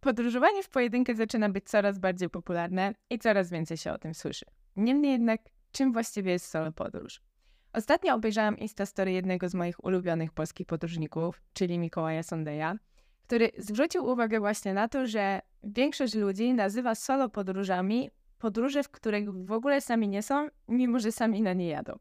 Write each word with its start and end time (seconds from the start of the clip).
Podróżowanie 0.00 0.62
w 0.62 0.68
pojedynkę 0.68 1.14
zaczyna 1.14 1.48
być 1.48 1.64
coraz 1.64 1.98
bardziej 1.98 2.30
popularne 2.30 2.94
i 3.10 3.18
coraz 3.18 3.50
więcej 3.50 3.76
się 3.76 3.92
o 3.92 3.98
tym 3.98 4.14
słyszy. 4.14 4.46
Niemniej 4.76 5.12
jednak, 5.12 5.40
czym 5.72 5.92
właściwie 5.92 6.32
jest 6.32 6.46
solo 6.46 6.72
podróż? 6.72 7.20
Ostatnio 7.72 8.14
obejrzałam 8.14 8.58
Instastory 8.58 9.12
jednego 9.12 9.48
z 9.48 9.54
moich 9.54 9.84
ulubionych 9.84 10.32
polskich 10.32 10.66
podróżników, 10.66 11.42
czyli 11.52 11.78
Mikołaja 11.78 12.22
Sondeja, 12.22 12.74
który 13.26 13.50
zwrócił 13.58 14.04
uwagę 14.04 14.40
właśnie 14.40 14.74
na 14.74 14.88
to, 14.88 15.06
że 15.06 15.40
większość 15.64 16.14
ludzi 16.14 16.54
nazywa 16.54 16.94
solo 16.94 17.28
podróżami 17.28 18.10
podróże, 18.38 18.82
w 18.82 18.88
których 18.88 19.30
w 19.30 19.52
ogóle 19.52 19.80
sami 19.80 20.08
nie 20.08 20.22
są, 20.22 20.48
mimo 20.68 20.98
że 20.98 21.12
sami 21.12 21.42
na 21.42 21.52
nie 21.52 21.68
jadą. 21.68 21.98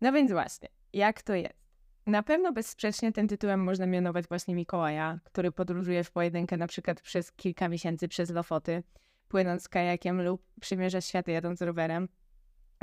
No 0.00 0.12
więc 0.12 0.32
właśnie, 0.32 0.68
jak 0.92 1.22
to 1.22 1.34
jest? 1.34 1.67
Na 2.08 2.22
pewno 2.22 2.52
bezsprzecznie 2.52 3.12
tym 3.12 3.28
tytułem 3.28 3.64
można 3.64 3.86
mianować 3.86 4.26
właśnie 4.28 4.54
Mikołaja, 4.54 5.18
który 5.24 5.52
podróżuje 5.52 6.04
w 6.04 6.10
pojedynkę 6.10 6.56
na 6.56 6.66
przykład 6.66 7.00
przez 7.00 7.32
kilka 7.32 7.68
miesięcy 7.68 8.08
przez 8.08 8.30
Lofoty, 8.30 8.82
płynąc 9.28 9.68
kajakiem 9.68 10.22
lub 10.22 10.42
przymierza 10.60 11.00
światy 11.00 11.32
jadąc 11.32 11.62
rowerem, 11.62 12.08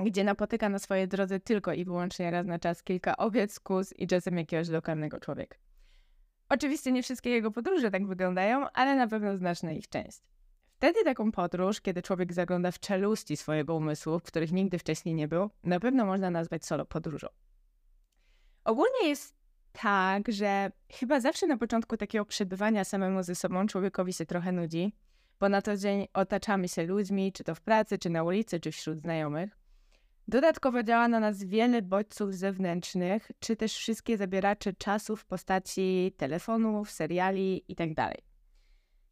gdzie 0.05 0.23
napotyka 0.23 0.69
na 0.69 0.79
swojej 0.79 1.07
drodze 1.07 1.39
tylko 1.39 1.73
i 1.73 1.85
wyłącznie 1.85 2.31
raz 2.31 2.47
na 2.47 2.59
czas 2.59 2.83
kilka 2.83 3.17
owiec, 3.17 3.59
kóz 3.59 3.93
i 3.97 4.07
czasem 4.07 4.37
jakiegoś 4.37 4.69
lokalnego 4.69 5.19
człowieka. 5.19 5.57
Oczywiście 6.49 6.91
nie 6.91 7.03
wszystkie 7.03 7.29
jego 7.29 7.51
podróże 7.51 7.91
tak 7.91 8.07
wyglądają, 8.07 8.69
ale 8.73 8.95
na 8.95 9.07
pewno 9.07 9.37
znaczna 9.37 9.71
ich 9.71 9.89
część. 9.89 10.21
Wtedy 10.77 11.03
taką 11.03 11.31
podróż, 11.31 11.81
kiedy 11.81 12.01
człowiek 12.01 12.33
zagląda 12.33 12.71
w 12.71 12.79
czeluści 12.79 13.37
swojego 13.37 13.75
umysłu, 13.75 14.19
w 14.19 14.23
których 14.23 14.51
nigdy 14.51 14.79
wcześniej 14.79 15.15
nie 15.15 15.27
był, 15.27 15.49
na 15.63 15.79
pewno 15.79 16.05
można 16.05 16.29
nazwać 16.29 16.65
solo 16.65 16.85
podróżą. 16.85 17.27
Ogólnie 18.65 19.07
jest 19.07 19.35
tak, 19.71 20.31
że 20.31 20.71
chyba 20.91 21.19
zawsze 21.19 21.47
na 21.47 21.57
początku 21.57 21.97
takiego 21.97 22.25
przebywania 22.25 22.83
samemu 22.83 23.23
ze 23.23 23.35
sobą 23.35 23.67
człowiekowi 23.67 24.13
się 24.13 24.25
trochę 24.25 24.51
nudzi, 24.51 24.93
bo 25.39 25.49
na 25.49 25.61
co 25.61 25.77
dzień 25.77 26.07
otaczamy 26.13 26.67
się 26.67 26.83
ludźmi, 26.85 27.31
czy 27.31 27.43
to 27.43 27.55
w 27.55 27.61
pracy, 27.61 27.97
czy 27.97 28.09
na 28.09 28.23
ulicy, 28.23 28.59
czy 28.59 28.71
wśród 28.71 28.99
znajomych. 28.99 29.57
Dodatkowo 30.27 30.83
działa 30.83 31.07
na 31.07 31.19
nas 31.19 31.43
wiele 31.43 31.81
bodźców 31.81 32.33
zewnętrznych, 32.33 33.31
czy 33.39 33.55
też 33.55 33.73
wszystkie 33.73 34.17
zabieracze 34.17 34.73
czasu 34.73 35.15
w 35.15 35.25
postaci 35.25 36.13
telefonów, 36.17 36.91
seriali 36.91 37.63
itd. 37.67 37.93
Tak 37.95 38.15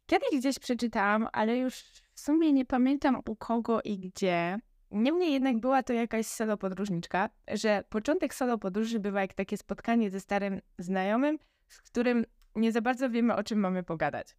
Kiedyś 0.06 0.40
gdzieś 0.40 0.58
przeczytałam, 0.58 1.28
ale 1.32 1.56
już 1.56 1.74
w 2.14 2.20
sumie 2.20 2.52
nie 2.52 2.64
pamiętam 2.64 3.20
u 3.26 3.36
kogo 3.36 3.82
i 3.82 3.98
gdzie. 3.98 4.58
Niemniej 4.94 5.32
jednak 5.32 5.58
była 5.58 5.82
to 5.82 5.92
jakaś 5.92 6.26
solo 6.26 6.56
podróżniczka, 6.56 7.30
że 7.52 7.84
początek 7.88 8.34
solo 8.34 8.58
podróży 8.58 9.00
bywa 9.00 9.20
jak 9.20 9.34
takie 9.34 9.56
spotkanie 9.56 10.10
ze 10.10 10.20
starym 10.20 10.60
znajomym, 10.78 11.38
z 11.68 11.82
którym 11.82 12.24
nie 12.56 12.72
za 12.72 12.80
bardzo 12.80 13.10
wiemy, 13.10 13.36
o 13.36 13.44
czym 13.44 13.58
mamy 13.58 13.82
pogadać. 13.82 14.36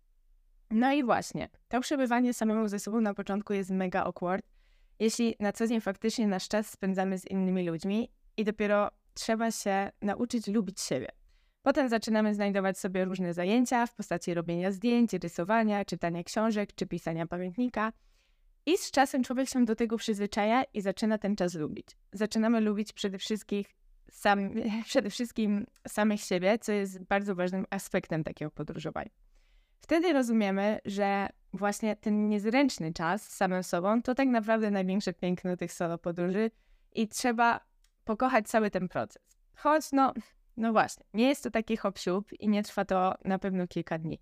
No 0.71 0.93
i 0.93 1.03
właśnie, 1.03 1.49
to 1.67 1.81
przebywanie 1.81 2.33
samemu 2.33 2.67
ze 2.67 2.79
sobą 2.79 3.01
na 3.01 3.13
początku 3.13 3.53
jest 3.53 3.69
mega 3.69 4.03
awkward, 4.03 4.45
jeśli 4.99 5.35
na 5.39 5.51
co 5.51 5.67
dzień 5.67 5.81
faktycznie 5.81 6.27
nasz 6.27 6.47
czas 6.47 6.69
spędzamy 6.69 7.17
z 7.17 7.25
innymi 7.25 7.69
ludźmi 7.69 8.11
i 8.37 8.43
dopiero 8.43 8.91
trzeba 9.13 9.51
się 9.51 9.91
nauczyć 10.01 10.47
lubić 10.47 10.81
siebie. 10.81 11.07
Potem 11.61 11.89
zaczynamy 11.89 12.35
znajdować 12.35 12.79
sobie 12.79 13.05
różne 13.05 13.33
zajęcia 13.33 13.85
w 13.85 13.95
postaci 13.95 14.33
robienia 14.33 14.71
zdjęć, 14.71 15.13
rysowania, 15.13 15.85
czytania 15.85 16.23
książek 16.23 16.75
czy 16.75 16.85
pisania 16.85 17.27
pamiętnika. 17.27 17.91
I 18.65 18.77
z 18.77 18.91
czasem 18.91 19.23
człowiek 19.23 19.49
się 19.49 19.65
do 19.65 19.75
tego 19.75 19.97
przyzwyczaja 19.97 20.63
i 20.63 20.81
zaczyna 20.81 21.17
ten 21.17 21.35
czas 21.35 21.53
lubić. 21.53 21.87
Zaczynamy 22.13 22.61
lubić 22.61 22.93
przede 22.93 23.17
wszystkim, 23.17 23.63
sam, 24.11 24.49
przede 24.85 25.09
wszystkim 25.09 25.65
samych 25.87 26.21
siebie, 26.21 26.59
co 26.59 26.71
jest 26.71 27.03
bardzo 27.03 27.35
ważnym 27.35 27.65
aspektem 27.69 28.23
takiego 28.23 28.51
podróżowania. 28.51 29.09
Wtedy 29.79 30.13
rozumiemy, 30.13 30.79
że 30.85 31.29
właśnie 31.53 31.95
ten 31.95 32.29
niezręczny 32.29 32.93
czas 32.93 33.23
z 33.23 33.35
samym 33.35 33.63
sobą 33.63 34.01
to 34.01 34.15
tak 34.15 34.27
naprawdę 34.27 34.71
największe 34.71 35.13
piękno 35.13 35.57
tych 35.57 35.73
solo 35.73 35.97
podróży 35.97 36.51
i 36.93 37.07
trzeba 37.07 37.59
pokochać 38.05 38.47
cały 38.47 38.71
ten 38.71 38.87
proces. 38.87 39.37
Choć 39.55 39.91
no, 39.91 40.13
no 40.57 40.71
właśnie, 40.71 41.05
nie 41.13 41.27
jest 41.27 41.43
to 41.43 41.51
taki 41.51 41.77
hop 41.77 41.99
i 42.39 42.49
nie 42.49 42.63
trwa 42.63 42.85
to 42.85 43.15
na 43.25 43.39
pewno 43.39 43.67
kilka 43.67 43.97
dni. 43.97 44.19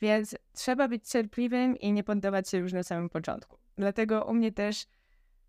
Więc 0.00 0.36
trzeba 0.52 0.88
być 0.88 1.08
cierpliwym 1.08 1.76
i 1.76 1.92
nie 1.92 2.04
poddawać 2.04 2.48
się 2.48 2.58
już 2.58 2.72
na 2.72 2.82
samym 2.82 3.08
początku. 3.08 3.59
Dlatego 3.76 4.24
u 4.24 4.34
mnie 4.34 4.52
też 4.52 4.86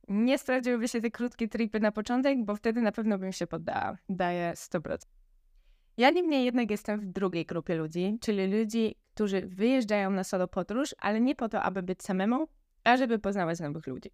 nie 0.08 0.38
sprawdziłyby 0.38 0.88
się 0.88 1.02
te 1.02 1.12
krótkie 1.12 1.48
tripy 1.48 1.80
na 1.80 1.92
początek, 1.92 2.46
bo 2.46 2.56
wtedy 2.56 2.82
na 2.82 2.92
pewno 2.92 3.18
bym 3.18 3.32
się 3.32 3.48
poddała. 3.48 3.98
Daję 4.10 4.54
100%. 4.56 4.98
Ja 5.98 6.10
niemniej 6.10 6.46
jednak 6.46 6.72
jestem 6.72 7.00
w 7.00 7.06
drugiej 7.06 7.46
grupie 7.46 7.76
ludzi, 7.76 8.18
czyli 8.22 8.60
ludzi, 8.60 8.96
którzy 9.14 9.42
wyjeżdżają 9.42 10.12
na 10.12 10.24
solo 10.24 10.48
podróż, 10.48 10.96
ale 11.00 11.22
nie 11.22 11.36
po 11.36 11.50
to, 11.50 11.62
aby 11.62 11.84
być 11.84 12.04
samemu, 12.04 12.48
a 12.84 12.98
żeby 12.98 13.20
poznawać 13.20 13.60
nowych 13.60 13.88
ludzi. 13.88 14.12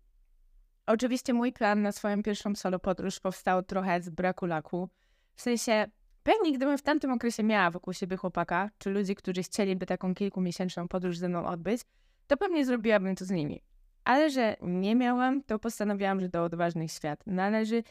Oczywiście 0.85 1.34
mój 1.34 1.53
plan 1.53 1.81
na 1.81 1.91
swoją 1.91 2.24
pierwszą 2.24 2.56
solo 2.56 2.79
podróż 2.79 3.19
powstał 3.19 3.63
trochę 3.63 4.01
z 4.01 4.09
braku 4.09 4.45
laku. 4.45 4.89
W 5.35 5.41
sensie, 5.41 5.85
pewnie 6.24 6.53
gdybym 6.53 6.78
w 6.78 6.81
tamtym 6.81 7.12
okresie 7.12 7.44
miała 7.44 7.72
wokół 7.72 7.94
siebie 7.94 8.18
chłopaka, 8.18 8.69
czy 8.78 8.89
ludzi, 8.89 9.16
którzy 9.16 9.44
chcieliby 9.44 9.85
taką 9.85 10.16
kilkumiesięczną 10.16 10.88
podróż 10.88 11.18
ze 11.18 11.29
mną 11.29 11.45
odbyć, 11.45 11.81
to 12.28 12.38
pewnie 12.38 12.66
zrobiłabym 12.66 13.16
to 13.16 13.25
z 13.25 13.31
nimi. 13.31 13.62
Ale 14.07 14.29
że 14.29 14.56
nie 14.62 14.95
miałam, 14.95 15.44
to 15.44 15.59
postanowiłam, 15.59 16.22
że 16.22 16.29
do 16.29 16.44
odważnych 16.44 16.91
świat 16.91 17.23
należy 17.25 17.84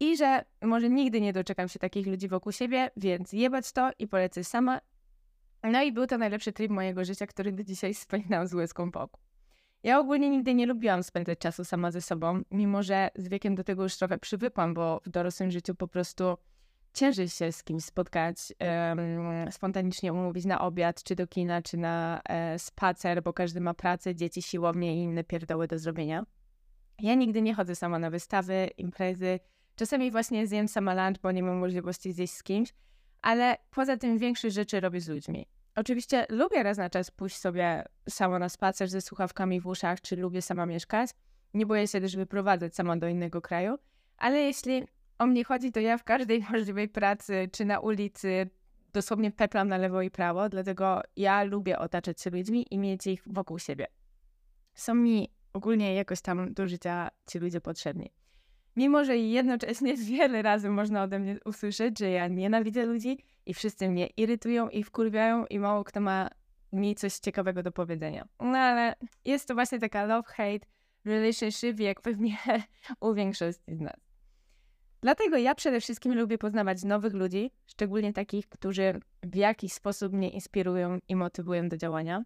i 0.00 0.16
że 0.16 0.44
może 0.62 0.90
nigdy 0.90 1.20
nie 1.20 1.32
doczekam 1.32 1.68
się 1.68 1.78
takich 1.78 2.06
ludzi 2.06 2.28
wokół 2.28 2.52
siebie, 2.52 2.90
więc 2.96 3.32
jebać 3.32 3.72
to 3.72 3.90
i 3.98 4.08
polecę 4.08 4.44
sama. 4.44 4.80
No 5.62 5.82
i 5.82 5.92
był 5.92 6.06
to 6.06 6.18
najlepszy 6.18 6.52
trip 6.52 6.70
mojego 6.70 7.04
życia, 7.04 7.26
który 7.26 7.52
do 7.52 7.64
dzisiaj 7.64 7.94
wspominam 7.94 8.46
z 8.46 8.54
łezką 8.54 8.90
po 8.90 9.08
Ja 9.82 9.98
ogólnie 9.98 10.30
nigdy 10.30 10.54
nie 10.54 10.66
lubiłam 10.66 11.02
spędzać 11.02 11.38
czasu 11.38 11.64
sama 11.64 11.90
ze 11.90 12.00
sobą, 12.00 12.42
mimo 12.50 12.82
że 12.82 13.10
z 13.16 13.28
wiekiem 13.28 13.54
do 13.54 13.64
tego 13.64 13.82
już 13.82 13.96
trochę 13.96 14.18
przywykłam, 14.18 14.74
bo 14.74 15.00
w 15.04 15.08
dorosłym 15.08 15.50
życiu 15.50 15.74
po 15.74 15.88
prostu 15.88 16.36
cięży 16.94 17.28
się 17.28 17.52
z 17.52 17.64
kimś 17.64 17.84
spotkać, 17.84 18.36
um, 18.60 19.52
spontanicznie 19.52 20.12
umówić 20.12 20.44
na 20.44 20.60
obiad, 20.60 21.02
czy 21.02 21.16
do 21.16 21.26
kina, 21.26 21.62
czy 21.62 21.76
na 21.76 22.20
e, 22.28 22.58
spacer, 22.58 23.22
bo 23.22 23.32
każdy 23.32 23.60
ma 23.60 23.74
pracę, 23.74 24.14
dzieci, 24.14 24.42
siłownie 24.42 24.96
i 24.96 24.98
inne 24.98 25.24
pierdoły 25.24 25.68
do 25.68 25.78
zrobienia. 25.78 26.26
Ja 26.98 27.14
nigdy 27.14 27.42
nie 27.42 27.54
chodzę 27.54 27.74
sama 27.74 27.98
na 27.98 28.10
wystawy, 28.10 28.70
imprezy, 28.76 29.40
Czasami 29.78 30.10
właśnie 30.10 30.46
zjem 30.46 30.68
sama 30.68 30.94
lunch, 30.94 31.20
bo 31.22 31.32
nie 31.32 31.42
mam 31.42 31.56
możliwości 31.56 32.12
zjeść 32.12 32.34
z 32.34 32.42
kimś, 32.42 32.74
ale 33.22 33.56
poza 33.70 33.96
tym 33.96 34.18
większość 34.18 34.54
rzeczy 34.54 34.80
robię 34.80 35.00
z 35.00 35.08
ludźmi. 35.08 35.46
Oczywiście 35.76 36.26
lubię 36.28 36.62
raz 36.62 36.78
na 36.78 36.90
czas 36.90 37.10
pójść 37.10 37.36
sobie 37.36 37.84
sama 38.08 38.38
na 38.38 38.48
spacer 38.48 38.88
ze 38.88 39.00
słuchawkami 39.00 39.60
w 39.60 39.66
uszach, 39.66 40.00
czy 40.00 40.16
lubię 40.16 40.42
sama 40.42 40.66
mieszkać. 40.66 41.10
Nie 41.54 41.66
boję 41.66 41.88
się 41.88 42.00
też 42.00 42.16
wyprowadzać 42.16 42.74
sama 42.74 42.96
do 42.96 43.08
innego 43.08 43.40
kraju, 43.40 43.76
ale 44.16 44.38
jeśli 44.38 44.82
o 45.18 45.26
mnie 45.26 45.44
chodzi, 45.44 45.72
to 45.72 45.80
ja 45.80 45.98
w 45.98 46.04
każdej 46.04 46.44
możliwej 46.52 46.88
pracy, 46.88 47.48
czy 47.52 47.64
na 47.64 47.80
ulicy, 47.80 48.50
dosłownie 48.92 49.30
peplam 49.30 49.68
na 49.68 49.76
lewo 49.76 50.02
i 50.02 50.10
prawo, 50.10 50.48
dlatego 50.48 51.02
ja 51.16 51.44
lubię 51.44 51.78
otaczać 51.78 52.20
się 52.20 52.30
ludźmi 52.30 52.66
i 52.70 52.78
mieć 52.78 53.06
ich 53.06 53.22
wokół 53.26 53.58
siebie. 53.58 53.86
Są 54.74 54.94
mi 54.94 55.32
ogólnie 55.52 55.94
jakoś 55.94 56.20
tam 56.20 56.54
do 56.54 56.68
życia 56.68 57.08
ci 57.26 57.38
ludzie 57.38 57.60
potrzebni. 57.60 58.10
Mimo, 58.76 59.04
że 59.04 59.16
jednocześnie 59.16 59.96
wiele 60.10 60.42
razy 60.42 60.70
można 60.70 61.02
ode 61.02 61.18
mnie 61.18 61.38
usłyszeć, 61.44 61.98
że 61.98 62.10
ja 62.10 62.28
nienawidzę 62.28 62.86
ludzi 62.86 63.18
i 63.46 63.54
wszyscy 63.54 63.88
mnie 63.88 64.06
irytują 64.06 64.68
i 64.68 64.84
wkurwiają 64.84 65.46
i 65.46 65.58
mało 65.58 65.84
kto 65.84 66.00
ma 66.00 66.28
mi 66.72 66.94
coś 66.94 67.14
ciekawego 67.14 67.62
do 67.62 67.72
powiedzenia. 67.72 68.28
No 68.40 68.58
ale 68.58 68.94
jest 69.24 69.48
to 69.48 69.54
właśnie 69.54 69.78
taka 69.78 70.06
love-hate 70.06 70.60
relationship, 71.04 71.80
jak 71.80 72.00
pewnie 72.00 72.36
u 73.00 73.14
większości 73.14 73.74
z 73.74 73.80
nas. 73.80 74.07
Dlatego 75.00 75.36
ja 75.36 75.54
przede 75.54 75.80
wszystkim 75.80 76.14
lubię 76.14 76.38
poznawać 76.38 76.84
nowych 76.84 77.14
ludzi, 77.14 77.50
szczególnie 77.66 78.12
takich, 78.12 78.48
którzy 78.48 79.00
w 79.22 79.34
jakiś 79.34 79.72
sposób 79.72 80.12
mnie 80.12 80.30
inspirują 80.30 80.98
i 81.08 81.16
motywują 81.16 81.68
do 81.68 81.76
działania. 81.76 82.24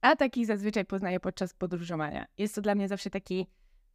A 0.00 0.16
takich 0.16 0.46
zazwyczaj 0.46 0.84
poznaję 0.84 1.20
podczas 1.20 1.54
podróżowania. 1.54 2.26
Jest 2.38 2.54
to 2.54 2.60
dla 2.60 2.74
mnie 2.74 2.88
zawsze 2.88 3.10
taki 3.10 3.46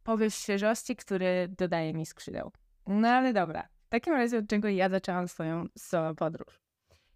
powiew 0.02 0.34
świeżości, 0.34 0.96
który 0.96 1.48
dodaje 1.58 1.94
mi 1.94 2.06
skrzydeł. 2.06 2.52
No 2.86 3.08
ale 3.08 3.32
dobra, 3.32 3.68
w 3.86 3.88
takim 3.88 4.14
razie 4.14 4.38
od 4.38 4.48
czego 4.48 4.68
ja 4.68 4.88
zaczęłam 4.88 5.28
swoją 5.28 5.64
solo 5.78 6.14
podróż. 6.14 6.60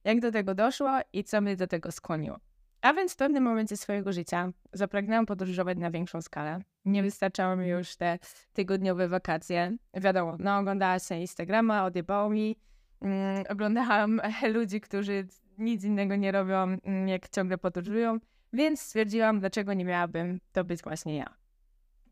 Jak 0.05 0.21
do 0.21 0.33
tego 0.33 0.55
doszło 0.55 0.99
i 1.12 1.25
co 1.25 1.41
mnie 1.41 1.57
do 1.57 1.67
tego 1.67 1.93
skłoniło. 1.93 2.39
A 2.82 2.93
więc 2.93 3.12
w 3.12 3.17
pewnym 3.17 3.44
momencie 3.44 3.77
swojego 3.77 4.12
życia 4.12 4.53
zapragnęłam 4.73 5.27
podróżować 5.27 5.79
na 5.79 5.91
większą 5.91 6.23
skalę. 6.23 6.61
Nie 6.85 7.03
wystarczały 7.03 7.56
mi 7.56 7.69
już 7.69 7.97
te 7.97 8.19
tygodniowe 8.53 9.09
wakacje. 9.09 9.77
Wiadomo, 9.94 10.37
no 10.38 10.59
oglądała 10.59 10.99
się 10.99 11.15
Instagrama, 11.15 11.85
odjebało 11.85 12.31
mi. 12.31 12.56
Mm, 13.00 13.44
oglądałam 13.49 14.21
ludzi, 14.55 14.81
którzy 14.81 15.27
nic 15.59 15.85
innego 15.85 16.17
nie 16.17 16.32
robią, 16.32 16.56
mm, 16.56 17.09
jak 17.09 17.29
ciągle 17.29 17.59
podróżują, 17.59 18.19
więc 18.53 18.81
stwierdziłam, 18.81 19.41
dlaczego 19.41 19.75
nie 19.75 19.85
miałabym 19.85 20.41
to 20.53 20.65
być 20.65 20.83
właśnie 20.83 21.17
ja. 21.17 21.35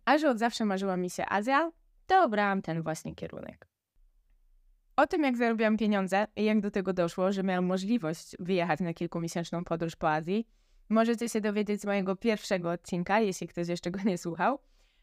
A 0.05 0.19
że 0.19 0.31
od 0.31 0.38
zawsze 0.38 0.64
marzyła 0.64 0.97
mi 0.97 1.11
się 1.11 1.25
Azja, 1.29 1.71
to 2.06 2.25
obrałam 2.25 2.62
ten 2.62 2.82
właśnie 2.82 3.14
kierunek. 3.14 3.69
O 4.97 5.06
tym, 5.06 5.23
jak 5.23 5.37
zarobiłam 5.37 5.76
pieniądze 5.76 6.26
i 6.37 6.44
jak 6.44 6.61
do 6.61 6.71
tego 6.71 6.93
doszło, 6.93 7.32
że 7.32 7.43
miałam 7.43 7.64
możliwość 7.64 8.37
wyjechać 8.38 8.81
na 8.81 8.94
kilkumiesięczną 8.94 9.64
podróż 9.64 9.97
po 9.97 10.11
Azji, 10.11 10.47
możecie 10.88 11.29
się 11.29 11.40
dowiedzieć 11.40 11.81
z 11.81 11.85
mojego 11.85 12.17
pierwszego 12.17 12.70
odcinka, 12.70 13.20
jeśli 13.20 13.49
ktoś 13.49 13.69
jeszcze 13.69 13.90
go 13.90 13.99
nie 14.05 14.19
słuchał. 14.19 14.58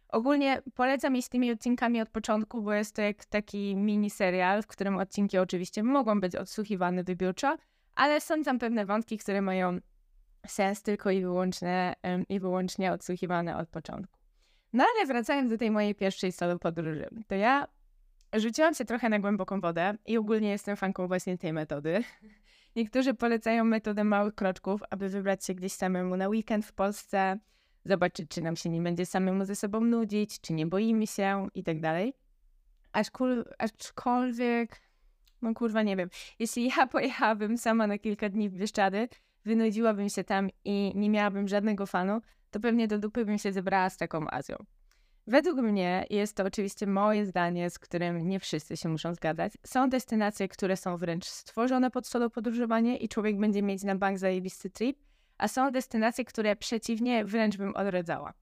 Ogólnie 0.10 0.62
polecam 0.76 1.16
iść 1.16 1.26
z 1.26 1.30
tymi 1.30 1.52
odcinkami 1.52 2.02
od 2.02 2.10
początku, 2.10 2.62
bo 2.62 2.74
jest 2.74 2.96
to 2.96 3.02
jak 3.02 3.26
taki 3.26 3.76
mini 3.76 4.10
serial, 4.10 4.62
w 4.62 4.68
którym 4.68 4.98
odcinki 4.98 5.38
oczywiście 5.38 5.84
mogą 5.84 6.22
być 6.22 6.36
odsłuchiwane 6.36 7.04
wybiórczo, 7.04 7.58
ale 7.96 8.22
są 8.22 8.44
tam 8.44 8.60
pewne 8.60 8.86
wątki, 8.86 9.18
które 9.18 9.42
mają 9.42 9.80
sens 10.48 10.84
tylko 10.84 11.12
i 11.12 11.22
wyłącznie, 11.22 11.96
i 12.30 12.40
wyłącznie 12.40 12.92
odsłuchiwane 12.92 13.58
od 13.58 13.70
początku. 13.70 14.20
No 14.74 14.86
ale 14.96 15.06
wracając 15.06 15.50
do 15.50 15.58
tej 15.58 15.72
mojej 15.72 15.96
pierwszej 15.96 16.32
solo 16.32 16.60
podróży, 16.60 17.10
to 17.28 17.36
ja 17.36 17.68
rzuciłam 18.34 18.74
się 18.74 18.86
trochę 18.86 19.10
na 19.10 19.20
głęboką 19.20 19.62
wodę 19.62 19.94
i 20.06 20.18
ogólnie 20.18 20.50
jestem 20.50 20.78
fanką 20.78 21.08
właśnie 21.08 21.38
tej 21.38 21.54
metody. 21.54 22.04
Niektórzy 22.76 23.14
polecają 23.14 23.64
metodę 23.64 24.04
małych 24.04 24.36
kroczków, 24.36 24.82
aby 24.90 25.10
wybrać 25.10 25.46
się 25.46 25.54
gdzieś 25.54 25.74
samemu 25.74 26.18
na 26.18 26.28
weekend 26.28 26.66
w 26.66 26.74
Polsce, 26.74 27.40
zobaczyć, 27.86 28.30
czy 28.30 28.42
nam 28.42 28.56
się 28.56 28.70
nie 28.70 28.82
będzie 28.82 29.06
samemu 29.06 29.46
ze 29.46 29.56
sobą 29.56 29.82
nudzić, 29.82 30.42
czy 30.42 30.54
nie 30.54 30.66
boimy 30.66 31.08
się 31.08 31.48
i 31.54 31.64
tak 31.64 31.80
dalej. 31.80 32.14
Aczkolwiek, 33.58 34.82
no 35.42 35.54
kurwa, 35.54 35.84
nie 35.84 35.96
wiem. 35.96 36.10
Jeśli 36.40 36.72
ja 36.78 36.88
pojechałabym 36.92 37.58
sama 37.58 37.88
na 37.88 37.98
kilka 37.98 38.30
dni 38.30 38.50
w 38.50 38.54
Bieszczady, 38.54 39.08
wynudziłabym 39.46 40.10
się 40.10 40.24
tam 40.24 40.50
i 40.66 40.92
nie 40.96 41.10
miałabym 41.10 41.48
żadnego 41.48 41.86
fanu, 41.86 42.22
to 42.52 42.60
pewnie 42.60 42.88
do 42.88 43.00
dupy 43.00 43.26
bym 43.26 43.38
się 43.38 43.54
zebrała 43.54 43.90
z 43.90 43.98
taką 43.98 44.30
Azją. 44.30 44.56
Według 45.28 45.58
mnie 45.58 46.06
jest 46.10 46.36
to 46.36 46.44
oczywiście 46.44 46.88
moje 46.88 47.26
zdanie, 47.26 47.70
z 47.70 47.80
którym 47.80 48.28
nie 48.28 48.40
wszyscy 48.40 48.78
się 48.78 48.90
muszą 48.90 49.14
zgadzać. 49.14 49.54
Są 49.66 49.90
destynacje, 49.90 50.48
które 50.48 50.78
są 50.78 50.98
wręcz 50.98 51.26
stworzone 51.26 51.92
pod 51.92 52.08
solo 52.08 52.30
podróżowanie 52.30 52.98
i 52.98 53.10
człowiek 53.10 53.40
będzie 53.40 53.62
mieć 53.62 53.84
na 53.84 53.96
bank 53.96 54.18
zajebisty 54.20 54.70
trip, 54.70 54.98
a 55.38 55.48
są 55.48 55.72
destynacje, 55.72 56.26
które 56.26 56.56
przeciwnie 56.56 57.26
wręcz 57.26 57.58
bym 57.58 57.76
odrodzała. 57.76 58.34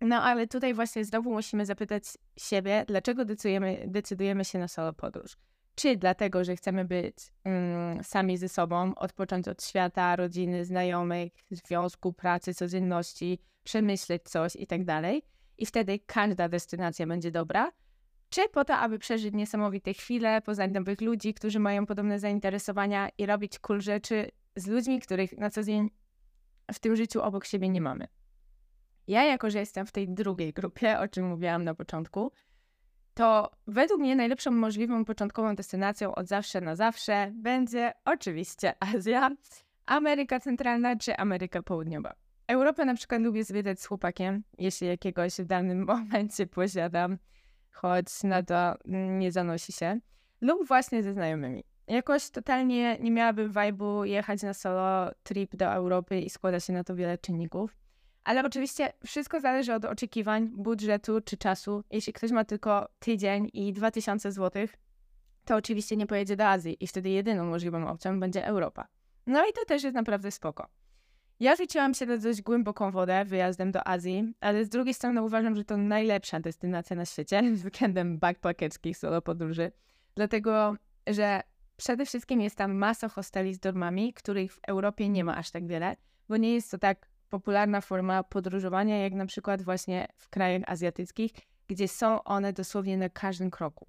No 0.00 0.22
ale 0.22 0.46
tutaj 0.46 0.74
właśnie 0.74 1.04
znowu 1.04 1.32
musimy 1.32 1.66
zapytać 1.66 2.04
siebie, 2.36 2.84
dlaczego 2.88 3.24
decydujemy, 3.24 3.84
decydujemy 3.86 4.44
się 4.44 4.58
na 4.58 4.68
solo 4.68 4.92
podróż. 4.92 5.36
Czy 5.74 5.96
dlatego, 5.96 6.44
że 6.44 6.56
chcemy 6.56 6.84
być 6.84 7.16
mm, 7.44 8.04
sami 8.04 8.38
ze 8.38 8.48
sobą, 8.48 8.94
odpocząć 8.94 9.48
od 9.48 9.64
świata, 9.64 10.16
rodziny, 10.16 10.64
znajomych, 10.64 11.32
związku, 11.50 12.12
pracy, 12.12 12.54
codzienności, 12.54 13.38
przemyśleć 13.64 14.22
coś 14.22 14.56
i 14.56 14.66
tak 14.66 14.84
dalej. 14.84 15.22
I 15.58 15.66
wtedy 15.66 15.98
każda 16.06 16.48
destynacja 16.48 17.06
będzie 17.06 17.30
dobra. 17.30 17.72
Czy 18.30 18.48
po 18.48 18.64
to, 18.64 18.76
aby 18.76 18.98
przeżyć 18.98 19.34
niesamowite 19.34 19.94
chwile, 19.94 20.42
poznać 20.42 20.72
nowych 20.72 21.00
ludzi, 21.00 21.34
którzy 21.34 21.58
mają 21.58 21.86
podobne 21.86 22.18
zainteresowania 22.18 23.08
i 23.18 23.26
robić 23.26 23.58
cool 23.58 23.80
rzeczy 23.80 24.30
z 24.56 24.66
ludźmi, 24.66 25.00
których 25.00 25.38
na 25.38 25.50
co 25.50 25.62
dzień 25.62 25.90
w 26.72 26.78
tym 26.78 26.96
życiu 26.96 27.22
obok 27.22 27.44
siebie 27.44 27.68
nie 27.68 27.80
mamy. 27.80 28.08
Ja, 29.06 29.24
jako 29.24 29.50
że 29.50 29.58
jestem 29.58 29.86
w 29.86 29.92
tej 29.92 30.08
drugiej 30.08 30.52
grupie, 30.52 30.98
o 30.98 31.08
czym 31.08 31.28
mówiłam 31.28 31.64
na 31.64 31.74
początku, 31.74 32.32
to 33.14 33.50
według 33.66 34.00
mnie 34.00 34.16
najlepszą 34.16 34.50
możliwą 34.50 35.04
początkową 35.04 35.54
destynacją 35.54 36.14
od 36.14 36.26
zawsze 36.26 36.60
na 36.60 36.76
zawsze 36.76 37.32
będzie 37.34 37.92
oczywiście 38.04 38.74
Azja, 38.80 39.30
Ameryka 39.86 40.40
Centralna 40.40 40.96
czy 40.96 41.16
Ameryka 41.16 41.62
Południowa. 41.62 42.23
Europę 42.46 42.84
na 42.84 42.94
przykład 42.94 43.22
lubię 43.22 43.44
zwiedzać 43.44 43.80
z 43.80 43.86
chłopakiem, 43.86 44.42
jeśli 44.58 44.86
jakiegoś 44.86 45.32
w 45.36 45.44
danym 45.44 45.84
momencie 45.94 46.46
posiadam, 46.46 47.18
choć 47.70 48.22
na 48.22 48.42
to 48.42 48.74
nie 49.18 49.32
zanosi 49.32 49.72
się, 49.72 50.00
lub 50.40 50.68
właśnie 50.68 51.02
ze 51.02 51.12
znajomymi. 51.12 51.64
Jakoś 51.88 52.30
totalnie 52.30 52.98
nie 53.00 53.10
miałabym 53.10 53.52
vibe'u 53.52 54.02
jechać 54.02 54.42
na 54.42 54.54
solo 54.54 55.10
trip 55.22 55.56
do 55.56 55.64
Europy 55.64 56.20
i 56.20 56.30
składa 56.30 56.60
się 56.60 56.72
na 56.72 56.84
to 56.84 56.94
wiele 56.94 57.18
czynników. 57.18 57.76
Ale 58.24 58.44
oczywiście 58.46 58.92
wszystko 59.06 59.40
zależy 59.40 59.74
od 59.74 59.84
oczekiwań, 59.84 60.48
budżetu 60.48 61.20
czy 61.20 61.36
czasu. 61.36 61.84
Jeśli 61.90 62.12
ktoś 62.12 62.30
ma 62.30 62.44
tylko 62.44 62.88
tydzień 62.98 63.50
i 63.52 63.72
2000 63.72 64.32
zł, 64.32 64.66
to 65.44 65.56
oczywiście 65.56 65.96
nie 65.96 66.06
pojedzie 66.06 66.36
do 66.36 66.46
Azji 66.46 66.76
i 66.80 66.86
wtedy 66.86 67.08
jedyną 67.08 67.44
możliwą 67.44 67.88
opcją 67.88 68.20
będzie 68.20 68.46
Europa. 68.46 68.86
No 69.26 69.46
i 69.46 69.52
to 69.52 69.64
też 69.64 69.82
jest 69.82 69.94
naprawdę 69.94 70.30
spoko. 70.30 70.68
Ja 71.40 71.56
rzuciłam 71.56 71.94
się 71.94 72.06
na 72.06 72.16
dość 72.16 72.42
głęboką 72.42 72.90
wodę 72.90 73.24
wyjazdem 73.24 73.72
do 73.72 73.88
Azji, 73.88 74.34
ale 74.40 74.64
z 74.64 74.68
drugiej 74.68 74.94
strony 74.94 75.22
uważam, 75.22 75.56
że 75.56 75.64
to 75.64 75.76
najlepsza 75.76 76.40
destynacja 76.40 76.96
na 76.96 77.04
świecie 77.04 77.42
względem 77.52 78.18
backpackerskich 78.18 78.98
solo 78.98 79.22
podróży, 79.22 79.72
dlatego 80.14 80.76
że 81.06 81.40
przede 81.76 82.06
wszystkim 82.06 82.40
jest 82.40 82.56
tam 82.56 82.74
masa 82.74 83.08
hosteli 83.08 83.54
z 83.54 83.58
dormami, 83.58 84.12
których 84.12 84.52
w 84.52 84.60
Europie 84.68 85.08
nie 85.08 85.24
ma 85.24 85.36
aż 85.36 85.50
tak 85.50 85.66
wiele, 85.66 85.96
bo 86.28 86.36
nie 86.36 86.54
jest 86.54 86.70
to 86.70 86.78
tak 86.78 87.06
popularna 87.30 87.80
forma 87.80 88.22
podróżowania, 88.22 88.98
jak 88.98 89.12
na 89.12 89.26
przykład 89.26 89.62
właśnie 89.62 90.08
w 90.16 90.28
krajach 90.28 90.62
azjatyckich, 90.66 91.32
gdzie 91.68 91.88
są 91.88 92.24
one 92.24 92.52
dosłownie 92.52 92.96
na 92.96 93.08
każdym 93.08 93.50
kroku. 93.50 93.86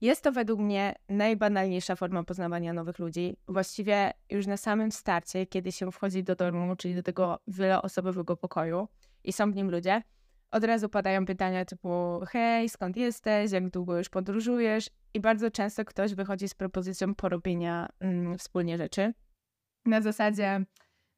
Jest 0.00 0.22
to 0.22 0.32
według 0.32 0.60
mnie 0.60 0.94
najbanalniejsza 1.08 1.96
forma 1.96 2.22
poznawania 2.22 2.72
nowych 2.72 2.98
ludzi. 2.98 3.36
Właściwie 3.48 4.12
już 4.30 4.46
na 4.46 4.56
samym 4.56 4.92
starcie, 4.92 5.46
kiedy 5.46 5.72
się 5.72 5.92
wchodzi 5.92 6.24
do 6.24 6.36
domu, 6.36 6.76
czyli 6.76 6.94
do 6.94 7.02
tego 7.02 7.38
wieloosobowego 7.48 8.36
pokoju 8.36 8.88
i 9.24 9.32
są 9.32 9.52
w 9.52 9.54
nim 9.54 9.70
ludzie, 9.70 10.02
od 10.50 10.64
razu 10.64 10.88
padają 10.88 11.26
pytania 11.26 11.64
typu 11.64 12.20
hej, 12.28 12.68
skąd 12.68 12.96
jesteś, 12.96 13.52
jak 13.52 13.70
długo 13.70 13.98
już 13.98 14.08
podróżujesz 14.08 14.90
i 15.14 15.20
bardzo 15.20 15.50
często 15.50 15.84
ktoś 15.84 16.14
wychodzi 16.14 16.48
z 16.48 16.54
propozycją 16.54 17.14
porobienia 17.14 17.88
mm, 18.00 18.38
wspólnie 18.38 18.78
rzeczy. 18.78 19.14
Na 19.84 20.00
zasadzie, 20.00 20.64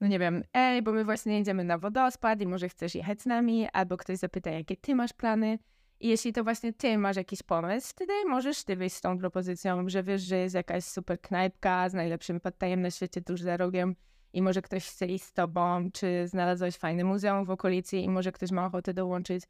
no 0.00 0.08
nie 0.08 0.18
wiem, 0.18 0.42
ej, 0.54 0.82
bo 0.82 0.92
my 0.92 1.04
właśnie 1.04 1.38
jedziemy 1.38 1.64
na 1.64 1.78
wodospad 1.78 2.40
i 2.40 2.46
może 2.46 2.68
chcesz 2.68 2.94
jechać 2.94 3.22
z 3.22 3.26
nami, 3.26 3.68
albo 3.72 3.96
ktoś 3.96 4.18
zapyta, 4.18 4.50
jakie 4.50 4.76
ty 4.76 4.94
masz 4.94 5.12
plany. 5.12 5.58
I 6.00 6.08
jeśli 6.08 6.32
to 6.32 6.44
właśnie 6.44 6.72
ty 6.72 6.98
masz 6.98 7.16
jakiś 7.16 7.42
pomysł, 7.42 7.88
wtedy 7.90 8.12
możesz 8.28 8.64
ty 8.64 8.76
wyjść 8.76 8.96
z 8.96 9.00
tą 9.00 9.18
propozycją, 9.18 9.88
że 9.88 10.02
wiesz, 10.02 10.22
że 10.22 10.36
jest 10.36 10.54
jakaś 10.54 10.84
super 10.84 11.20
knajpka 11.20 11.88
z 11.88 11.94
najlepszym 11.94 12.40
pattajem 12.40 12.82
na 12.82 12.90
świecie 12.90 13.22
tuż 13.22 13.40
za 13.40 13.56
rogiem 13.56 13.96
i 14.32 14.42
może 14.42 14.62
ktoś 14.62 14.86
chce 14.86 15.06
iść 15.06 15.24
z 15.24 15.32
tobą, 15.32 15.90
czy 15.92 16.28
znalazłeś 16.28 16.76
fajne 16.76 17.04
muzeum 17.04 17.44
w 17.44 17.50
okolicy 17.50 17.96
i 17.96 18.08
może 18.08 18.32
ktoś 18.32 18.50
ma 18.50 18.66
ochotę 18.66 18.94
dołączyć. 18.94 19.44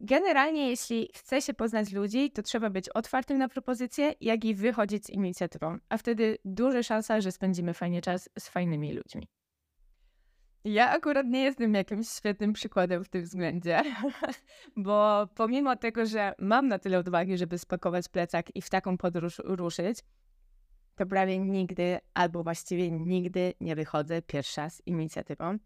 Generalnie, 0.00 0.68
jeśli 0.68 1.10
chce 1.14 1.42
się 1.42 1.54
poznać 1.54 1.92
ludzi, 1.92 2.30
to 2.30 2.42
trzeba 2.42 2.70
być 2.70 2.88
otwartym 2.88 3.38
na 3.38 3.48
propozycje, 3.48 4.14
jak 4.20 4.44
i 4.44 4.54
wychodzić 4.54 5.06
z 5.06 5.10
inicjatywą, 5.10 5.78
a 5.88 5.98
wtedy 5.98 6.38
duża 6.44 6.82
szansa, 6.82 7.20
że 7.20 7.32
spędzimy 7.32 7.74
fajny 7.74 8.00
czas 8.00 8.30
z 8.38 8.48
fajnymi 8.48 8.92
ludźmi. 8.92 9.28
Ja 10.72 10.90
akurat 10.90 11.26
nie 11.26 11.42
jestem 11.42 11.74
jakimś 11.74 12.08
świetnym 12.08 12.52
przykładem 12.52 13.04
w 13.04 13.08
tym 13.08 13.22
względzie, 13.22 13.82
bo 14.76 15.28
pomimo 15.34 15.76
tego, 15.76 16.06
że 16.06 16.34
mam 16.38 16.68
na 16.68 16.78
tyle 16.78 16.98
odwagi, 16.98 17.38
żeby 17.38 17.58
spakować 17.58 18.08
plecak 18.08 18.56
i 18.56 18.62
w 18.62 18.70
taką 18.70 18.98
podróż 18.98 19.40
ruszyć, 19.44 19.98
to 20.96 21.06
prawie 21.06 21.38
nigdy, 21.38 21.98
albo 22.14 22.42
właściwie 22.42 22.90
nigdy 22.90 23.54
nie 23.60 23.76
wychodzę 23.76 24.22
pierwsza 24.22 24.70
z 24.70 24.82
inicjatywą. 24.86 25.58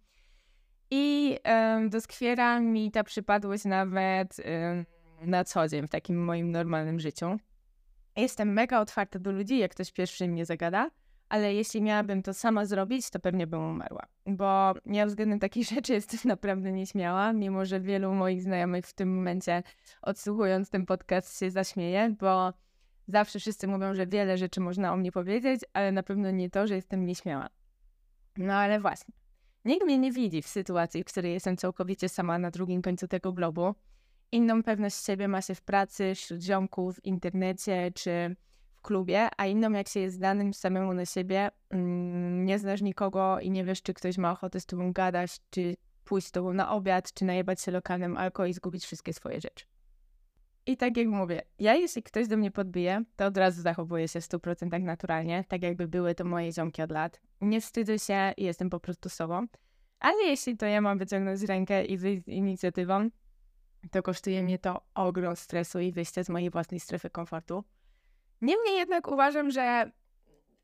I 0.90 1.38
um, 1.44 1.90
doskwiera 1.90 2.60
mi 2.60 2.90
ta 2.90 3.04
przypadłość 3.04 3.64
nawet 3.64 4.36
um, 4.38 5.30
na 5.30 5.44
co 5.44 5.68
dzień 5.68 5.86
w 5.86 5.90
takim 5.90 6.24
moim 6.24 6.50
normalnym 6.50 7.00
życiu. 7.00 7.36
Jestem 8.16 8.52
mega 8.52 8.80
otwarta 8.80 9.18
do 9.18 9.32
ludzi, 9.32 9.58
jak 9.58 9.70
ktoś 9.70 9.92
pierwszy 9.92 10.28
mnie 10.28 10.46
zagada, 10.46 10.90
ale 11.32 11.54
jeśli 11.54 11.82
miałabym 11.82 12.22
to 12.22 12.34
sama 12.34 12.66
zrobić, 12.66 13.10
to 13.10 13.20
pewnie 13.20 13.46
bym 13.46 13.60
umarła. 13.60 14.06
Bo 14.26 14.74
ja 14.86 15.06
względem 15.06 15.38
takich 15.38 15.68
rzeczy 15.74 15.92
jestem 15.92 16.20
naprawdę 16.24 16.72
nieśmiała, 16.72 17.32
mimo 17.32 17.64
że 17.64 17.80
wielu 17.80 18.14
moich 18.14 18.42
znajomych 18.42 18.86
w 18.86 18.92
tym 18.92 19.16
momencie 19.16 19.62
odsłuchując 20.02 20.70
ten 20.70 20.86
podcast 20.86 21.38
się 21.38 21.50
zaśmieje, 21.50 22.14
bo 22.20 22.52
zawsze 23.08 23.38
wszyscy 23.38 23.68
mówią, 23.68 23.94
że 23.94 24.06
wiele 24.06 24.38
rzeczy 24.38 24.60
można 24.60 24.92
o 24.92 24.96
mnie 24.96 25.12
powiedzieć, 25.12 25.60
ale 25.72 25.92
na 25.92 26.02
pewno 26.02 26.30
nie 26.30 26.50
to, 26.50 26.66
że 26.66 26.74
jestem 26.74 27.06
nieśmiała. 27.06 27.48
No 28.36 28.54
ale 28.54 28.80
właśnie. 28.80 29.14
Nikt 29.64 29.84
mnie 29.84 29.98
nie 29.98 30.12
widzi 30.12 30.42
w 30.42 30.48
sytuacji, 30.48 31.02
w 31.02 31.06
której 31.06 31.32
jestem 31.32 31.56
całkowicie 31.56 32.08
sama 32.08 32.38
na 32.38 32.50
drugim 32.50 32.82
końcu 32.82 33.08
tego 33.08 33.32
globu. 33.32 33.74
Inną 34.32 34.62
pewność 34.62 35.04
siebie 35.04 35.28
ma 35.28 35.42
się 35.42 35.54
w 35.54 35.62
pracy, 35.62 36.14
wśród 36.14 36.42
ziomków, 36.42 36.96
w 36.96 37.04
internecie 37.04 37.90
czy 37.94 38.36
klubie, 38.82 39.28
a 39.36 39.46
inną 39.46 39.70
jak 39.70 39.88
się 39.88 40.00
jest 40.00 40.20
danym 40.20 40.54
samemu 40.54 40.94
na 40.94 41.06
siebie, 41.06 41.50
mm, 41.70 42.44
nie 42.44 42.58
znasz 42.58 42.82
nikogo 42.82 43.40
i 43.40 43.50
nie 43.50 43.64
wiesz, 43.64 43.82
czy 43.82 43.94
ktoś 43.94 44.18
ma 44.18 44.32
ochotę 44.32 44.60
z 44.60 44.66
tobą 44.66 44.92
gadać, 44.92 45.36
czy 45.50 45.76
pójść 46.04 46.26
z 46.26 46.30
tobą 46.30 46.52
na 46.52 46.70
obiad, 46.70 47.12
czy 47.12 47.24
najebać 47.24 47.60
się 47.60 47.72
lokalnym 47.72 48.16
alkohol 48.16 48.50
i 48.50 48.52
zgubić 48.52 48.84
wszystkie 48.84 49.12
swoje 49.12 49.40
rzeczy. 49.40 49.64
I 50.66 50.76
tak 50.76 50.96
jak 50.96 51.06
mówię, 51.06 51.42
ja 51.58 51.74
jeśli 51.74 52.02
ktoś 52.02 52.28
do 52.28 52.36
mnie 52.36 52.50
podbije, 52.50 53.04
to 53.16 53.26
od 53.26 53.36
razu 53.36 53.62
zachowuję 53.62 54.08
się 54.08 54.20
w 54.20 54.24
100% 54.24 54.82
naturalnie, 54.82 55.44
tak 55.48 55.62
jakby 55.62 55.88
były 55.88 56.14
to 56.14 56.24
moje 56.24 56.52
ziomki 56.52 56.82
od 56.82 56.90
lat. 56.90 57.20
Nie 57.40 57.60
wstydzę 57.60 57.98
się 57.98 58.32
i 58.36 58.44
jestem 58.44 58.70
po 58.70 58.80
prostu 58.80 59.08
sobą. 59.08 59.46
Ale 59.98 60.22
jeśli 60.22 60.56
to 60.56 60.66
ja 60.66 60.80
mam 60.80 60.98
wyciągnąć 60.98 61.42
rękę 61.42 61.84
i 61.84 61.98
wyjść 61.98 62.24
z 62.24 62.28
inicjatywą, 62.28 63.08
to 63.90 64.02
kosztuje 64.02 64.42
mnie 64.42 64.58
to 64.58 64.80
ogrom 64.94 65.36
stresu 65.36 65.80
i 65.80 65.92
wyjście 65.92 66.24
z 66.24 66.28
mojej 66.28 66.50
własnej 66.50 66.80
strefy 66.80 67.10
komfortu. 67.10 67.64
Niemniej 68.42 68.76
jednak 68.76 69.08
uważam, 69.08 69.50
że 69.50 69.90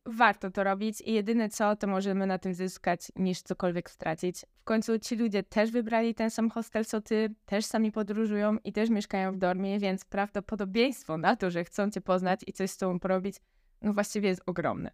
warto 0.06 0.50
to 0.50 0.64
robić 0.64 1.00
i 1.00 1.12
jedyne 1.12 1.48
co, 1.48 1.76
to 1.76 1.86
możemy 1.86 2.26
na 2.26 2.38
tym 2.38 2.54
zyskać 2.54 3.00
niż 3.16 3.42
cokolwiek 3.42 3.90
stracić. 3.90 4.46
W 4.60 4.64
końcu 4.64 4.98
ci 4.98 5.16
ludzie 5.16 5.42
też 5.42 5.70
wybrali 5.70 6.14
ten 6.14 6.30
sam 6.30 6.50
hostel 6.50 6.84
co 6.84 7.00
ty, 7.00 7.34
też 7.46 7.64
sami 7.64 7.92
podróżują 7.92 8.56
i 8.64 8.72
też 8.72 8.90
mieszkają 8.90 9.32
w 9.32 9.38
dormie, 9.38 9.78
więc 9.78 10.04
prawdopodobieństwo 10.04 11.18
na 11.18 11.36
to, 11.36 11.50
że 11.50 11.64
chcą 11.64 11.90
cię 11.90 12.00
poznać 12.00 12.40
i 12.46 12.52
coś 12.52 12.70
z 12.70 12.76
tobą 12.76 13.00
porobić, 13.00 13.36
no 13.82 13.92
właściwie 13.92 14.28
jest 14.28 14.42
ogromne. 14.46 14.90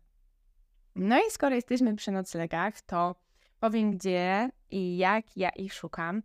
No 0.94 1.18
i 1.18 1.30
skoro 1.30 1.54
jesteśmy 1.54 1.96
przy 1.96 2.10
noclegach, 2.10 2.80
to 2.80 3.14
powiem 3.60 3.90
gdzie 3.90 4.50
i 4.70 4.96
jak 4.96 5.36
ja 5.36 5.48
ich 5.48 5.74
szukam. 5.74 6.22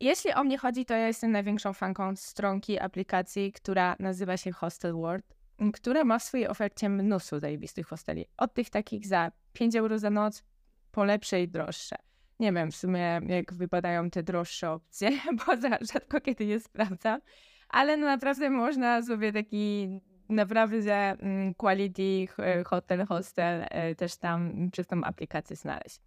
Jeśli 0.00 0.32
o 0.32 0.44
mnie 0.44 0.58
chodzi, 0.58 0.84
to 0.84 0.94
ja 0.94 1.06
jestem 1.06 1.32
największą 1.32 1.72
fanką 1.72 2.16
stronki 2.16 2.78
aplikacji, 2.78 3.52
która 3.52 3.96
nazywa 3.98 4.36
się 4.36 4.52
Hostel 4.52 4.92
World, 4.92 5.35
która 5.72 6.04
ma 6.04 6.18
w 6.18 6.22
swojej 6.22 6.48
ofercie 6.48 6.88
mnóstwo 6.88 7.40
zajebistych 7.40 7.86
hosteli. 7.86 8.26
Od 8.36 8.54
tych 8.54 8.70
takich 8.70 9.06
za 9.06 9.32
5 9.52 9.76
euro 9.76 9.98
za 9.98 10.10
noc, 10.10 10.44
po 10.92 11.04
lepsze 11.04 11.42
i 11.42 11.48
droższe. 11.48 11.96
Nie 12.40 12.52
wiem 12.52 12.70
w 12.70 12.76
sumie, 12.76 13.20
jak 13.26 13.54
wypadają 13.54 14.10
te 14.10 14.22
droższe 14.22 14.70
opcje, 14.70 15.10
bo 15.46 15.56
za 15.56 15.78
rzadko 15.92 16.20
kiedy 16.20 16.44
je 16.44 16.60
sprawdzam, 16.60 17.20
ale 17.68 17.96
no 17.96 18.06
naprawdę 18.06 18.50
można 18.50 19.02
sobie 19.02 19.32
taki 19.32 19.88
naprawdę 20.28 20.92
mm, 20.92 21.54
quality 21.54 22.26
hotel, 22.66 23.06
hostel 23.06 23.66
e, 23.70 23.94
też 23.94 24.16
tam 24.16 24.70
przez 24.70 24.86
tą 24.86 25.04
aplikację 25.04 25.56
znaleźć. 25.56 26.00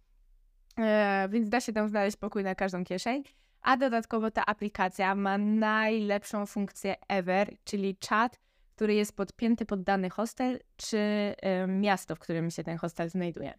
E, 0.78 1.28
więc 1.30 1.48
da 1.48 1.60
się 1.60 1.72
tam 1.72 1.88
znaleźć 1.88 2.16
pokój 2.16 2.44
na 2.44 2.54
każdą 2.54 2.84
kieszeń. 2.84 3.22
A 3.62 3.76
dodatkowo 3.76 4.30
ta 4.30 4.46
aplikacja 4.46 5.14
ma 5.14 5.38
najlepszą 5.38 6.46
funkcję 6.46 6.96
ever, 7.08 7.56
czyli 7.64 7.96
czat, 7.96 8.40
który 8.80 8.94
jest 8.94 9.16
podpięty 9.16 9.66
pod 9.66 9.82
dany 9.82 10.10
hostel, 10.10 10.60
czy 10.76 10.96
y, 10.96 11.66
miasto, 11.66 12.16
w 12.16 12.18
którym 12.18 12.50
się 12.50 12.64
ten 12.64 12.78
hostel 12.78 13.10
znajduje. 13.10 13.54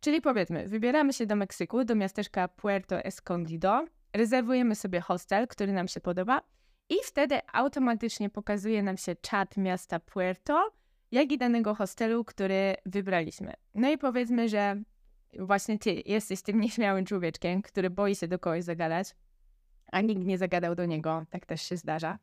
Czyli 0.00 0.20
powiedzmy, 0.20 0.68
wybieramy 0.68 1.12
się 1.12 1.26
do 1.26 1.36
Meksyku, 1.36 1.84
do 1.84 1.94
miasteczka 1.94 2.48
Puerto 2.48 3.04
Escondido, 3.04 3.84
rezerwujemy 4.12 4.74
sobie 4.74 5.00
hostel, 5.00 5.46
który 5.48 5.72
nam 5.72 5.88
się 5.88 6.00
podoba 6.00 6.42
i 6.88 6.94
wtedy 7.04 7.40
automatycznie 7.52 8.30
pokazuje 8.30 8.82
nam 8.82 8.96
się 8.96 9.16
czat 9.16 9.56
miasta 9.56 10.00
Puerto, 10.00 10.72
jak 11.12 11.32
i 11.32 11.38
danego 11.38 11.74
hostelu, 11.74 12.24
który 12.24 12.74
wybraliśmy. 12.86 13.54
No 13.74 13.90
i 13.90 13.98
powiedzmy, 13.98 14.48
że 14.48 14.82
właśnie 15.38 15.78
ty 15.78 16.02
jesteś 16.06 16.42
tym 16.42 16.60
nieśmiałym 16.60 17.04
człowieczkiem, 17.04 17.62
który 17.62 17.90
boi 17.90 18.14
się 18.14 18.28
do 18.28 18.38
kogoś 18.38 18.64
zagadać, 18.64 19.14
a 19.92 20.00
nikt 20.00 20.24
nie 20.24 20.38
zagadał 20.38 20.74
do 20.74 20.86
niego, 20.86 21.26
tak 21.30 21.46
też 21.46 21.62
się 21.62 21.76
zdarza. 21.76 22.18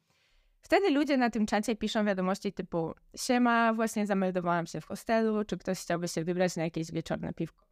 Wtedy 0.66 0.90
ludzie 0.90 1.18
na 1.18 1.30
tym 1.30 1.46
czacie 1.46 1.76
piszą 1.76 2.06
wiadomości 2.06 2.54
typu 2.54 2.94
siema, 3.16 3.74
właśnie 3.74 4.06
zameldowałam 4.06 4.66
się 4.66 4.82
w 4.82 4.86
hostelu, 4.86 5.46
czy 5.46 5.58
ktoś 5.58 5.80
chciałby 5.80 6.08
się 6.08 6.24
wybrać 6.24 6.56
na 6.56 6.64
jakieś 6.64 6.92
wieczorne 6.92 7.34
piwko. 7.34 7.66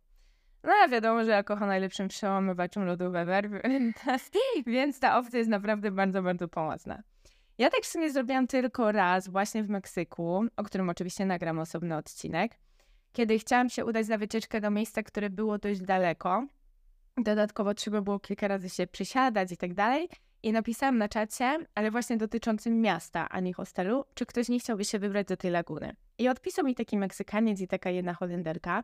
No 0.64 0.72
a 0.84 0.88
wiadomo, 0.88 1.24
że 1.24 1.32
ja 1.32 1.44
kocham 1.44 1.68
najlepszym 1.68 2.08
przełamywaczem 2.08 2.86
lodów 2.86 3.16
ever, 3.16 3.50
więc 4.68 5.00
ta 5.00 5.18
opcja 5.18 5.40
jest 5.40 5.50
naprawdę 5.50 5.92
bardzo, 5.92 6.24
bardzo 6.24 6.48
pomocna. 6.48 7.04
Ja 7.58 7.70
tak 7.70 7.82
w 7.82 7.88
sumie 7.88 8.12
zrobiłam 8.12 8.48
tylko 8.48 8.92
raz 8.92 9.28
właśnie 9.28 9.64
w 9.64 9.70
Meksyku, 9.70 10.46
o 10.58 10.64
którym 10.64 10.90
oczywiście 10.90 11.26
nagram 11.26 11.60
osobny 11.60 11.96
odcinek, 11.96 12.60
kiedy 13.14 13.40
chciałam 13.40 13.70
się 13.70 13.86
udać 13.86 14.08
na 14.08 14.18
wycieczkę 14.18 14.62
do 14.62 14.72
miejsca, 14.72 15.04
które 15.04 15.30
było 15.30 15.58
dość 15.58 15.82
daleko. 15.82 16.48
Dodatkowo 17.18 17.74
trzeba 17.74 18.02
było 18.02 18.20
kilka 18.20 18.48
razy 18.48 18.70
się 18.70 18.88
przysiadać 18.88 19.52
i 19.52 19.58
tak 19.58 19.74
dalej. 19.74 20.10
I 20.44 20.52
napisałam 20.52 20.98
na 20.98 21.10
czacie, 21.10 21.66
ale 21.76 21.92
właśnie 21.92 22.18
dotyczącym 22.18 22.82
miasta, 22.82 23.30
a 23.30 23.40
nie 23.40 23.54
hostelu, 23.54 24.06
czy 24.14 24.26
ktoś 24.26 24.50
nie 24.50 24.60
chciałby 24.60 24.86
się 24.86 25.00
wybrać 25.00 25.28
do 25.28 25.38
tej 25.38 25.52
laguny. 25.52 25.96
I 26.18 26.30
odpisał 26.30 26.66
mi 26.66 26.76
taki 26.76 26.98
Meksykaniec 26.98 27.62
i 27.62 27.68
taka 27.68 27.90
jedna 27.90 28.14
Holenderka. 28.14 28.84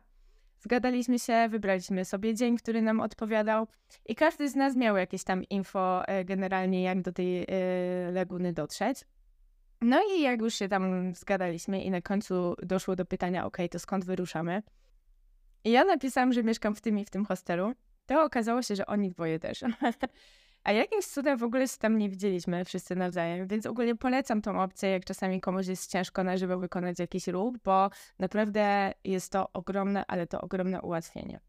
Zgadaliśmy 0.60 1.18
się, 1.18 1.48
wybraliśmy 1.50 2.04
sobie 2.04 2.34
dzień, 2.34 2.56
który 2.56 2.82
nam 2.82 3.00
odpowiadał 3.00 3.66
i 4.06 4.14
każdy 4.14 4.48
z 4.48 4.56
nas 4.56 4.76
miał 4.76 4.96
jakieś 4.96 5.24
tam 5.24 5.44
info 5.44 6.08
e, 6.08 6.24
generalnie, 6.24 6.82
jak 6.82 7.02
do 7.02 7.12
tej 7.12 7.42
e, 7.42 7.46
laguny 8.12 8.52
dotrzeć. 8.52 9.04
No 9.80 10.00
i 10.16 10.22
jak 10.22 10.40
już 10.40 10.54
się 10.54 10.68
tam 10.68 11.14
zgadaliśmy 11.14 11.82
i 11.82 11.90
na 11.90 12.00
końcu 12.00 12.56
doszło 12.62 12.96
do 12.96 13.04
pytania, 13.04 13.46
ok, 13.46 13.56
to 13.70 13.78
skąd 13.78 14.04
wyruszamy? 14.04 14.62
I 15.64 15.70
ja 15.70 15.84
napisałam, 15.84 16.32
że 16.32 16.42
mieszkam 16.42 16.74
w 16.74 16.80
tym 16.80 16.98
i 16.98 17.04
w 17.04 17.10
tym 17.10 17.24
hostelu. 17.24 17.72
To 18.06 18.24
okazało 18.24 18.62
się, 18.62 18.76
że 18.76 18.86
oni 18.86 19.10
dwoje 19.10 19.38
też. 19.38 19.64
A 20.64 20.72
jakimś 20.72 21.06
cudem 21.06 21.38
w 21.38 21.42
ogóle 21.42 21.68
się 21.68 21.76
tam 21.78 21.98
nie 21.98 22.08
widzieliśmy 22.08 22.64
wszyscy 22.64 22.96
nawzajem, 22.96 23.46
więc 23.46 23.66
ogólnie 23.66 23.96
polecam 23.96 24.42
tą 24.42 24.62
opcję, 24.62 24.90
jak 24.90 25.04
czasami 25.04 25.40
komuś 25.40 25.66
jest 25.66 25.90
ciężko 25.90 26.24
na 26.24 26.36
żywo 26.36 26.58
wykonać 26.58 26.98
jakiś 26.98 27.28
ruch, 27.28 27.54
bo 27.64 27.90
naprawdę 28.18 28.92
jest 29.04 29.32
to 29.32 29.52
ogromne, 29.52 30.04
ale 30.06 30.26
to 30.26 30.40
ogromne 30.40 30.82
ułatwienie. 30.82 31.40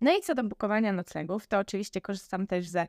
No 0.00 0.18
i 0.18 0.20
co 0.20 0.34
do 0.34 0.44
bukowania 0.44 0.92
noclegów, 0.92 1.46
to 1.46 1.58
oczywiście 1.58 2.00
korzystam 2.00 2.46
też 2.46 2.68
ze 2.68 2.86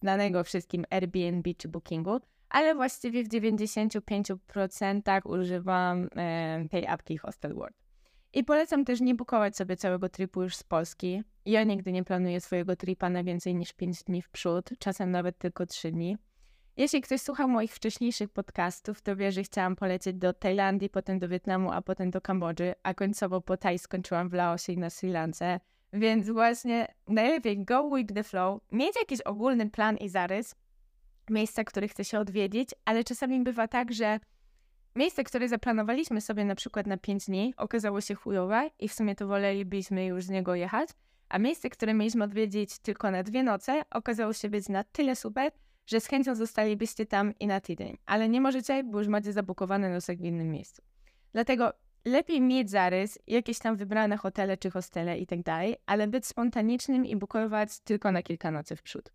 znanego 0.00 0.44
wszystkim 0.44 0.84
Airbnb 0.90 1.54
czy 1.54 1.68
Bookingu, 1.68 2.20
ale 2.48 2.74
właściwie 2.74 3.24
w 3.24 3.28
95% 3.28 5.20
używam 5.24 6.08
e, 6.16 6.68
tej 6.70 6.86
apki 6.86 7.18
Hostel 7.18 7.54
World. 7.54 7.76
I 8.32 8.44
polecam 8.44 8.84
też 8.84 9.00
nie 9.00 9.14
bukować 9.14 9.56
sobie 9.56 9.76
całego 9.76 10.08
tripu 10.08 10.42
już 10.42 10.56
z 10.56 10.62
Polski. 10.62 11.22
Ja 11.46 11.64
nigdy 11.64 11.92
nie 11.92 12.04
planuję 12.04 12.40
swojego 12.40 12.76
tripa 12.76 13.10
na 13.10 13.24
więcej 13.24 13.54
niż 13.54 13.72
5 13.72 14.04
dni 14.04 14.22
w 14.22 14.30
przód, 14.30 14.70
czasem 14.78 15.10
nawet 15.10 15.38
tylko 15.38 15.66
3 15.66 15.92
dni. 15.92 16.16
Jeśli 16.76 17.00
ktoś 17.00 17.20
słuchał 17.20 17.48
moich 17.48 17.74
wcześniejszych 17.74 18.28
podcastów, 18.28 19.02
to 19.02 19.16
wie, 19.16 19.32
że 19.32 19.42
chciałam 19.42 19.76
polecieć 19.76 20.16
do 20.16 20.32
Tajlandii, 20.32 20.88
potem 20.88 21.18
do 21.18 21.28
Wietnamu, 21.28 21.72
a 21.72 21.82
potem 21.82 22.10
do 22.10 22.20
Kambodży, 22.20 22.74
a 22.82 22.94
końcowo 22.94 23.40
po 23.40 23.56
Taj 23.56 23.78
skończyłam 23.78 24.28
w 24.28 24.32
Laosie 24.32 24.72
i 24.72 24.78
na 24.78 24.90
Sri 24.90 25.10
Lance. 25.10 25.60
Więc 25.92 26.30
właśnie 26.30 26.94
najlepiej 27.08 27.64
go 27.64 27.90
with 27.96 28.14
the 28.14 28.22
flow, 28.22 28.60
mieć 28.72 28.96
jakiś 28.96 29.20
ogólny 29.20 29.70
plan 29.70 29.96
i 29.96 30.08
zarys, 30.08 30.54
miejsca, 31.30 31.64
które 31.64 31.88
chce 31.88 32.04
się 32.04 32.18
odwiedzić, 32.18 32.70
ale 32.84 33.04
czasami 33.04 33.42
bywa 33.42 33.68
tak, 33.68 33.92
że 33.92 34.20
Miejsce, 34.96 35.24
które 35.24 35.48
zaplanowaliśmy 35.48 36.20
sobie 36.20 36.44
na 36.44 36.54
przykład 36.54 36.86
na 36.86 36.96
5 36.96 37.26
dni, 37.26 37.54
okazało 37.56 38.00
się 38.00 38.14
chujowe 38.14 38.70
i 38.78 38.88
w 38.88 38.92
sumie 38.92 39.14
to 39.14 39.26
wolelibyśmy 39.26 40.06
już 40.06 40.24
z 40.24 40.28
niego 40.28 40.54
jechać, 40.54 40.88
a 41.32 41.38
miejsce, 41.38 41.70
które 41.70 41.94
mieliśmy 41.94 42.24
odwiedzić 42.24 42.78
tylko 42.78 43.10
na 43.10 43.22
dwie 43.22 43.42
noce, 43.42 43.82
okazało 43.90 44.32
się 44.32 44.50
być 44.50 44.68
na 44.68 44.84
tyle 44.84 45.16
super, 45.16 45.52
że 45.86 46.00
z 46.00 46.06
chęcią 46.06 46.34
zostalibyście 46.34 47.06
tam 47.06 47.32
i 47.40 47.46
na 47.46 47.60
tydzień. 47.60 47.98
Ale 48.06 48.28
nie 48.28 48.40
możecie, 48.40 48.84
bo 48.84 48.98
już 48.98 49.08
macie 49.08 49.32
zabukowany 49.32 49.90
nosek 49.90 50.18
w 50.18 50.24
innym 50.24 50.50
miejscu. 50.50 50.82
Dlatego 51.32 51.72
lepiej 52.04 52.40
mieć 52.40 52.70
zarys, 52.70 53.18
jakieś 53.26 53.58
tam 53.58 53.76
wybrane 53.76 54.16
hotele 54.16 54.56
czy 54.56 54.70
hostele 54.70 55.18
i 55.18 55.26
tak 55.26 55.38
ale 55.86 56.08
być 56.08 56.26
spontanicznym 56.26 57.06
i 57.06 57.16
bukować 57.16 57.80
tylko 57.80 58.12
na 58.12 58.22
kilka 58.22 58.50
nocy 58.50 58.76
w 58.76 58.82
przód. 58.82 59.12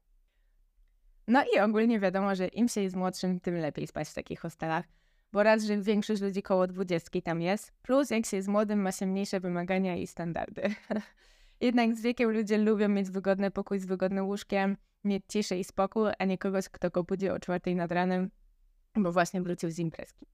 No 1.28 1.44
i 1.56 1.60
ogólnie 1.60 2.00
wiadomo, 2.00 2.36
że 2.36 2.48
im 2.48 2.68
się 2.68 2.82
jest 2.82 2.96
młodszym, 2.96 3.40
tym 3.40 3.56
lepiej 3.56 3.88
spać 3.88 4.10
w 4.10 4.14
takich 4.14 4.40
hostelach 4.40 4.86
bo 5.34 5.44
raz, 5.44 5.64
że 5.64 5.78
większość 5.78 6.22
ludzi 6.22 6.42
koło 6.42 6.68
dwudziestki 6.68 7.22
tam 7.22 7.42
jest, 7.42 7.72
plus 7.82 8.10
jak 8.10 8.26
się 8.26 8.38
jest 8.38 8.50
młodym, 8.50 8.82
ma 8.82 8.92
się 8.92 9.06
mniejsze 9.06 9.40
wymagania 9.40 9.96
i 9.96 10.08
standardy. 10.08 10.62
Jednak 11.62 11.96
z 11.96 12.02
wiekiem 12.02 12.32
ludzie 12.32 12.58
lubią 12.58 12.90
mieć 12.90 13.10
wygodny 13.10 13.52
pokój 13.52 13.80
z 13.80 13.86
wygodnym 13.86 14.28
łóżkiem, 14.28 14.78
mieć 15.04 15.24
ciszę 15.28 15.60
i 15.60 15.64
spokój, 15.64 16.12
a 16.20 16.26
nie 16.26 16.38
kogoś, 16.38 16.70
kto 16.70 16.90
go 16.90 17.04
budzi 17.04 17.30
o 17.30 17.40
czwartej 17.40 17.76
nad 17.76 17.92
ranem, 17.92 18.32
bo 18.96 19.12
właśnie 19.12 19.42
wrócił 19.42 19.72
z 19.72 19.80
imprezki. 19.80 20.26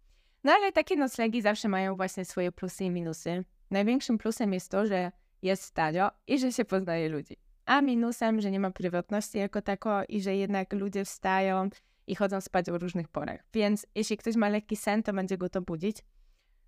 No 0.44 0.52
ale 0.52 0.72
takie 0.72 0.96
noclegi 0.96 1.42
zawsze 1.42 1.70
mają 1.70 1.96
właśnie 1.96 2.26
swoje 2.26 2.52
plusy 2.52 2.84
i 2.84 2.90
minusy. 2.92 3.44
Największym 3.72 4.18
plusem 4.18 4.54
jest 4.54 4.72
to, 4.72 4.86
że 4.86 5.12
jest 5.42 5.74
tanio 5.74 6.12
i 6.28 6.40
że 6.40 6.52
się 6.52 6.66
poznaje 6.66 7.10
ludzi. 7.10 7.36
A 7.66 7.82
minusem, 7.82 8.42
że 8.42 8.52
nie 8.52 8.60
ma 8.60 8.72
prywatności 8.72 9.38
jako 9.38 9.62
tako 9.62 10.04
i 10.10 10.22
że 10.22 10.36
jednak 10.36 10.74
ludzie 10.74 11.06
wstają 11.06 11.70
i 12.08 12.16
chodzą 12.16 12.42
spać 12.42 12.70
o 12.70 12.78
różnych 12.78 13.08
porach. 13.08 13.44
Więc 13.54 13.88
jeśli 13.96 14.18
ktoś 14.18 14.36
ma 14.36 14.50
lekki 14.50 14.76
sen, 14.76 15.04
to 15.04 15.14
będzie 15.14 15.38
go 15.38 15.50
to 15.50 15.62
budzić. 15.62 15.98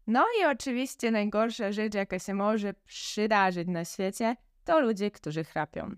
No 0.07 0.25
i 0.41 0.45
oczywiście 0.45 1.12
najgorsza 1.12 1.71
rzecz, 1.71 1.93
jaka 1.93 2.19
się 2.19 2.33
może 2.33 2.74
przydarzyć 2.74 3.67
na 3.67 3.85
świecie, 3.85 4.35
to 4.65 4.79
ludzie, 4.79 5.12
którzy 5.12 5.43
chrapią. 5.43 5.95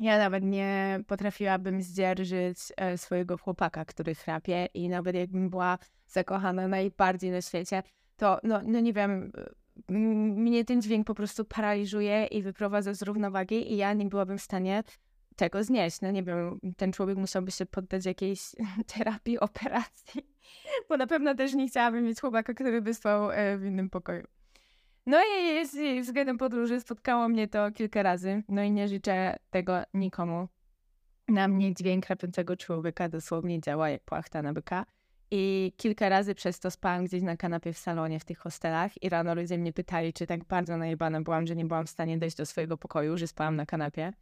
Ja 0.00 0.18
nawet 0.18 0.44
nie 0.44 1.00
potrafiłabym 1.06 1.82
zdzierżyć 1.82 2.58
e, 2.76 2.98
swojego 2.98 3.38
chłopaka, 3.38 3.84
który 3.84 4.14
chrapie 4.14 4.68
i 4.74 4.88
nawet 4.88 5.16
jakbym 5.16 5.50
była 5.50 5.78
zakochana 6.06 6.68
najbardziej 6.68 7.30
na 7.30 7.42
świecie, 7.42 7.82
to 8.16 8.40
no, 8.42 8.60
no 8.64 8.80
nie 8.80 8.92
wiem, 8.92 9.32
mnie 9.88 10.64
ten 10.64 10.82
dźwięk 10.82 11.06
po 11.06 11.14
prostu 11.14 11.44
paraliżuje 11.44 12.26
i 12.26 12.42
wyprowadza 12.42 12.94
z 12.94 13.02
równowagi 13.02 13.72
i 13.72 13.76
ja 13.76 13.92
nie 13.92 14.06
byłabym 14.06 14.38
w 14.38 14.42
stanie 14.42 14.82
tego 15.36 15.64
znieść. 15.64 16.00
No 16.00 16.10
nie 16.10 16.22
wiem, 16.22 16.60
ten 16.76 16.92
człowiek 16.92 17.18
musiałby 17.18 17.50
się 17.50 17.66
poddać 17.66 18.06
jakiejś 18.06 18.40
terapii, 18.94 19.38
operacji, 19.38 20.26
bo 20.88 20.96
na 20.96 21.06
pewno 21.06 21.34
też 21.34 21.54
nie 21.54 21.68
chciałabym 21.68 22.04
mieć 22.04 22.20
chłopaka, 22.20 22.54
który 22.54 22.82
by 22.82 22.94
spał 22.94 23.30
e, 23.30 23.58
w 23.58 23.64
innym 23.64 23.90
pokoju. 23.90 24.37
No 25.08 25.18
i 25.24 26.02
względem 26.02 26.38
podróży 26.38 26.80
spotkało 26.80 27.28
mnie 27.28 27.48
to 27.48 27.70
kilka 27.70 28.02
razy, 28.02 28.42
no 28.48 28.62
i 28.62 28.70
nie 28.70 28.88
życzę 28.88 29.36
tego 29.50 29.82
nikomu. 29.94 30.48
Na 31.28 31.48
mnie 31.48 31.74
dźwięk 31.74 32.06
chrapiącego 32.06 32.56
człowieka 32.56 33.08
dosłownie 33.08 33.60
działa 33.60 33.90
jak 33.90 34.02
płachta 34.02 34.42
na 34.42 34.52
byka. 34.52 34.86
I 35.30 35.72
kilka 35.76 36.08
razy 36.08 36.34
przez 36.34 36.60
to 36.60 36.70
spałam 36.70 37.04
gdzieś 37.04 37.22
na 37.22 37.36
kanapie 37.36 37.72
w 37.72 37.78
salonie 37.78 38.20
w 38.20 38.24
tych 38.24 38.38
hostelach 38.38 39.02
i 39.02 39.08
rano 39.08 39.34
ludzie 39.34 39.58
mnie 39.58 39.72
pytali, 39.72 40.12
czy 40.12 40.26
tak 40.26 40.44
bardzo 40.44 40.76
najebana 40.76 41.20
byłam, 41.20 41.46
że 41.46 41.56
nie 41.56 41.64
byłam 41.64 41.86
w 41.86 41.90
stanie 41.90 42.18
dojść 42.18 42.36
do 42.36 42.46
swojego 42.46 42.76
pokoju, 42.76 43.18
że 43.18 43.26
spałam 43.26 43.56
na 43.56 43.66
kanapie. 43.66 44.12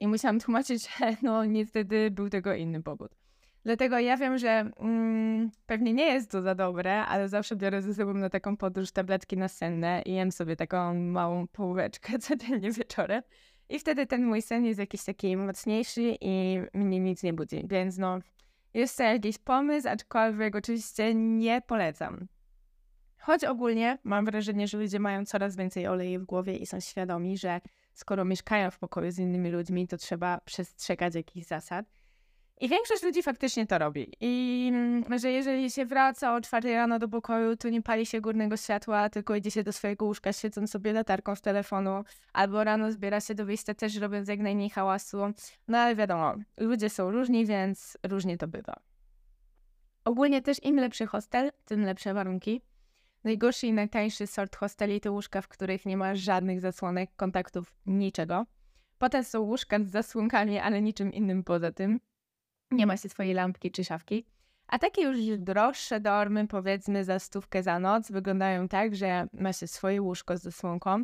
I 0.00 0.08
musiałam 0.08 0.40
tłumaczyć, 0.40 0.88
że 0.98 1.16
no 1.22 1.44
niestety 1.44 2.10
był 2.10 2.30
tego 2.30 2.54
inny 2.54 2.82
powód. 2.82 3.19
Dlatego 3.64 3.98
ja 3.98 4.16
wiem, 4.16 4.38
że 4.38 4.70
mm, 4.76 5.50
pewnie 5.66 5.94
nie 5.94 6.04
jest 6.04 6.30
to 6.30 6.42
za 6.42 6.54
dobre, 6.54 7.06
ale 7.06 7.28
zawsze 7.28 7.56
biorę 7.56 7.82
ze 7.82 7.94
sobą 7.94 8.14
na 8.14 8.30
taką 8.30 8.56
podróż 8.56 8.90
tabletki 8.90 9.36
nasenne 9.36 10.02
i 10.06 10.14
jem 10.14 10.32
sobie 10.32 10.56
taką 10.56 10.94
małą 10.94 11.48
półeczkę 11.48 12.18
codziennie 12.28 12.72
wieczorem. 12.72 13.22
I 13.68 13.78
wtedy 13.78 14.06
ten 14.06 14.24
mój 14.24 14.42
sen 14.42 14.64
jest 14.64 14.80
jakiś 14.80 15.04
taki 15.04 15.36
mocniejszy 15.36 16.16
i 16.20 16.60
mnie 16.74 17.00
nic 17.00 17.22
nie 17.22 17.32
budzi. 17.32 17.64
Więc 17.68 17.98
no, 17.98 18.18
jest 18.74 18.98
to 18.98 19.02
jakiś 19.02 19.38
pomysł, 19.38 19.88
aczkolwiek 19.88 20.56
oczywiście 20.56 21.14
nie 21.14 21.62
polecam. 21.66 22.28
Choć 23.18 23.44
ogólnie 23.44 23.98
mam 24.04 24.24
wrażenie, 24.24 24.68
że 24.68 24.78
ludzie 24.78 25.00
mają 25.00 25.24
coraz 25.24 25.56
więcej 25.56 25.86
oleju 25.86 26.20
w 26.20 26.24
głowie 26.24 26.56
i 26.56 26.66
są 26.66 26.80
świadomi, 26.80 27.38
że 27.38 27.60
skoro 27.92 28.24
mieszkają 28.24 28.70
w 28.70 28.78
pokoju 28.78 29.10
z 29.10 29.18
innymi 29.18 29.50
ludźmi, 29.50 29.88
to 29.88 29.96
trzeba 29.96 30.40
przestrzegać 30.44 31.14
jakichś 31.14 31.46
zasad. 31.46 31.86
I 32.60 32.68
większość 32.68 33.02
ludzi 33.02 33.22
faktycznie 33.22 33.66
to 33.66 33.78
robi. 33.78 34.12
I 34.20 34.66
mm, 34.72 35.18
że 35.18 35.30
jeżeli 35.30 35.70
się 35.70 35.86
wraca 35.86 36.34
o 36.34 36.40
4 36.40 36.74
rano 36.74 36.98
do 36.98 37.08
pokoju, 37.08 37.56
to 37.56 37.68
nie 37.68 37.82
pali 37.82 38.06
się 38.06 38.20
górnego 38.20 38.56
światła, 38.56 39.10
tylko 39.10 39.34
idzie 39.34 39.50
się 39.50 39.62
do 39.62 39.72
swojego 39.72 40.04
łóżka, 40.04 40.32
świecąc 40.32 40.70
sobie 40.70 40.92
latarką 40.92 41.36
z 41.36 41.40
telefonu, 41.40 42.04
albo 42.32 42.64
rano 42.64 42.92
zbiera 42.92 43.20
się 43.20 43.34
do 43.34 43.44
wyjścia 43.44 43.74
też 43.74 43.96
robiąc 43.96 44.28
jak 44.28 44.40
najmniej 44.40 44.70
hałasu. 44.70 45.18
No 45.68 45.78
ale 45.78 45.96
wiadomo, 45.96 46.34
ludzie 46.56 46.90
są 46.90 47.10
różni, 47.10 47.46
więc 47.46 47.98
różnie 48.02 48.38
to 48.38 48.48
bywa. 48.48 48.80
Ogólnie 50.04 50.42
też 50.42 50.64
im 50.64 50.76
lepszy 50.76 51.06
hostel, 51.06 51.50
tym 51.64 51.84
lepsze 51.84 52.14
warunki. 52.14 52.62
Najgorszy 53.24 53.66
i 53.66 53.72
najtańszy 53.72 54.26
sort 54.26 54.56
hosteli 54.56 55.00
to 55.00 55.12
łóżka, 55.12 55.42
w 55.42 55.48
których 55.48 55.86
nie 55.86 55.96
ma 55.96 56.14
żadnych 56.14 56.60
zasłonek, 56.60 57.10
kontaktów, 57.16 57.74
niczego. 57.86 58.46
Potem 58.98 59.24
są 59.24 59.40
łóżka 59.40 59.78
z 59.78 59.86
zasłonkami, 59.90 60.58
ale 60.58 60.82
niczym 60.82 61.12
innym 61.12 61.44
poza 61.44 61.72
tym 61.72 62.00
nie 62.70 62.86
ma 62.86 62.96
się 62.96 63.08
swojej 63.08 63.34
lampki 63.34 63.70
czy 63.70 63.84
szafki. 63.84 64.24
A 64.66 64.78
takie 64.78 65.02
już 65.02 65.38
droższe 65.38 66.00
dormy, 66.00 66.46
powiedzmy 66.46 67.04
za 67.04 67.18
stówkę 67.18 67.62
za 67.62 67.78
noc, 67.78 68.10
wyglądają 68.10 68.68
tak, 68.68 68.96
że 68.96 69.26
ma 69.32 69.52
się 69.52 69.66
swoje 69.66 70.02
łóżko 70.02 70.36
z 70.36 70.42
zasłonką. 70.42 71.02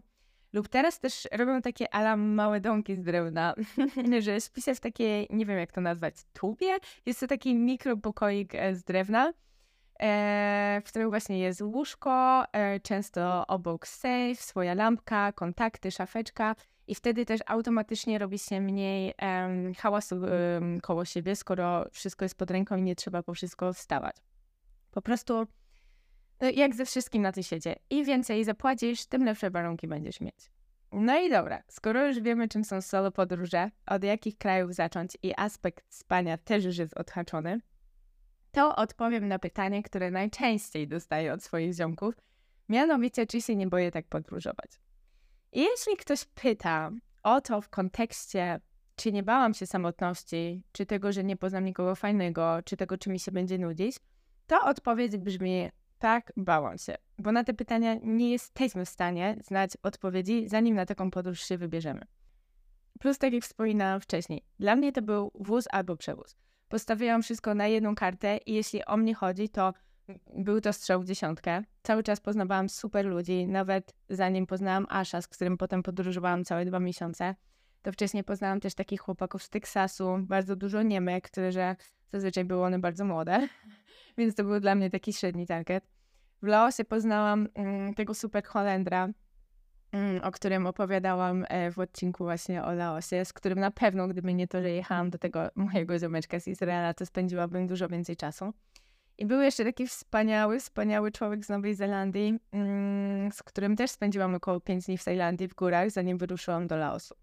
Lub 0.53 0.69
teraz 0.69 1.01
też 1.01 1.29
robią 1.33 1.63
takie 1.63 1.95
ala 1.95 2.17
małe 2.17 2.61
domki 2.61 2.95
z 2.97 3.03
drewna, 3.03 3.55
że 4.21 4.41
śpi 4.41 4.75
w 4.75 4.81
takiej, 4.81 5.27
nie 5.31 5.47
wiem 5.47 5.59
jak 5.59 5.73
to 5.73 5.81
nazwać, 5.81 6.15
tubie. 6.33 6.77
Jest 7.07 7.21
to 7.21 7.27
taki 7.27 7.55
mikropokoik 7.55 8.55
e, 8.55 8.75
z 8.75 8.85
drewna, 8.85 9.33
e, 10.01 10.81
w 10.85 10.89
którym 10.89 11.11
właśnie 11.11 11.39
jest 11.39 11.61
łóżko, 11.63 12.45
e, 12.53 12.81
często 12.81 13.47
obok 13.47 13.87
safe, 13.87 14.35
swoja 14.35 14.75
lampka, 14.75 15.33
kontakty, 15.33 15.91
szafeczka 15.91 16.55
i 16.87 16.95
wtedy 16.95 17.27
też 17.27 17.41
automatycznie 17.47 18.19
robi 18.19 18.39
się 18.39 18.61
mniej 18.61 19.15
um, 19.23 19.75
hałasu 19.75 20.17
um, 20.17 20.81
koło 20.81 21.05
siebie, 21.05 21.37
skoro 21.37 21.85
wszystko 21.93 22.25
jest 22.25 22.35
pod 22.35 22.51
ręką 22.51 22.77
i 22.77 22.83
nie 22.83 22.97
trzeba 22.97 23.23
po 23.23 23.35
wszystko 23.35 23.73
wstawać. 23.73 24.17
Po 24.91 25.03
prostu 25.03 25.47
no, 26.41 26.51
jak 26.51 26.75
ze 26.75 26.85
wszystkim 26.85 27.23
na 27.23 27.33
tym 27.33 27.43
świecie. 27.43 27.77
Im 27.91 28.05
więcej 28.05 28.45
zapłacisz, 28.45 29.07
tym 29.07 29.25
lepsze 29.25 29.51
warunki 29.51 29.89
będziesz 29.89 30.21
mieć. 30.21 30.51
No 30.93 31.21
i 31.21 31.31
dobra, 31.31 31.63
skoro 31.69 32.07
już 32.07 32.21
wiemy, 32.21 32.49
czym 32.49 32.65
są 32.65 32.81
solo 32.81 33.13
podróże, 33.13 33.71
od 33.87 34.05
jakich 34.05 34.39
krajów 34.39 34.75
zacząć 34.75 35.19
i 35.23 35.33
aspekt 35.37 35.95
spania 35.95 36.39
też 36.39 36.65
już 36.65 36.79
jest 36.79 36.95
odhaczony, 36.95 37.61
to 38.53 38.77
odpowiem 38.77 39.29
na 39.29 39.39
pytanie, 39.39 39.83
które 39.83 40.11
najczęściej 40.11 40.89
dostaję 40.89 41.33
od 41.33 41.43
swoich 41.43 41.75
ziomków, 41.75 42.15
mianowicie, 42.69 43.27
czy 43.27 43.41
się 43.43 43.57
nie 43.57 43.67
boję 43.67 43.91
tak 43.91 44.07
podróżować. 44.07 44.71
Jeśli 45.57 45.97
ktoś 45.97 46.25
pyta 46.25 46.91
o 47.23 47.41
to 47.41 47.61
w 47.61 47.69
kontekście, 47.69 48.61
czy 48.97 49.13
nie 49.13 49.23
bałam 49.23 49.55
się 49.55 49.67
samotności, 49.67 50.63
czy 50.73 50.87
tego, 50.87 51.13
że 51.13 51.25
nie 51.25 51.37
poznam 51.37 51.65
nikogo 51.65 51.95
fajnego, 51.95 52.59
czy 52.65 52.77
tego, 52.77 52.99
czy 52.99 53.11
mi 53.11 53.21
się 53.21 53.33
będzie 53.33 53.59
nudzić, 53.59 53.97
to 54.47 54.61
odpowiedź 54.65 55.17
brzmi 55.17 55.71
tak, 55.99 56.33
bałam 56.37 56.79
się. 56.79 56.95
Bo 57.19 57.33
na 57.33 57.45
te 57.45 57.55
pytania 57.55 57.95
nie 58.03 58.31
jesteśmy 58.31 58.85
w 58.85 58.89
stanie 58.89 59.37
znać 59.45 59.71
odpowiedzi, 59.83 60.49
zanim 60.49 60.75
na 60.75 60.87
taką 60.87 61.11
podróż 61.11 61.41
się 61.41 61.59
wybierzemy. 61.59 62.01
Plus, 63.01 63.19
tak 63.19 63.33
jak 63.33 63.43
wspominałam 63.43 64.01
wcześniej, 64.01 64.43
dla 64.59 64.77
mnie 64.77 64.93
to 64.93 65.03
był 65.03 65.31
wóz 65.35 65.65
albo 65.71 65.97
przewóz. 65.97 66.37
Postawiłam 66.69 67.23
wszystko 67.23 67.55
na 67.55 67.67
jedną 67.67 67.95
kartę 67.95 68.37
i 68.47 68.55
jeśli 68.55 68.85
o 68.85 68.97
mnie 68.97 69.15
chodzi, 69.15 69.49
to 69.49 69.73
był 70.37 70.61
to 70.61 70.73
strzał 70.73 71.01
w 71.01 71.05
dziesiątkę. 71.05 71.63
Cały 71.83 72.03
czas 72.03 72.21
poznawałam 72.21 72.69
super 72.69 73.07
ludzi, 73.07 73.47
nawet 73.47 73.95
zanim 74.09 74.47
poznałam 74.47 74.87
Asha, 74.89 75.23
z 75.23 75.29
którym 75.29 75.57
potem 75.57 75.83
podróżowałam 75.83 76.45
całe 76.45 76.65
dwa 76.65 76.81
miesiące. 76.81 77.35
To 77.83 77.93
wcześniej 77.93 78.25
poznałam 78.25 78.61
też 78.61 78.75
takich 78.75 79.01
chłopaków 79.01 79.43
z 79.43 79.51
Teksasu, 79.51 80.19
bardzo 80.21 80.57
dużo 80.57 80.83
Niemek, 80.83 81.31
które 81.31 81.53
że 81.53 81.77
zazwyczaj 82.13 82.45
były 82.45 82.65
one 82.65 82.79
bardzo 82.79 83.05
młode, 83.05 83.49
więc 84.19 84.35
to 84.35 84.45
był 84.45 84.61
dla 84.61 84.75
mnie 84.75 84.91
taki 84.91 85.13
średni 85.13 85.47
target. 85.47 85.85
W 86.43 86.47
Laosie 86.47 86.85
poznałam 86.85 87.49
mm, 87.55 87.95
tego 87.95 88.15
super 88.15 88.45
Holendra, 88.45 89.09
mm, 89.93 90.25
o 90.25 90.31
którym 90.31 90.67
opowiadałam 90.67 91.45
e, 91.49 91.71
w 91.71 91.79
odcinku 91.79 92.25
właśnie 92.25 92.65
o 92.65 92.73
Laosie, 92.73 93.25
z 93.25 93.33
którym 93.33 93.59
na 93.61 93.71
pewno, 93.71 94.09
gdyby 94.09 94.35
nie 94.35 94.49
to, 94.49 94.63
że 94.63 94.71
jechałam 94.71 95.11
do 95.11 95.19
tego 95.19 95.49
mojego 95.55 95.99
ziomeczka 95.99 96.41
z 96.41 96.49
Izraela, 96.49 96.95
to 96.95 97.07
spędziłabym 97.07 97.67
dużo 97.67 97.89
więcej 97.89 98.17
czasu. 98.17 98.53
I 99.19 99.27
był 99.27 99.41
jeszcze 99.41 99.65
taki 99.65 99.87
wspaniały, 99.87 100.61
wspaniały 100.61 101.13
człowiek 101.13 101.45
z 101.45 101.49
Nowej 101.49 101.75
Zelandii, 101.75 102.39
mm, 102.53 103.33
z 103.33 103.43
którym 103.43 103.77
też 103.77 103.91
spędziłam 103.91 104.35
około 104.35 104.61
5 104.61 104.87
dni 104.87 104.99
w 104.99 105.05
Tajlandii 105.05 105.49
w 105.49 105.55
górach, 105.55 105.91
zanim 105.91 106.19
wyruszyłam 106.19 106.67
do 106.67 106.77
Laosu. 106.77 107.15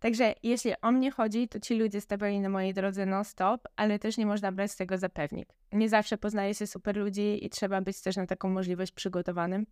Także 0.00 0.34
jeśli 0.42 0.72
o 0.82 0.92
mnie 0.92 1.10
chodzi, 1.10 1.48
to 1.48 1.60
ci 1.60 1.74
ludzie 1.74 2.00
stawiali 2.00 2.40
na 2.40 2.48
mojej 2.48 2.74
drodze 2.74 3.06
non-stop, 3.06 3.68
ale 3.76 3.98
też 3.98 4.16
nie 4.16 4.26
można 4.26 4.52
brać 4.52 4.70
z 4.70 4.76
tego 4.76 4.98
za 4.98 5.08
pewnik. 5.08 5.48
Nie 5.72 5.88
zawsze 5.88 6.18
poznaje 6.18 6.54
się 6.54 6.66
super 6.66 6.96
ludzi 6.96 7.46
i 7.46 7.50
trzeba 7.50 7.80
być 7.80 8.00
też 8.00 8.16
na 8.16 8.26
taką 8.26 8.48
możliwość 8.48 8.92
przygotowanym. 8.92 9.66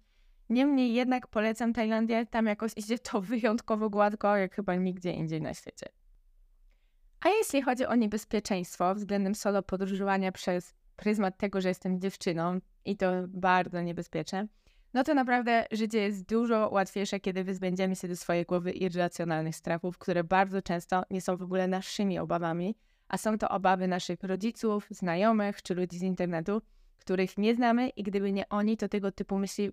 Niemniej 0.50 0.94
jednak 0.94 1.26
polecam 1.26 1.72
Tajlandię, 1.72 2.26
tam 2.26 2.46
jakoś 2.46 2.72
idzie 2.76 2.98
to 2.98 3.20
wyjątkowo 3.20 3.90
gładko, 3.90 4.36
jak 4.36 4.54
chyba 4.54 4.74
nigdzie 4.74 5.12
indziej 5.12 5.42
na 5.42 5.54
świecie. 5.54 5.86
A 7.20 7.28
jeśli 7.28 7.62
chodzi 7.62 7.86
o 7.86 7.94
niebezpieczeństwo 7.94 8.94
względem 8.94 9.34
solo 9.34 9.62
podróżowania 9.62 10.32
przez 10.32 10.74
pryzmat 10.96 11.38
tego, 11.38 11.60
że 11.60 11.68
jestem 11.68 12.00
dziewczyną 12.00 12.58
i 12.84 12.96
to 12.96 13.06
bardzo 13.28 13.82
niebezpieczne, 13.82 14.46
no 14.94 15.04
to 15.04 15.14
naprawdę 15.14 15.66
życie 15.72 15.98
jest 15.98 16.28
dużo 16.28 16.68
łatwiejsze, 16.72 17.20
kiedy 17.20 17.44
wyzbędziemy 17.44 17.96
się 17.96 18.08
do 18.08 18.16
swojej 18.16 18.44
głowy 18.44 18.72
irracjonalnych 18.72 19.56
strachów, 19.56 19.98
które 19.98 20.24
bardzo 20.24 20.62
często 20.62 21.02
nie 21.10 21.20
są 21.20 21.36
w 21.36 21.42
ogóle 21.42 21.68
naszymi 21.68 22.18
obawami, 22.18 22.76
a 23.08 23.18
są 23.18 23.38
to 23.38 23.48
obawy 23.48 23.88
naszych 23.88 24.22
rodziców, 24.22 24.86
znajomych 24.90 25.62
czy 25.62 25.74
ludzi 25.74 25.98
z 25.98 26.02
internetu, 26.02 26.62
których 26.96 27.38
nie 27.38 27.54
znamy 27.54 27.88
i 27.88 28.02
gdyby 28.02 28.32
nie 28.32 28.48
oni, 28.48 28.76
to 28.76 28.88
tego 28.88 29.12
typu 29.12 29.38
myśli 29.38 29.70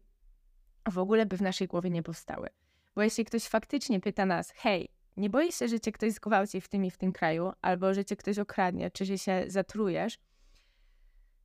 w 0.92 0.98
ogóle 0.98 1.26
by 1.26 1.38
w 1.38 1.42
naszej 1.42 1.68
głowie 1.68 1.90
nie 1.90 2.04
powstały. 2.04 2.50
Bo 2.96 3.02
jeśli 3.02 3.26
ktoś 3.26 3.44
faktycznie 3.44 4.00
pyta 4.00 4.26
nas, 4.26 4.54
hej, 4.56 4.90
nie 5.18 5.30
boisz 5.30 5.56
się, 5.56 5.68
że 5.68 5.80
cię 5.80 5.92
ktoś 5.92 6.12
zgwałci 6.12 6.62
w 6.62 6.68
tym 6.68 6.86
i 6.86 6.92
w 6.92 6.98
tym 6.98 7.12
kraju, 7.12 7.52
albo 7.62 7.94
że 7.94 8.06
cię 8.06 8.16
ktoś 8.16 8.40
okradnie, 8.40 8.92
czy 8.92 9.06
że 9.06 9.18
się 9.18 9.44
zatrujesz, 9.48 10.18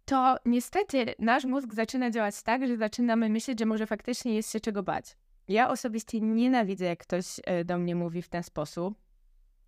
to 0.07 0.37
niestety 0.45 1.15
nasz 1.19 1.45
mózg 1.45 1.75
zaczyna 1.75 2.11
działać 2.11 2.43
tak, 2.43 2.67
że 2.67 2.77
zaczynamy 2.77 3.29
myśleć, 3.29 3.59
że 3.59 3.67
może 3.67 3.87
faktycznie 3.87 4.35
jest 4.35 4.53
się 4.53 4.61
czego 4.61 4.83
bać. 4.83 5.17
Ja 5.49 5.71
osobiście 5.71 6.21
nienawidzę, 6.21 6.85
jak 6.85 6.99
ktoś 6.99 7.41
e, 7.45 7.65
do 7.65 7.79
mnie 7.79 7.95
mówi 7.95 8.23
w 8.23 8.29
ten 8.29 8.43
sposób. 8.43 8.95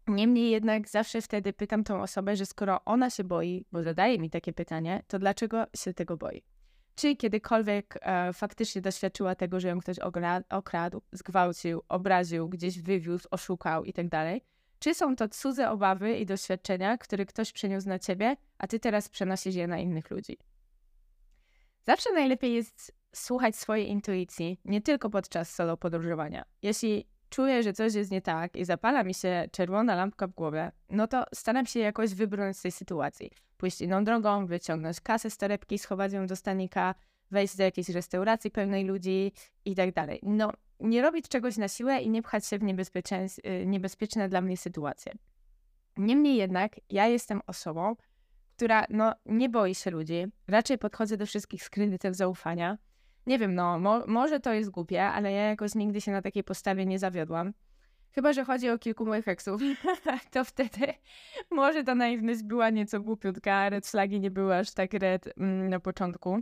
Niemniej 0.07 0.51
jednak 0.51 0.88
zawsze 0.88 1.22
wtedy 1.22 1.53
pytam 1.53 1.85
tą 1.85 2.03
osobę, 2.03 2.37
że 2.37 2.46
skoro 2.46 2.85
ona 2.85 3.11
się 3.11 3.24
boi, 3.24 3.64
bo 3.72 3.83
zadaje 3.83 4.18
mi 4.18 4.31
takie 4.31 4.53
pytanie, 4.53 5.03
to 5.09 5.18
dlaczego 5.18 5.64
się 5.77 5.94
tego 5.94 6.16
boi? 6.16 6.42
Czy 6.94 7.16
kiedykolwiek 7.16 7.98
e, 8.01 8.33
faktycznie 8.33 8.83
doświadczyła 8.83 9.35
tego, 9.35 9.61
że 9.61 9.68
ją 9.68 9.81
ktoś 9.81 9.96
okradł, 10.51 11.03
zgwałcił, 11.12 11.83
obraził, 11.88 12.48
gdzieś 12.48 12.83
wywiózł, 12.83 13.29
oszukał 13.31 13.85
itd. 13.85 14.40
Czy 14.78 14.94
są 14.94 15.16
to 15.16 15.28
cudze 15.28 15.70
obawy 15.70 16.18
i 16.18 16.26
doświadczenia, 16.26 16.98
które 16.98 17.26
ktoś 17.26 17.52
przeniósł 17.52 17.88
na 17.88 17.98
ciebie, 17.98 18.36
a 18.58 18.66
ty 18.66 18.80
teraz 18.80 19.08
przenosisz 19.08 19.54
je 19.54 19.66
na 19.66 19.78
innych 19.78 20.10
ludzi? 20.10 20.38
Zawsze 21.86 22.12
najlepiej 22.12 22.54
jest 22.54 22.92
słuchać 23.14 23.56
swojej 23.56 23.88
intuicji, 23.88 24.60
nie 24.64 24.80
tylko 24.80 25.10
podczas 25.10 25.54
solo 25.54 25.76
podróżowania. 25.76 26.44
Jeśli 26.62 27.08
czuję, 27.30 27.62
że 27.62 27.72
coś 27.72 27.94
jest 27.94 28.10
nie 28.10 28.22
tak 28.22 28.56
i 28.56 28.64
zapala 28.64 29.02
mi 29.02 29.14
się 29.14 29.48
czerwona 29.52 29.94
lampka 29.94 30.26
w 30.26 30.32
głowie, 30.32 30.72
no 30.90 31.06
to 31.06 31.24
staram 31.34 31.66
się 31.66 31.80
jakoś 31.80 32.14
wybrnąć 32.14 32.56
z 32.56 32.62
tej 32.62 32.72
sytuacji. 32.72 33.30
Pójść 33.56 33.80
inną 33.80 34.04
drogą, 34.04 34.46
wyciągnąć 34.46 35.00
kasę 35.00 35.30
z 35.30 35.36
torebki, 35.36 35.78
schować 35.78 36.12
ją 36.12 36.26
do 36.26 36.36
stanika, 36.36 36.94
wejść 37.30 37.56
do 37.56 37.62
jakiejś 37.62 37.88
restauracji 37.88 38.50
pełnej 38.50 38.84
ludzi 38.84 39.32
i 39.64 39.74
tak 39.74 39.92
dalej. 39.92 40.20
No, 40.22 40.52
nie 40.80 41.02
robić 41.02 41.28
czegoś 41.28 41.56
na 41.56 41.68
siłę 41.68 42.00
i 42.00 42.10
nie 42.10 42.22
pchać 42.22 42.46
się 42.46 42.58
w 42.58 42.62
y, 42.62 43.66
niebezpieczne 43.66 44.28
dla 44.28 44.40
mnie 44.40 44.56
sytuacje. 44.56 45.12
Niemniej 45.96 46.36
jednak 46.36 46.76
ja 46.90 47.06
jestem 47.06 47.40
osobą, 47.46 47.96
która 48.56 48.86
no, 48.90 49.14
nie 49.26 49.48
boi 49.48 49.74
się 49.74 49.90
ludzi. 49.90 50.26
Raczej 50.48 50.78
podchodzę 50.78 51.16
do 51.16 51.26
wszystkich 51.26 51.62
z 51.62 51.70
kredytem 51.70 52.14
zaufania. 52.14 52.78
Nie 53.26 53.38
wiem, 53.38 53.54
no, 53.54 53.78
mo 53.78 54.06
może 54.06 54.40
to 54.40 54.52
jest 54.52 54.70
głupie, 54.70 55.04
ale 55.04 55.32
ja 55.32 55.42
jakoś 55.42 55.74
nigdy 55.74 56.00
się 56.00 56.12
na 56.12 56.22
takiej 56.22 56.44
postawie 56.44 56.86
nie 56.86 56.98
zawiodłam. 56.98 57.52
Chyba, 58.10 58.32
że 58.32 58.44
chodzi 58.44 58.70
o 58.70 58.78
kilku 58.78 59.06
moich 59.06 59.28
eksów, 59.28 59.60
to 60.32 60.44
wtedy 60.44 60.86
może 61.50 61.84
ta 61.84 61.94
naiwność 61.94 62.42
była 62.42 62.70
nieco 62.70 63.00
głupiutka, 63.00 63.68
red 63.68 63.86
flagi 63.86 64.20
nie 64.20 64.30
były 64.30 64.56
aż 64.56 64.70
tak 64.70 64.92
red 64.92 65.28
mm, 65.36 65.68
na 65.68 65.80
początku, 65.80 66.38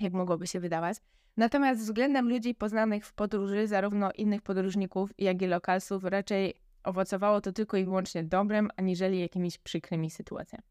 jak 0.00 0.12
mogłoby 0.12 0.46
się 0.46 0.60
wydawać. 0.60 0.96
Natomiast 1.36 1.80
względem 1.80 2.28
ludzi 2.28 2.54
poznanych 2.54 3.06
w 3.06 3.12
podróży, 3.12 3.66
zarówno 3.66 4.10
innych 4.12 4.42
podróżników, 4.42 5.10
jak 5.18 5.42
i 5.42 5.46
lokalsów, 5.46 6.04
raczej 6.04 6.54
owocowało 6.84 7.40
to 7.40 7.52
tylko 7.52 7.76
i 7.76 7.84
wyłącznie 7.84 8.24
dobrem, 8.24 8.68
aniżeli 8.76 9.20
jakimiś 9.20 9.58
przykrymi 9.58 10.10
sytuacjami. 10.10 10.64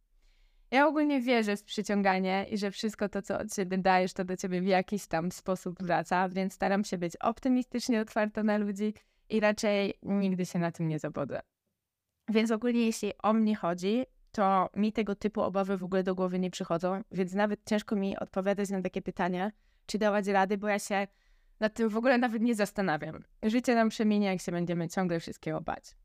Ja 0.72 0.88
ogólnie 0.88 1.22
wierzę 1.22 1.58
w 1.58 1.64
przyciąganie 1.64 2.46
i 2.50 2.58
że 2.58 2.72
wszystko 2.72 3.10
to, 3.10 3.22
co 3.22 3.40
od 3.40 3.54
siebie 3.56 3.78
dajesz, 3.78 4.14
to 4.14 4.26
do 4.26 4.38
ciebie 4.38 4.62
w 4.62 4.66
jakiś 4.66 5.08
tam 5.08 5.32
sposób 5.32 5.84
wraca, 5.84 6.30
więc 6.30 6.54
staram 6.54 6.84
się 6.84 6.98
być 6.98 7.18
optymistycznie 7.18 8.02
otwarta 8.02 8.44
na 8.44 8.58
ludzi 8.58 8.94
i 9.30 9.40
raczej 9.40 9.94
nigdy 10.04 10.46
się 10.46 10.60
na 10.60 10.72
tym 10.72 10.88
nie 10.88 11.00
zawodzę. 11.00 11.42
Więc 12.30 12.52
ogólnie 12.52 12.86
jeśli 12.86 13.12
o 13.24 13.34
mnie 13.34 13.56
chodzi, 13.56 14.06
to 14.32 14.70
mi 14.76 14.94
tego 14.94 15.16
typu 15.16 15.42
obawy 15.42 15.78
w 15.78 15.84
ogóle 15.84 16.04
do 16.04 16.16
głowy 16.16 16.40
nie 16.40 16.52
przychodzą, 16.52 17.02
więc 17.12 17.34
nawet 17.34 17.60
ciężko 17.70 17.96
mi 17.96 18.18
odpowiadać 18.18 18.70
na 18.70 18.82
takie 18.82 19.02
pytania, 19.02 19.52
czy 19.86 19.98
dawać 19.98 20.28
rady, 20.28 20.58
bo 20.58 20.68
ja 20.68 20.80
się 20.80 21.08
nad 21.60 21.74
tym 21.74 21.90
w 21.90 21.98
ogóle 21.98 22.18
nawet 22.18 22.42
nie 22.42 22.56
zastanawiam. 22.56 23.24
Życie 23.44 23.76
nam 23.76 23.90
przemienia, 23.90 24.32
jak 24.32 24.42
się 24.42 24.52
będziemy 24.52 24.90
ciągle 24.90 25.20
wszystkiego 25.20 25.62
bać. 25.62 25.96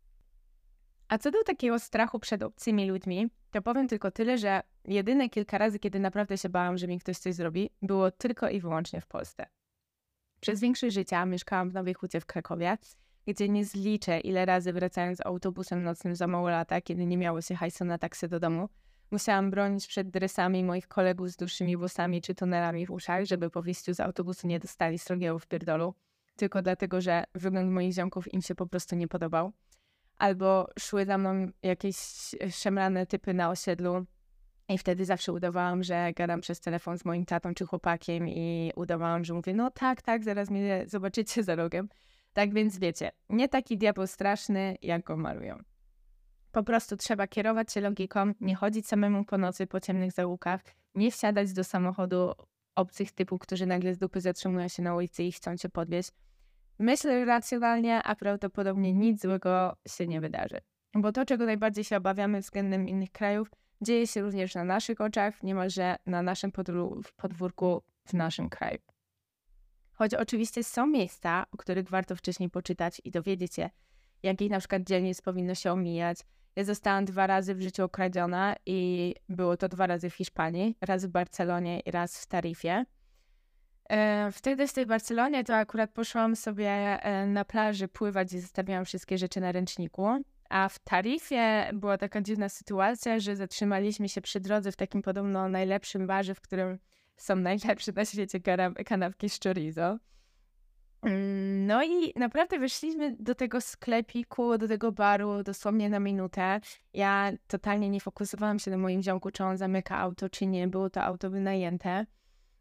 A 1.08 1.18
co 1.18 1.30
do 1.30 1.44
takiego 1.44 1.78
strachu 1.78 2.18
przed 2.18 2.42
obcymi 2.42 2.88
ludźmi, 2.90 3.30
to 3.50 3.62
powiem 3.62 3.88
tylko 3.88 4.10
tyle, 4.10 4.38
że 4.38 4.62
jedyne 4.84 5.28
kilka 5.28 5.58
razy, 5.58 5.78
kiedy 5.78 6.00
naprawdę 6.00 6.38
się 6.38 6.48
bałam, 6.48 6.78
że 6.78 6.88
mi 6.88 6.98
ktoś 6.98 7.18
coś 7.18 7.34
zrobi, 7.34 7.70
było 7.82 8.10
tylko 8.10 8.48
i 8.48 8.60
wyłącznie 8.60 9.00
w 9.00 9.06
Polsce. 9.06 9.46
Przez 10.40 10.60
większość 10.60 10.94
życia 10.94 11.26
mieszkałam 11.26 11.70
w 11.70 11.74
Nowej 11.74 11.94
Hucie 11.94 12.20
w 12.20 12.26
Krakowie, 12.26 12.78
gdzie 13.26 13.48
nie 13.48 13.64
zliczę, 13.64 14.20
ile 14.20 14.46
razy 14.46 14.72
wracając 14.72 15.26
autobusem 15.26 15.82
nocnym 15.82 16.16
za 16.16 16.26
mało 16.26 16.48
lata, 16.48 16.80
kiedy 16.80 17.06
nie 17.06 17.16
miało 17.16 17.42
się 17.42 17.54
hajsu 17.54 17.84
na 17.84 17.98
taksy 17.98 18.28
do 18.28 18.40
domu, 18.40 18.68
musiałam 19.11 19.51
bronić 19.51 19.87
przed 19.87 20.11
dresami 20.11 20.64
moich 20.64 20.88
kolegów 20.88 21.31
z 21.31 21.37
dłuższymi 21.37 21.77
włosami 21.77 22.23
czy 22.23 22.35
tunelami 22.35 22.87
w 22.87 22.90
uszach, 22.90 23.25
żeby 23.25 23.51
po 23.51 23.62
wyjściu 23.62 23.95
z 23.95 24.01
autobusu 24.01 24.47
nie 24.47 24.59
dostali 24.61 24.99
srogiego 24.99 25.38
w 25.38 25.47
pierdolu, 25.47 25.95
tylko 26.37 26.62
dlatego, 26.62 27.01
że 27.01 27.25
wygląd 27.35 27.71
moich 27.71 27.92
ziomków 27.92 28.35
im 28.35 28.42
się 28.42 28.55
po 28.55 28.66
prostu 28.66 28.97
nie 28.97 29.09
podobał 29.09 29.53
albo 30.19 30.69
szły 30.79 31.05
za 31.05 31.19
mną 31.19 31.49
jakieś 31.62 31.97
szemrane 32.51 33.07
typy 33.07 33.35
na 33.35 33.51
osiedlu 33.51 34.07
i 34.69 34.79
wtedy 34.79 35.05
zawsze 35.05 35.33
udawałam, 35.33 35.83
że 35.83 36.12
gadam 36.12 36.40
przez 36.40 36.61
telefon 36.61 36.99
z 36.99 37.05
moim 37.05 37.25
tatą 37.25 37.55
czy 37.55 37.66
chłopakiem 37.66 38.29
i 38.29 38.73
udawałam, 38.77 39.25
że 39.25 39.35
mówię, 39.35 39.55
no 39.55 39.71
tak, 39.71 40.03
tak, 40.03 40.25
zaraz 40.25 40.51
mnie 40.51 40.85
zobaczycie 40.87 41.42
za 41.42 41.55
rogiem. 41.55 41.88
Tak 42.33 42.55
więc 42.55 42.79
wiecie, 42.79 43.11
nie 43.29 43.49
taki 43.49 43.79
diabeł 43.79 44.07
straszny, 44.07 44.77
jak 44.83 45.05
go 45.05 45.16
malują. 45.16 45.59
Po 46.57 46.62
prostu 46.62 46.97
trzeba 46.97 47.27
kierować 47.27 47.73
się 47.73 47.81
logiką, 47.81 48.33
nie 48.40 48.55
chodzić 48.55 48.87
samemu 48.87 49.25
po 49.25 49.38
nocy 49.38 49.66
po 49.66 49.81
ciemnych 49.81 50.12
zaułkach, 50.12 50.61
nie 50.95 51.11
wsiadać 51.11 51.53
do 51.53 51.64
samochodu 51.64 52.33
obcych 52.75 53.12
typów, 53.12 53.40
którzy 53.40 53.66
nagle 53.66 53.95
z 53.95 53.99
dupy 53.99 54.21
zatrzymują 54.21 54.69
się 54.69 54.83
na 54.83 54.95
ulicy 54.95 55.23
i 55.23 55.33
chcą 55.33 55.57
cię 55.57 55.69
podwieźć. 55.69 56.11
Myślę 56.79 57.25
racjonalnie, 57.25 58.03
a 58.03 58.14
prawdopodobnie 58.14 58.92
nic 58.92 59.23
złego 59.23 59.77
się 59.88 60.07
nie 60.07 60.21
wydarzy. 60.21 60.59
Bo 60.95 61.12
to, 61.12 61.25
czego 61.25 61.47
najbardziej 61.47 61.85
się 61.85 61.97
obawiamy 61.97 62.40
względem 62.40 62.88
innych 62.88 63.12
krajów, 63.12 63.51
dzieje 63.81 64.07
się 64.07 64.23
również 64.23 64.55
na 64.55 64.64
naszych 64.64 65.01
oczach, 65.01 65.42
niemalże 65.42 65.97
na 66.07 66.23
naszym 66.23 66.53
podwórku 67.16 67.83
w 68.07 68.12
naszym 68.12 68.49
kraju. 68.49 68.79
Choć 69.92 70.14
oczywiście 70.14 70.64
są 70.64 70.87
miejsca, 70.87 71.47
o 71.53 71.57
których 71.57 71.90
warto 71.90 72.16
wcześniej 72.16 72.51
poczytać 72.51 73.01
i 73.05 73.11
dowiedzieć 73.11 73.55
się, 73.55 73.71
jakich 74.23 74.51
na 74.51 74.59
przykład 74.59 74.83
dzielnic 74.83 75.21
powinno 75.21 75.55
się 75.55 75.73
omijać. 75.73 76.19
Ja 76.57 76.64
zostałam 76.64 77.05
dwa 77.05 77.27
razy 77.27 77.55
w 77.55 77.62
życiu 77.62 77.85
okradziona 77.85 78.57
i 78.66 79.14
było 79.29 79.57
to 79.57 79.69
dwa 79.69 79.87
razy 79.87 80.11
w 80.11 80.14
Hiszpanii, 80.14 80.77
raz 80.81 81.07
w 81.07 81.09
Barcelonie 81.09 81.81
i 81.81 81.90
raz 81.90 82.23
w 82.23 82.27
Tarifie. 82.27 82.85
E, 83.88 84.33
wtedy 84.33 84.69
w 84.69 84.73
tej 84.73 84.87
Barcelonie 84.87 85.45
to 85.45 85.55
akurat 85.55 85.90
poszłam 85.90 86.37
sobie 86.37 86.69
e, 86.69 87.27
na 87.27 87.45
plaży 87.45 87.88
pływać 87.88 88.33
i 88.33 88.40
zostawiałam 88.40 88.85
wszystkie 88.85 89.19
rzeczy 89.19 89.40
na 89.40 89.53
ręczniku. 89.53 90.09
A 90.51 90.69
w 90.69 90.79
Tarifie 90.79 91.71
była 91.73 91.99
taka 91.99 92.21
dziwna 92.23 92.49
sytuacja, 92.49 93.19
że 93.19 93.37
zatrzymaliśmy 93.37 94.09
się 94.09 94.21
przy 94.21 94.40
drodze 94.40 94.73
w 94.73 94.77
takim 94.77 95.03
podobno 95.03 95.49
najlepszym 95.49 96.07
barze, 96.07 96.35
w 96.35 96.40
którym 96.40 96.79
są 97.16 97.37
najlepsze 97.37 97.92
na 97.92 98.05
świecie 98.05 98.40
kanapki 98.87 99.29
z 99.29 99.40
chorizo. 99.42 99.99
Mm, 101.07 101.66
no 101.66 101.85
i 101.85 102.12
naprawdę 102.16 102.59
weszliśmy 102.59 103.16
do 103.19 103.35
tego 103.35 103.61
sklepiku, 103.61 104.59
do 104.59 104.69
tego 104.69 104.92
baru 104.92 105.42
dosłownie 105.42 105.90
na 105.90 106.01
minutę. 106.01 106.61
Ja 106.95 107.33
totalnie 107.47 107.88
nie 107.90 108.01
fokusowałam 108.01 108.59
się 108.59 108.71
na 108.71 108.79
moim 108.79 109.03
ziomku, 109.03 109.31
czy 109.31 109.45
on 109.45 109.57
zamyka 109.57 109.99
auto, 109.99 110.29
czy 110.29 110.47
nie. 110.47 110.69
Było 110.69 110.90
to 110.90 111.03
auto 111.03 111.31
wynajęte. 111.31 112.07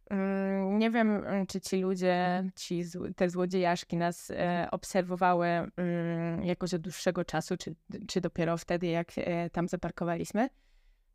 Mm, 0.10 0.80
nie 0.80 0.92
wiem, 0.92 1.16
mm, 1.16 1.48
czy 1.48 1.62
ci 1.62 1.82
ludzie, 1.82 2.44
ci, 2.56 2.84
te 3.16 3.30
złodziejaszki 3.30 3.98
nas 3.98 4.32
e, 4.32 4.68
obserwowały 4.72 5.48
jakoś 6.44 6.74
od 6.74 6.82
dłuższego 6.82 7.26
czasu, 7.26 7.58
czy, 7.58 7.76
czy 8.08 8.22
dopiero 8.22 8.58
wtedy, 8.58 8.88
jak 8.88 9.08
e, 9.18 9.50
tam 9.50 9.68
zaparkowaliśmy. 9.68 10.50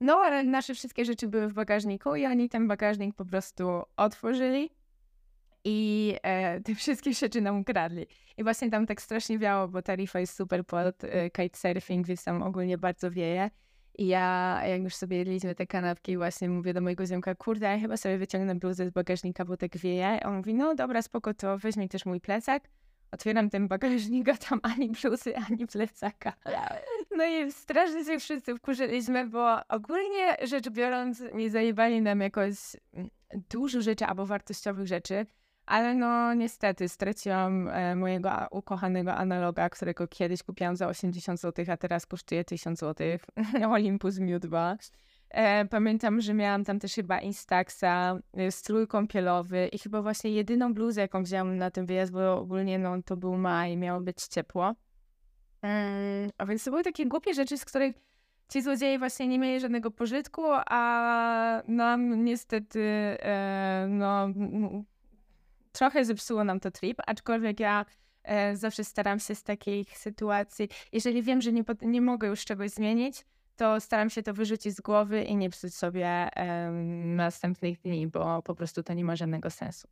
No, 0.01 0.14
ale 0.14 0.45
nasze 0.45 0.75
wszystkie 0.75 1.05
rzeczy 1.05 1.29
były 1.29 1.49
w 1.49 1.53
bagażniku 1.53 2.16
i 2.16 2.27
oni 2.27 2.49
ten 2.49 2.69
bagażnik 2.69 3.16
po 3.16 3.25
prostu 3.25 3.83
otworzyli 3.97 4.71
i 5.64 6.14
e, 6.23 6.61
te 6.64 6.75
wszystkie 6.75 7.14
rzeczy 7.14 7.40
nam 7.40 7.61
ukradli. 7.61 8.07
I 8.37 8.42
właśnie 8.42 8.70
tam 8.70 8.87
tak 8.87 9.03
strasznie 9.03 9.38
wiało, 9.38 9.68
bo 9.68 9.83
tarifa 9.83 10.20
jest 10.20 10.35
super 10.35 10.66
pod 10.66 11.05
e, 11.05 11.31
kitesurfing, 11.31 12.07
więc 12.07 12.25
tam 12.25 12.42
ogólnie 12.42 12.79
bardzo 12.79 13.11
wieje. 13.11 13.51
I 13.99 14.07
ja, 14.07 14.61
jak 14.66 14.83
już 14.83 14.94
sobie 14.94 15.16
jedliśmy 15.16 15.55
te 15.55 15.66
kanapki, 15.66 16.16
właśnie 16.16 16.49
mówię 16.49 16.75
do 16.75 16.81
mojego 16.81 17.07
ziomka, 17.07 17.35
kurde, 17.35 17.66
ja 17.66 17.79
chyba 17.79 17.96
sobie 17.96 18.18
wyciągnę 18.18 18.55
bluzę 18.55 18.87
z 18.87 18.90
bagażnika, 18.90 19.44
bo 19.44 19.57
tak 19.57 19.77
wieje. 19.77 20.20
On 20.25 20.37
mówi, 20.37 20.55
no 20.55 20.75
dobra, 20.75 21.03
spoko, 21.03 21.35
to 21.35 21.59
weźmie 21.59 21.88
też 21.88 22.07
mój 22.07 22.20
plecak. 22.20 22.68
Otwieram 23.12 23.51
ten 23.51 23.68
bagażnik, 23.68 24.29
a 24.29 24.37
tam 24.37 24.61
ani 24.62 24.90
bluzy, 24.90 25.37
ani 25.37 25.66
plecaka. 25.66 26.33
No 27.16 27.25
i 27.25 27.53
strasznie 27.53 28.05
się 28.05 28.18
wszyscy 28.18 28.55
wkurzyliśmy, 28.55 29.27
bo 29.27 29.66
ogólnie 29.68 30.37
rzecz 30.42 30.70
biorąc 30.70 31.23
nie 31.35 31.51
zajebali 31.51 32.03
nam 32.03 32.20
jakoś 32.20 32.57
mm, 32.94 33.11
dużo 33.51 33.81
rzeczy 33.81 34.05
albo 34.05 34.27
wartościowych 34.27 34.87
rzeczy. 34.87 35.27
Ale 35.70 35.94
no 35.94 36.35
niestety 36.35 36.88
straciłam 36.88 37.68
e, 37.68 37.96
mojego 37.96 38.30
ukochanego 38.50 39.14
analoga, 39.14 39.68
którego 39.68 40.09
kiedyś 40.09 40.42
kupiłam 40.42 40.76
za 40.76 40.88
80 40.88 41.40
zł, 41.40 41.64
a 41.68 41.76
teraz 41.76 42.06
kosztuje 42.06 42.44
1000 42.44 42.78
zł. 42.78 43.06
Olympus 43.74 44.18
Miu 44.18 44.38
2. 44.38 44.76
E, 45.30 45.64
pamiętam, 45.64 46.20
że 46.20 46.35
miałam 46.35 46.64
tam 46.64 46.78
też 46.78 46.94
chyba 46.94 47.20
Instaxa, 47.20 48.18
e, 48.33 48.50
strój 48.50 48.87
kąpielowy 48.87 49.68
i 49.72 49.78
chyba 49.78 50.02
właśnie 50.02 50.30
jedyną 50.30 50.74
bluzę, 50.74 51.00
jaką 51.00 51.22
wzięłam 51.22 51.56
na 51.56 51.70
ten 51.70 51.87
wyjazd, 51.87 52.12
bo 52.12 52.38
ogólnie 52.38 52.78
no, 52.78 53.02
to 53.02 53.16
był 53.16 53.37
maj, 53.37 53.76
miało 53.76 54.00
być 54.00 54.22
ciepło. 54.22 54.74
Mm, 55.62 56.30
a 56.38 56.46
więc 56.46 56.64
to 56.64 56.70
były 56.70 56.83
takie 56.83 57.06
głupie 57.06 57.35
rzeczy, 57.35 57.59
z 57.59 57.64
których 57.64 57.94
ci 58.48 58.62
złodzieje 58.62 58.98
właśnie 58.98 59.28
nie 59.28 59.38
mieli 59.38 59.61
żadnego 59.61 59.90
pożytku, 59.90 60.42
a 60.52 61.62
nam 61.68 62.24
niestety 62.24 62.80
e, 63.22 63.87
no 63.88 64.28
trochę 65.72 66.04
zepsuło 66.04 66.44
nam 66.44 66.61
to 66.61 66.70
trip, 66.70 66.98
aczkolwiek 67.06 67.61
ja 67.61 67.87
e, 68.22 68.56
zawsze 68.56 68.85
staram 68.85 69.20
się 69.20 69.35
z 69.35 69.42
takich 69.42 69.98
sytuacji, 69.98 70.68
jeżeli 70.92 71.22
wiem, 71.22 71.40
że 71.40 71.52
nie, 71.52 71.64
nie 71.83 72.00
mogę 72.00 72.28
już 72.28 72.44
czegoś 72.44 72.70
zmienić, 72.70 73.24
to 73.56 73.80
staram 73.80 74.11
się 74.11 74.22
to 74.22 74.35
wyrzucić 74.35 74.76
z 74.76 74.80
głowy 74.80 75.22
i 75.22 75.37
nie 75.37 75.50
psuć 75.50 75.74
sobie 75.74 76.06
e, 76.06 76.70
następnych 77.04 77.80
dni, 77.80 78.06
bo 78.06 78.42
po 78.42 78.54
prostu 78.54 78.83
to 78.83 78.92
nie 78.92 79.04
ma 79.04 79.16
żadnego 79.16 79.50
sensu. 79.50 79.88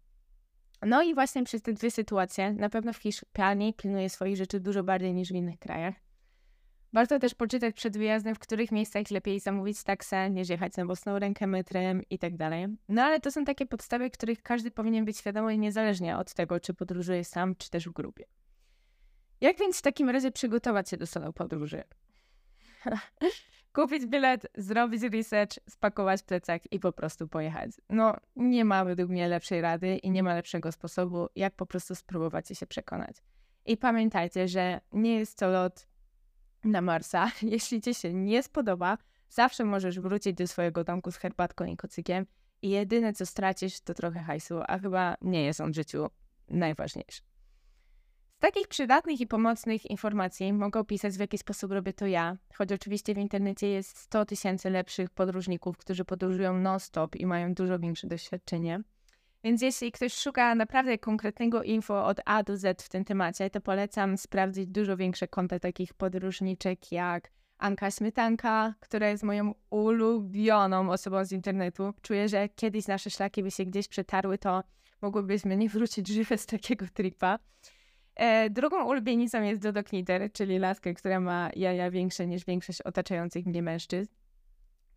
No 0.82 1.02
i 1.02 1.14
właśnie 1.14 1.44
przez 1.44 1.62
te 1.62 1.72
dwie 1.72 1.90
sytuacje, 1.90 2.52
na 2.52 2.68
pewno 2.68 2.92
w 2.92 2.96
Hiszpanii 2.96 3.74
pilnuję 3.74 4.10
swoich 4.10 4.36
rzeczy 4.36 4.60
dużo 4.60 4.82
bardziej 4.82 5.14
niż 5.14 5.28
w 5.28 5.34
innych 5.34 5.58
krajach. 5.58 5.94
Warto 6.92 7.18
też 7.18 7.34
poczytać 7.34 7.74
przed 7.74 7.98
wyjazdem, 7.98 8.34
w 8.34 8.38
których 8.38 8.72
miejscach 8.72 9.10
lepiej 9.10 9.40
zamówić 9.40 9.82
taksę, 9.82 10.30
niż 10.30 10.48
jechać 10.48 10.76
na 10.76 10.84
własną 10.84 11.18
rękę 11.18 11.46
metrem 11.46 12.02
i 12.10 12.18
tak. 12.18 12.32
No 12.88 13.02
ale 13.02 13.20
to 13.20 13.30
są 13.30 13.44
takie 13.44 13.66
podstawy, 13.66 14.10
których 14.10 14.42
każdy 14.42 14.70
powinien 14.70 15.04
być 15.04 15.18
świadomy 15.18 15.58
niezależnie 15.58 16.16
od 16.16 16.34
tego, 16.34 16.60
czy 16.60 16.74
podróżuje 16.74 17.24
sam, 17.24 17.56
czy 17.56 17.70
też 17.70 17.88
w 17.88 17.92
grupie. 17.92 18.24
Jak 19.40 19.58
więc 19.58 19.78
w 19.78 19.82
takim 19.82 20.10
razie 20.10 20.32
przygotować 20.32 20.88
się 20.88 20.96
do 20.96 21.06
solo 21.06 21.32
podróży? 21.32 21.84
Kupić 23.72 24.06
bilet, 24.06 24.46
zrobić 24.54 25.02
research, 25.02 25.58
spakować 25.68 26.22
plecak 26.22 26.62
i 26.72 26.80
po 26.80 26.92
prostu 26.92 27.28
pojechać. 27.28 27.70
No, 27.88 28.16
nie 28.36 28.64
ma 28.64 28.84
według 28.84 29.10
mnie 29.10 29.28
lepszej 29.28 29.60
rady 29.60 29.96
i 29.96 30.10
nie 30.10 30.22
ma 30.22 30.34
lepszego 30.34 30.72
sposobu, 30.72 31.28
jak 31.36 31.54
po 31.54 31.66
prostu 31.66 31.94
spróbować 31.94 32.48
się 32.48 32.66
przekonać. 32.66 33.16
I 33.66 33.76
pamiętajcie, 33.76 34.48
że 34.48 34.80
nie 34.92 35.18
jest 35.18 35.38
to 35.38 35.48
lot 35.48 35.86
na 36.64 36.80
Marsa. 36.80 37.30
Jeśli 37.42 37.80
Ci 37.80 37.94
się 37.94 38.14
nie 38.14 38.42
spodoba, 38.42 38.98
zawsze 39.28 39.64
możesz 39.64 40.00
wrócić 40.00 40.34
do 40.34 40.46
swojego 40.46 40.84
domku 40.84 41.10
z 41.10 41.16
herbatką 41.16 41.64
i 41.64 41.76
kocykiem 41.76 42.26
i 42.62 42.70
jedyne 42.70 43.12
co 43.12 43.26
stracisz 43.26 43.80
to 43.80 43.94
trochę 43.94 44.20
hajsu, 44.20 44.60
a 44.66 44.78
chyba 44.78 45.16
nie 45.22 45.44
jest 45.44 45.60
on 45.60 45.72
w 45.72 45.74
życiu 45.74 46.06
najważniejszy. 46.48 47.22
Z 48.38 48.40
takich 48.40 48.68
przydatnych 48.68 49.20
i 49.20 49.26
pomocnych 49.26 49.90
informacji 49.90 50.52
mogę 50.52 50.80
opisać, 50.80 51.14
w 51.14 51.20
jaki 51.20 51.38
sposób 51.38 51.72
robię 51.72 51.92
to 51.92 52.06
ja, 52.06 52.36
choć 52.54 52.72
oczywiście 52.72 53.14
w 53.14 53.18
internecie 53.18 53.68
jest 53.68 53.96
100 53.96 54.24
tysięcy 54.24 54.70
lepszych 54.70 55.10
podróżników, 55.10 55.78
którzy 55.78 56.04
podróżują 56.04 56.58
non-stop 56.58 57.16
i 57.16 57.26
mają 57.26 57.54
dużo 57.54 57.78
większe 57.78 58.06
doświadczenie. 58.06 58.82
Więc 59.44 59.62
jeśli 59.62 59.92
ktoś 59.92 60.14
szuka 60.14 60.54
naprawdę 60.54 60.98
konkretnego 60.98 61.62
info 61.62 62.06
od 62.06 62.20
A 62.24 62.42
do 62.42 62.56
Z 62.56 62.82
w 62.82 62.88
tym 62.88 63.04
temacie, 63.04 63.50
to 63.50 63.60
polecam 63.60 64.16
sprawdzić 64.16 64.66
dużo 64.66 64.96
większe 64.96 65.28
konta 65.28 65.58
takich 65.58 65.94
podróżniczek 65.94 66.92
jak 66.92 67.30
Anka 67.58 67.90
Śmietanka, 67.90 68.74
która 68.80 69.08
jest 69.08 69.22
moją 69.22 69.54
ulubioną 69.70 70.90
osobą 70.90 71.24
z 71.24 71.32
internetu. 71.32 71.94
Czuję, 72.02 72.28
że 72.28 72.48
kiedyś 72.48 72.86
nasze 72.86 73.10
szlaki 73.10 73.42
by 73.42 73.50
się 73.50 73.64
gdzieś 73.64 73.88
przetarły, 73.88 74.38
to 74.38 74.62
mogłybyśmy 75.02 75.56
nie 75.56 75.68
wrócić 75.68 76.08
żywe 76.08 76.38
z 76.38 76.46
takiego 76.46 76.86
tripa. 76.94 77.38
E, 78.16 78.50
drugą 78.50 78.84
ulubienicą 78.84 79.42
jest 79.42 79.62
Dodo 79.62 79.84
Knitter, 79.84 80.32
czyli 80.32 80.58
laskę, 80.58 80.94
która 80.94 81.20
ma 81.20 81.50
jaja 81.56 81.90
większe 81.90 82.26
niż 82.26 82.44
większość 82.44 82.82
otaczających 82.82 83.46
mnie 83.46 83.62
mężczyzn. 83.62 84.17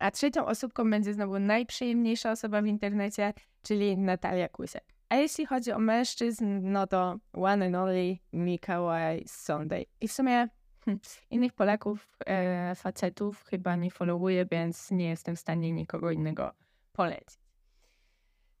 A 0.02 0.10
trzecią 0.10 0.46
osobką 0.46 0.90
będzie 0.90 1.14
znowu 1.14 1.38
najprzyjemniejsza 1.38 2.30
osoba 2.30 2.62
w 2.62 2.66
internecie, 2.66 3.32
czyli 3.62 3.98
Natalia 3.98 4.48
Kusek. 4.48 4.84
A 5.08 5.16
jeśli 5.16 5.46
chodzi 5.46 5.72
o 5.72 5.78
mężczyzn, 5.78 6.60
no 6.62 6.86
to 6.86 7.16
one 7.32 7.66
and 7.66 7.76
only 7.76 8.16
Mikołaj 8.32 9.24
Sunday. 9.26 9.86
I 10.00 10.08
w 10.08 10.12
sumie 10.12 10.48
hm, 10.84 10.98
innych 11.30 11.52
Polaków, 11.52 12.18
e, 12.26 12.74
facetów 12.74 13.44
chyba 13.44 13.76
nie 13.76 13.90
followuję, 13.90 14.46
więc 14.50 14.90
nie 14.90 15.08
jestem 15.08 15.36
w 15.36 15.40
stanie 15.40 15.72
nikogo 15.72 16.10
innego 16.10 16.52
polecić. 16.92 17.38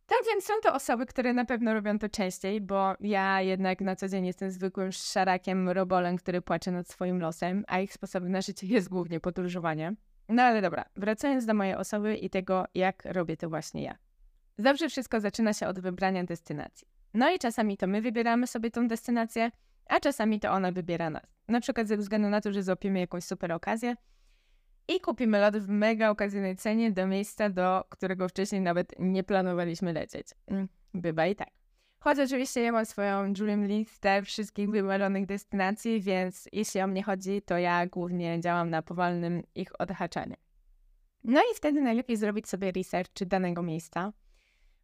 Tak 0.06 0.18
więc 0.26 0.44
są 0.44 0.54
to 0.62 0.74
osoby, 0.74 1.06
które 1.06 1.32
na 1.32 1.44
pewno 1.44 1.74
robią 1.74 1.98
to 1.98 2.08
częściej, 2.08 2.60
bo 2.60 2.94
ja 3.00 3.40
jednak 3.40 3.80
na 3.80 3.96
co 3.96 4.08
dzień 4.08 4.26
jestem 4.26 4.50
zwykłym 4.50 4.92
szarakiem 4.92 5.68
robolem, 5.68 6.16
który 6.16 6.42
płacze 6.42 6.70
nad 6.70 6.88
swoim 6.88 7.20
losem, 7.20 7.64
a 7.68 7.80
ich 7.80 7.92
sposobem 7.92 8.32
na 8.32 8.40
życie 8.40 8.66
jest 8.66 8.88
głównie 8.88 9.20
podróżowanie. 9.20 9.94
No 10.28 10.42
ale 10.42 10.62
dobra, 10.62 10.84
wracając 10.96 11.46
do 11.46 11.54
mojej 11.54 11.74
osoby 11.74 12.16
i 12.16 12.30
tego, 12.30 12.64
jak 12.74 13.04
robię 13.04 13.36
to 13.36 13.48
właśnie 13.48 13.82
ja. 13.82 13.98
Zawsze 14.58 14.88
wszystko 14.88 15.20
zaczyna 15.20 15.52
się 15.52 15.66
od 15.66 15.80
wybrania 15.80 16.24
destynacji. 16.24 16.88
No 17.14 17.34
i 17.34 17.38
czasami 17.38 17.76
to 17.76 17.86
my 17.86 18.02
wybieramy 18.02 18.46
sobie 18.46 18.70
tą 18.70 18.88
destynację, 18.88 19.50
a 19.86 20.00
czasami 20.00 20.40
to 20.40 20.50
ona 20.50 20.72
wybiera 20.72 21.10
nas. 21.10 21.34
Na 21.48 21.60
przykład 21.60 21.88
ze 21.88 21.96
względu 21.96 22.28
na 22.28 22.40
to, 22.40 22.52
że 22.52 22.62
złapiemy 22.62 23.00
jakąś 23.00 23.24
super 23.24 23.52
okazję 23.52 23.96
i 24.88 25.00
kupimy 25.00 25.40
lot 25.40 25.56
w 25.56 25.68
mega 25.68 26.10
okazyjnej 26.10 26.56
cenie 26.56 26.92
do 26.92 27.06
miejsca, 27.06 27.50
do 27.50 27.84
którego 27.88 28.28
wcześniej 28.28 28.60
nawet 28.60 28.94
nie 28.98 29.24
planowaliśmy 29.24 29.92
lecieć. 29.92 30.26
Mm, 30.46 30.68
bywa 30.94 31.26
i 31.26 31.34
tak. 31.34 31.61
Choć 32.04 32.18
oczywiście 32.18 32.60
ja 32.62 32.72
mam 32.72 32.86
swoją 32.86 33.32
Dream 33.32 33.66
listę 33.66 34.22
wszystkich 34.22 34.70
wymarzonych 34.70 35.26
destynacji, 35.26 36.00
więc 36.00 36.48
jeśli 36.52 36.80
o 36.80 36.86
mnie 36.86 37.02
chodzi, 37.02 37.42
to 37.42 37.58
ja 37.58 37.86
głównie 37.86 38.40
działam 38.40 38.70
na 38.70 38.82
powolnym 38.82 39.42
ich 39.54 39.80
odhaczaniu. 39.80 40.36
No 41.24 41.40
i 41.40 41.56
wtedy 41.56 41.80
najlepiej 41.80 42.16
zrobić 42.16 42.48
sobie 42.48 42.72
research 42.72 43.24
danego 43.26 43.62
miejsca. 43.62 44.12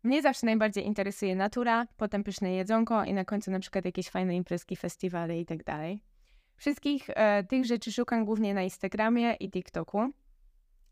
Mnie 0.03 0.23
zawsze 0.23 0.47
najbardziej 0.47 0.87
interesuje 0.87 1.37
natura, 1.37 1.87
potem 1.97 2.25
pyszne 2.25 2.53
jedzonko 2.53 3.05
i 3.05 3.15
na 3.15 3.25
końcu 3.25 3.51
na 3.51 3.61
przykład 3.61 3.85
jakieś 3.85 4.09
fajne 4.09 4.37
imprezki, 4.37 4.77
festiwale 4.77 5.41
i 5.41 5.47
tak. 5.47 5.59
Wszystkich 6.57 7.11
e, 7.11 7.45
tych 7.45 7.65
rzeczy 7.65 7.93
szukam 7.93 8.25
głównie 8.25 8.55
na 8.55 8.63
Instagramie 8.63 9.35
i 9.35 9.51
TikToku. 9.51 10.11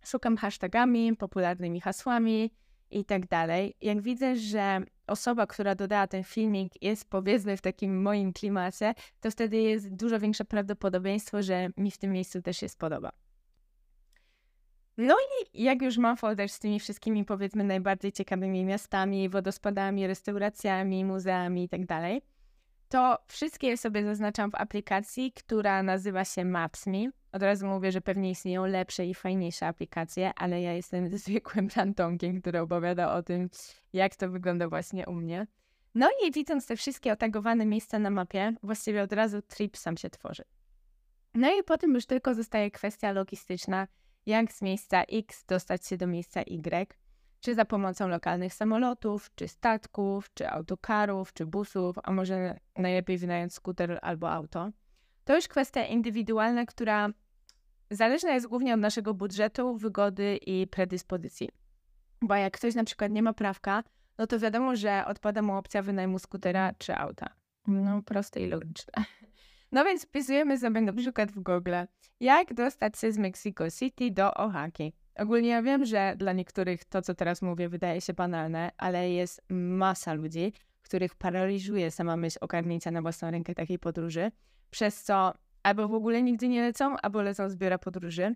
Szukam 0.04 0.36
hashtagami, 0.36 1.16
popularnymi 1.16 1.80
hasłami 1.80 2.50
i 2.90 3.04
tak 3.04 3.26
dalej. 3.26 3.74
Jak 3.80 4.02
widzę, 4.02 4.36
że 4.36 4.80
osoba, 5.06 5.46
która 5.46 5.74
dodała 5.74 6.06
ten 6.06 6.24
filmik 6.24 6.82
jest 6.82 7.10
powiedzmy 7.10 7.56
w 7.56 7.60
takim 7.60 8.02
moim 8.02 8.32
klimacie, 8.32 8.94
to 9.20 9.30
wtedy 9.30 9.56
jest 9.56 9.94
dużo 9.94 10.20
większe 10.20 10.44
prawdopodobieństwo, 10.44 11.42
że 11.42 11.68
mi 11.76 11.90
w 11.90 11.98
tym 11.98 12.12
miejscu 12.12 12.42
też 12.42 12.56
się 12.56 12.68
spodoba. 12.68 13.12
No 14.98 15.14
i 15.52 15.62
jak 15.62 15.82
już 15.82 15.98
mam 15.98 16.16
folder 16.16 16.48
z 16.48 16.58
tymi 16.58 16.80
wszystkimi 16.80 17.24
powiedzmy 17.24 17.64
najbardziej 17.64 18.12
ciekawymi 18.12 18.64
miastami, 18.64 19.28
wodospadami, 19.28 20.06
restauracjami, 20.06 21.04
muzeami 21.04 21.64
i 21.64 21.68
tak 21.68 21.86
dalej, 21.86 22.22
to 22.88 23.18
wszystkie 23.26 23.76
sobie 23.76 24.04
zaznaczam 24.04 24.50
w 24.50 24.54
aplikacji, 24.54 25.32
która 25.32 25.82
nazywa 25.82 26.24
się 26.24 26.44
Maps.me. 26.44 27.10
Od 27.32 27.42
razu 27.42 27.66
mówię, 27.66 27.92
że 27.92 28.00
pewnie 28.00 28.30
istnieją 28.30 28.66
lepsze 28.66 29.06
i 29.06 29.14
fajniejsze 29.14 29.66
aplikacje, 29.66 30.32
ale 30.36 30.62
ja 30.62 30.72
jestem 30.72 31.08
zwykłym 31.18 31.68
rantonkiem, 31.76 32.40
który 32.40 32.60
opowiada 32.60 33.14
o 33.14 33.22
tym, 33.22 33.50
jak 33.92 34.16
to 34.16 34.30
wygląda 34.30 34.68
właśnie 34.68 35.06
u 35.06 35.12
mnie. 35.12 35.46
No 35.94 36.08
i 36.26 36.32
widząc 36.32 36.66
te 36.66 36.76
wszystkie 36.76 37.12
otagowane 37.12 37.66
miejsca 37.66 37.98
na 37.98 38.10
mapie, 38.10 38.54
właściwie 38.62 39.02
od 39.02 39.12
razu 39.12 39.42
trip 39.42 39.76
sam 39.76 39.96
się 39.96 40.10
tworzy. 40.10 40.42
No 41.34 41.58
i 41.58 41.62
potem 41.62 41.94
już 41.94 42.06
tylko 42.06 42.34
zostaje 42.34 42.70
kwestia 42.70 43.12
logistyczna, 43.12 43.88
jak 44.26 44.52
z 44.52 44.62
miejsca 44.62 45.02
X 45.02 45.44
dostać 45.44 45.86
się 45.86 45.96
do 45.96 46.06
miejsca 46.06 46.42
Y 46.42 46.96
czy 47.40 47.54
za 47.54 47.64
pomocą 47.64 48.08
lokalnych 48.08 48.54
samolotów, 48.54 49.30
czy 49.34 49.48
statków, 49.48 50.34
czy 50.34 50.48
autokarów, 50.48 51.32
czy 51.32 51.46
busów, 51.46 51.96
a 52.02 52.12
może 52.12 52.58
najlepiej 52.76 53.18
wynająć 53.18 53.54
skuter 53.54 53.98
albo 54.02 54.30
auto. 54.30 54.70
To 55.24 55.36
już 55.36 55.48
kwestia 55.48 55.84
indywidualna, 55.84 56.66
która 56.66 57.08
zależna 57.90 58.34
jest 58.34 58.46
głównie 58.46 58.74
od 58.74 58.80
naszego 58.80 59.14
budżetu, 59.14 59.76
wygody 59.76 60.36
i 60.36 60.66
predyspozycji. 60.66 61.48
Bo 62.22 62.34
jak 62.34 62.52
ktoś 62.52 62.74
na 62.74 62.84
przykład 62.84 63.12
nie 63.12 63.22
ma 63.22 63.32
prawka, 63.32 63.82
no 64.18 64.26
to 64.26 64.38
wiadomo, 64.38 64.76
że 64.76 65.04
odpada 65.06 65.42
mu 65.42 65.56
opcja 65.56 65.82
wynajmu 65.82 66.18
skutera 66.18 66.72
czy 66.78 66.96
auta. 66.96 67.26
No 67.66 68.02
proste 68.02 68.40
i 68.40 68.48
logiczne. 68.48 68.92
No 69.72 69.84
więc 69.84 70.06
wpisujemy 70.06 70.58
sobie 70.58 70.80
na 70.80 70.92
przykład 70.92 71.32
w 71.32 71.40
Google, 71.40 71.74
jak 72.20 72.54
dostać 72.54 72.98
się 72.98 73.12
z 73.12 73.18
Mexico 73.18 73.70
City 73.70 74.10
do 74.10 74.34
Oaxaca. 74.34 74.84
Ogólnie 75.18 75.48
ja 75.48 75.62
wiem, 75.62 75.84
że 75.84 76.14
dla 76.16 76.32
niektórych 76.32 76.84
to, 76.84 77.02
co 77.02 77.14
teraz 77.14 77.42
mówię, 77.42 77.68
wydaje 77.68 78.00
się 78.00 78.14
banalne, 78.14 78.70
ale 78.78 79.10
jest 79.10 79.42
masa 79.50 80.14
ludzi, 80.14 80.52
których 80.82 81.14
paraliżuje 81.14 81.90
sama 81.90 82.16
myśl 82.16 82.38
ogarnięcia 82.40 82.90
na 82.90 83.02
własną 83.02 83.30
rękę 83.30 83.54
takiej 83.54 83.78
podróży, 83.78 84.30
przez 84.70 85.02
co 85.02 85.32
albo 85.62 85.88
w 85.88 85.94
ogóle 85.94 86.22
nigdy 86.22 86.48
nie 86.48 86.62
lecą, 86.62 86.96
albo 86.96 87.22
lecą 87.22 87.50
z 87.50 87.56
biura 87.56 87.78
podróży. 87.78 88.34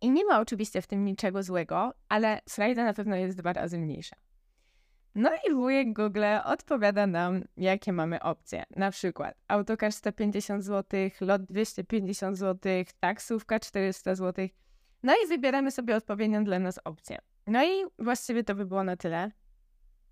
I 0.00 0.10
nie 0.10 0.24
ma 0.24 0.40
oczywiście 0.40 0.82
w 0.82 0.86
tym 0.86 1.04
niczego 1.04 1.42
złego, 1.42 1.94
ale 2.08 2.40
frajda 2.48 2.84
na 2.84 2.94
pewno 2.94 3.16
jest 3.16 3.38
dwa 3.38 3.52
razy 3.52 3.78
mniejsza. 3.78 4.16
No 5.14 5.30
i 5.48 5.54
wujek 5.54 5.92
Google 5.92 6.24
odpowiada 6.44 7.06
nam, 7.06 7.44
jakie 7.56 7.92
mamy 7.92 8.22
opcje. 8.22 8.64
Na 8.76 8.90
przykład 8.90 9.34
autokar 9.48 9.92
150 9.92 10.64
zł, 10.64 11.00
lot 11.20 11.42
250 11.42 12.38
zł, 12.38 12.84
taksówka 13.00 13.60
400 13.60 14.14
zł, 14.14 14.48
no 15.04 15.14
i 15.24 15.28
wybieramy 15.28 15.70
sobie 15.70 15.96
odpowiednią 15.96 16.44
dla 16.44 16.58
nas 16.58 16.80
opcję. 16.84 17.18
No 17.46 17.64
i 17.64 17.68
właściwie 17.98 18.44
to 18.44 18.54
by 18.54 18.66
było 18.66 18.84
na 18.84 18.96
tyle. 18.96 19.30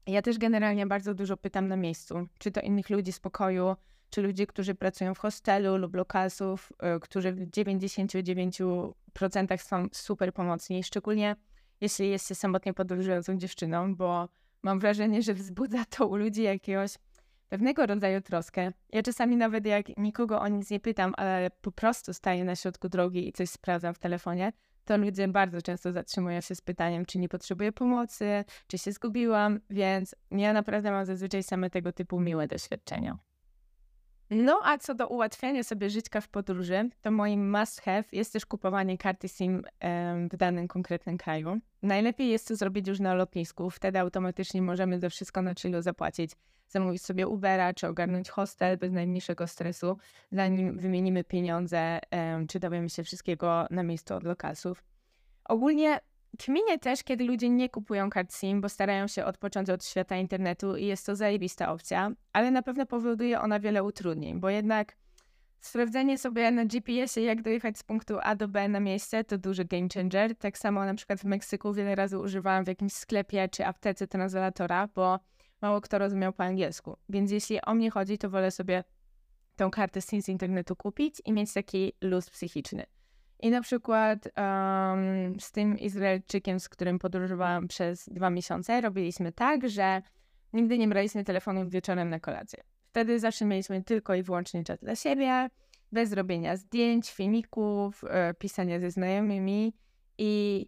Ja 0.07 0.23
też 0.23 0.39
generalnie 0.39 0.87
bardzo 0.87 1.15
dużo 1.15 1.37
pytam 1.37 1.69
na 1.69 1.77
miejscu, 1.77 2.29
czy 2.39 2.51
to 2.51 2.61
innych 2.61 2.91
ludzi 2.91 3.13
z 3.13 3.21
pokoju, 3.21 3.77
czy 4.11 4.23
ludzi, 4.23 4.47
którzy 4.47 4.75
pracują 4.75 5.15
w 5.15 5.19
hostelu 5.19 5.77
lub 5.77 5.95
lokalsów, 5.95 6.73
y, 6.97 7.01
którzy 7.01 7.33
w 7.33 7.51
99% 7.51 9.63
są 9.63 9.89
super 9.93 10.35
pomocni, 10.35 10.85
szczególnie 10.85 11.37
jeśli 11.81 12.11
jest 12.11 12.29
się 12.29 12.35
samotnie 12.35 12.75
podróżującą 12.75 13.39
dziewczyną, 13.39 13.97
bo 13.97 14.29
mam 14.63 14.81
wrażenie, 14.81 15.23
że 15.23 15.35
wzbudza 15.35 15.85
to 15.85 16.07
u 16.07 16.17
ludzi 16.17 16.43
jakiegoś 16.43 16.95
pewnego 17.49 17.87
rodzaju 17.87 18.21
troskę. 18.21 18.73
Ja 18.93 19.03
czasami 19.03 19.37
nawet 19.37 19.67
jak 19.67 19.97
nikogo 19.97 20.41
o 20.41 20.49
nic 20.49 20.71
nie 20.71 20.81
pytam, 20.81 21.15
ale 21.17 21.51
po 21.51 21.73
prostu 21.73 22.13
staję 22.13 22.45
na 22.45 22.57
środku 22.57 22.89
drogi 22.89 23.29
i 23.29 23.33
coś 23.33 23.51
sprawdzam 23.51 23.95
w 23.95 23.99
telefonie, 23.99 24.53
to 24.85 24.97
ludzie 24.97 25.29
bardzo 25.29 25.63
często 25.63 25.93
zatrzymują 25.93 26.41
się 26.41 26.55
z 26.55 26.61
pytaniem, 26.61 27.07
czy 27.07 27.19
nie 27.19 27.29
potrzebuję 27.29 27.73
pomocy, 27.73 28.45
czy 28.67 28.79
się 28.79 28.93
zgubiłam, 28.93 29.61
więc 29.71 30.15
ja 30.31 30.53
naprawdę 30.53 30.91
mam 30.91 31.07
zazwyczaj 31.07 31.43
same 31.43 31.71
tego 31.71 31.93
typu 31.93 32.21
miłe 32.21 32.49
doświadczenia. 32.49 33.19
No 34.35 34.61
a 34.65 34.79
co 34.79 34.95
do 34.95 35.09
ułatwiania 35.09 35.63
sobie 35.63 35.91
życia 35.91 36.21
w 36.21 36.29
podróży, 36.29 36.91
to 37.03 37.11
moim 37.11 37.59
must 37.59 37.81
have 37.81 38.05
jest 38.13 38.33
też 38.33 38.47
kupowanie 38.47 38.99
karty 38.99 39.29
SIM 39.29 39.63
w 40.33 40.37
danym 40.37 40.69
konkretnym 40.69 41.19
kraju. 41.19 41.61
Najlepiej 41.83 42.29
jest 42.29 42.49
to 42.49 42.57
zrobić 42.57 42.89
już 42.89 43.01
na 43.01 43.15
lotnisku, 43.15 43.71
wtedy 43.71 43.99
automatycznie 43.99 44.63
możemy 44.63 45.01
za 45.01 45.09
wszystko 45.09 45.43
na 45.43 45.55
chillu 45.55 45.83
zapłacić. 45.83 46.31
Zamówić 46.69 47.03
sobie 47.03 47.29
Ubera, 47.29 47.75
czy 47.75 47.89
ogarnąć 47.89 48.31
hostel 48.31 48.79
bez 48.79 48.93
najmniejszego 48.93 49.47
stresu, 49.47 49.97
zanim 50.33 50.79
wymienimy 50.79 51.25
pieniądze, 51.25 51.99
czy 52.49 52.61
dowiemy 52.61 52.91
się 52.91 53.05
wszystkiego 53.05 53.67
na 53.71 53.83
miejscu 53.83 54.15
od 54.15 54.23
lokalsów. 54.23 54.85
Ogólnie 55.45 56.01
Kminie 56.39 56.79
też, 56.79 57.05
kiedy 57.05 57.25
ludzie 57.25 57.49
nie 57.51 57.69
kupują 57.69 58.11
kart 58.11 58.35
SIM, 58.35 58.61
bo 58.61 58.69
starają 58.69 59.07
się 59.07 59.25
odpocząć 59.25 59.71
od 59.71 59.85
świata 59.85 60.17
internetu 60.17 60.77
i 60.77 60.87
jest 60.87 61.07
to 61.07 61.17
zajebista 61.17 61.73
opcja, 61.73 62.11
ale 62.33 62.51
na 62.51 62.63
pewno 62.63 62.87
powoduje 62.87 63.41
ona 63.41 63.61
wiele 63.61 63.85
utrudnień, 63.85 64.41
bo 64.41 64.51
jednak 64.51 64.97
Sprawdzenie 65.63 66.19
sobie 66.19 66.51
na 66.51 66.65
GPS-ie, 66.65 67.27
jak 67.27 67.43
dojechać 67.43 67.79
z 67.79 67.83
punktu 67.83 68.19
A 68.23 68.35
do 68.35 68.49
B 68.49 68.69
na 68.69 68.81
miejsce, 68.81 69.25
to 69.25 69.39
duży 69.39 69.65
game 69.65 69.89
changer. 69.95 70.37
Tak 70.37 70.59
samo 70.59 70.85
na 70.85 70.95
przykład 70.95 71.21
w 71.21 71.25
Meksyku 71.25 71.73
wiele 71.73 71.95
razy 71.95 72.19
używałam 72.19 72.65
w 72.65 72.69
jakimś 72.69 72.93
sklepie 72.93 73.49
czy 73.49 73.67
aptece 73.67 74.07
translatora, 74.07 74.89
bo 74.95 75.19
mało 75.61 75.81
kto 75.81 75.99
rozumiał 75.99 76.33
po 76.33 76.45
angielsku. 76.45 76.97
Więc 77.09 77.31
jeśli 77.31 77.61
o 77.61 77.75
mnie 77.75 77.91
chodzi, 77.91 78.19
to 78.19 78.31
wolę 78.31 78.51
sobie 78.51 78.85
tą 79.57 79.71
kartę 79.71 80.01
SIM 80.01 80.23
z 80.23 80.29
internetu 80.29 80.77
kupić 80.77 81.23
i 81.25 81.33
mieć 81.33 81.53
taki 81.53 81.93
luz 82.01 82.31
psychiczny. 82.31 82.87
I 83.43 83.51
na 83.51 83.61
przykład 83.61 84.29
um, 84.37 85.41
z 85.41 85.53
tym 85.53 85.79
Izraelczykiem, 85.79 86.61
z 86.61 86.69
którym 86.69 86.99
podróżowałam 86.99 87.69
przez 87.69 88.09
dwa 88.09 88.31
miesiące, 88.31 88.81
robiliśmy 88.81 89.33
tak, 89.33 89.69
że 89.69 90.03
nigdy 90.53 90.79
nie 90.79 90.89
braliśmy 90.89 91.25
telefonu 91.25 91.69
wieczorem 91.69 92.11
na 92.11 92.21
kolację. 92.21 92.63
Wtedy 92.85 93.21
zawsze 93.21 93.45
mieliśmy 93.45 93.85
tylko 93.85 94.15
i 94.15 94.23
wyłącznie 94.23 94.65
czat 94.65 94.81
dla 94.81 94.97
siebie, 94.97 95.51
bez 95.93 96.13
robienia 96.13 96.57
zdjęć, 96.57 97.13
filmików, 97.13 98.05
e, 98.09 98.35
pisania 98.35 98.81
ze 98.81 98.91
znajomymi 98.91 99.75
i 100.19 100.67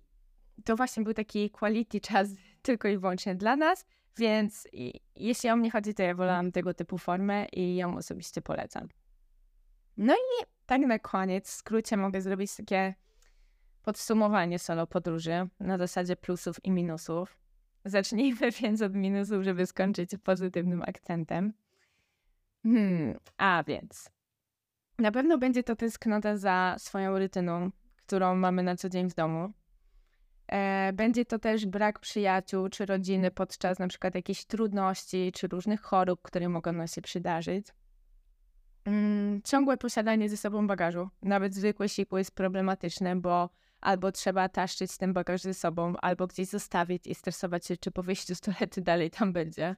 to 0.65 0.77
właśnie 0.77 1.03
był 1.03 1.15
taki 1.15 1.51
quality 1.51 2.01
czas 2.01 2.29
tylko 2.63 2.89
i 2.89 2.99
wyłącznie 2.99 3.35
dla 3.35 3.57
nas, 3.57 3.87
więc 4.17 4.69
jeśli 5.17 5.51
o 5.51 5.57
mnie 5.57 5.71
chodzi, 5.71 5.95
to 5.95 6.03
ja 6.03 6.15
wolałam 6.15 6.53
tego 6.53 6.75
typu 6.75 6.99
formę 6.99 7.47
i 7.53 7.77
ją 7.77 7.97
osobiście 7.97 8.43
polecam. 8.43 8.89
No 9.97 10.15
i 10.15 10.54
tak 10.67 10.81
na 10.81 10.99
koniec, 10.99 11.51
w 11.51 11.55
skrócie 11.55 11.97
mogę 11.97 12.21
zrobić 12.21 12.57
takie 12.57 12.95
podsumowanie 13.83 14.59
solo 14.59 14.87
podróży 14.87 15.49
na 15.61 15.79
zasadzie 15.79 16.17
plusów 16.17 16.65
i 16.65 16.71
minusów. 16.71 17.39
Zacznijmy 17.85 18.51
więc 18.61 18.83
od 18.83 18.95
minusów, 18.95 19.45
żeby 19.45 19.67
skończyć 19.67 20.11
pozytywnym 20.25 20.83
akcentem. 20.83 21.53
Hmm, 22.63 23.19
a 23.37 23.65
więc 23.67 24.11
na 24.99 25.13
pewno 25.13 25.39
będzie 25.39 25.63
to 25.63 25.77
tęsknota 25.77 26.37
za 26.37 26.77
swoją 26.79 27.19
rutyną, 27.19 27.71
którą 27.97 28.35
mamy 28.35 28.63
na 28.63 28.77
co 28.77 28.89
dzień 28.89 29.11
w 29.11 29.15
domu. 29.15 29.53
E, 30.49 30.93
będzie 30.93 31.25
to 31.25 31.39
też 31.39 31.67
brak 31.67 31.99
przyjaciół 31.99 32.69
czy 32.69 32.87
rodziny 32.87 33.31
podczas 33.31 33.79
na 33.79 33.89
przykład 33.89 34.15
jakichś 34.15 34.45
trudności 34.45 35.33
czy 35.35 35.49
różnych 35.49 35.81
chorób, 35.81 36.23
które 36.23 36.49
mogą 36.49 36.73
nam 36.73 36.87
się 36.87 37.03
przydarzyć. 37.03 37.67
Mm, 38.85 39.43
ciągłe 39.43 39.77
posiadanie 39.77 40.29
ze 40.29 40.37
sobą 40.37 40.67
bagażu, 40.67 41.09
nawet 41.23 41.55
zwykłe 41.55 41.89
siku 41.89 42.19
jest 42.19 42.35
problematyczne, 42.35 43.17
bo 43.17 43.51
albo 43.81 44.13
trzeba 44.13 44.49
taszczyć 44.49 44.97
ten 44.97 45.13
bagaż 45.13 45.41
ze 45.41 45.55
sobą, 45.55 45.95
albo 45.97 46.27
gdzieś 46.27 46.49
zostawić 46.49 47.07
i 47.07 47.15
stresować 47.15 47.67
się, 47.67 47.77
czy 47.77 47.91
po 47.91 48.03
wyjściu 48.03 48.35
z 48.35 48.41
toalety 48.41 48.81
dalej 48.81 49.11
tam 49.11 49.33
będzie. 49.33 49.77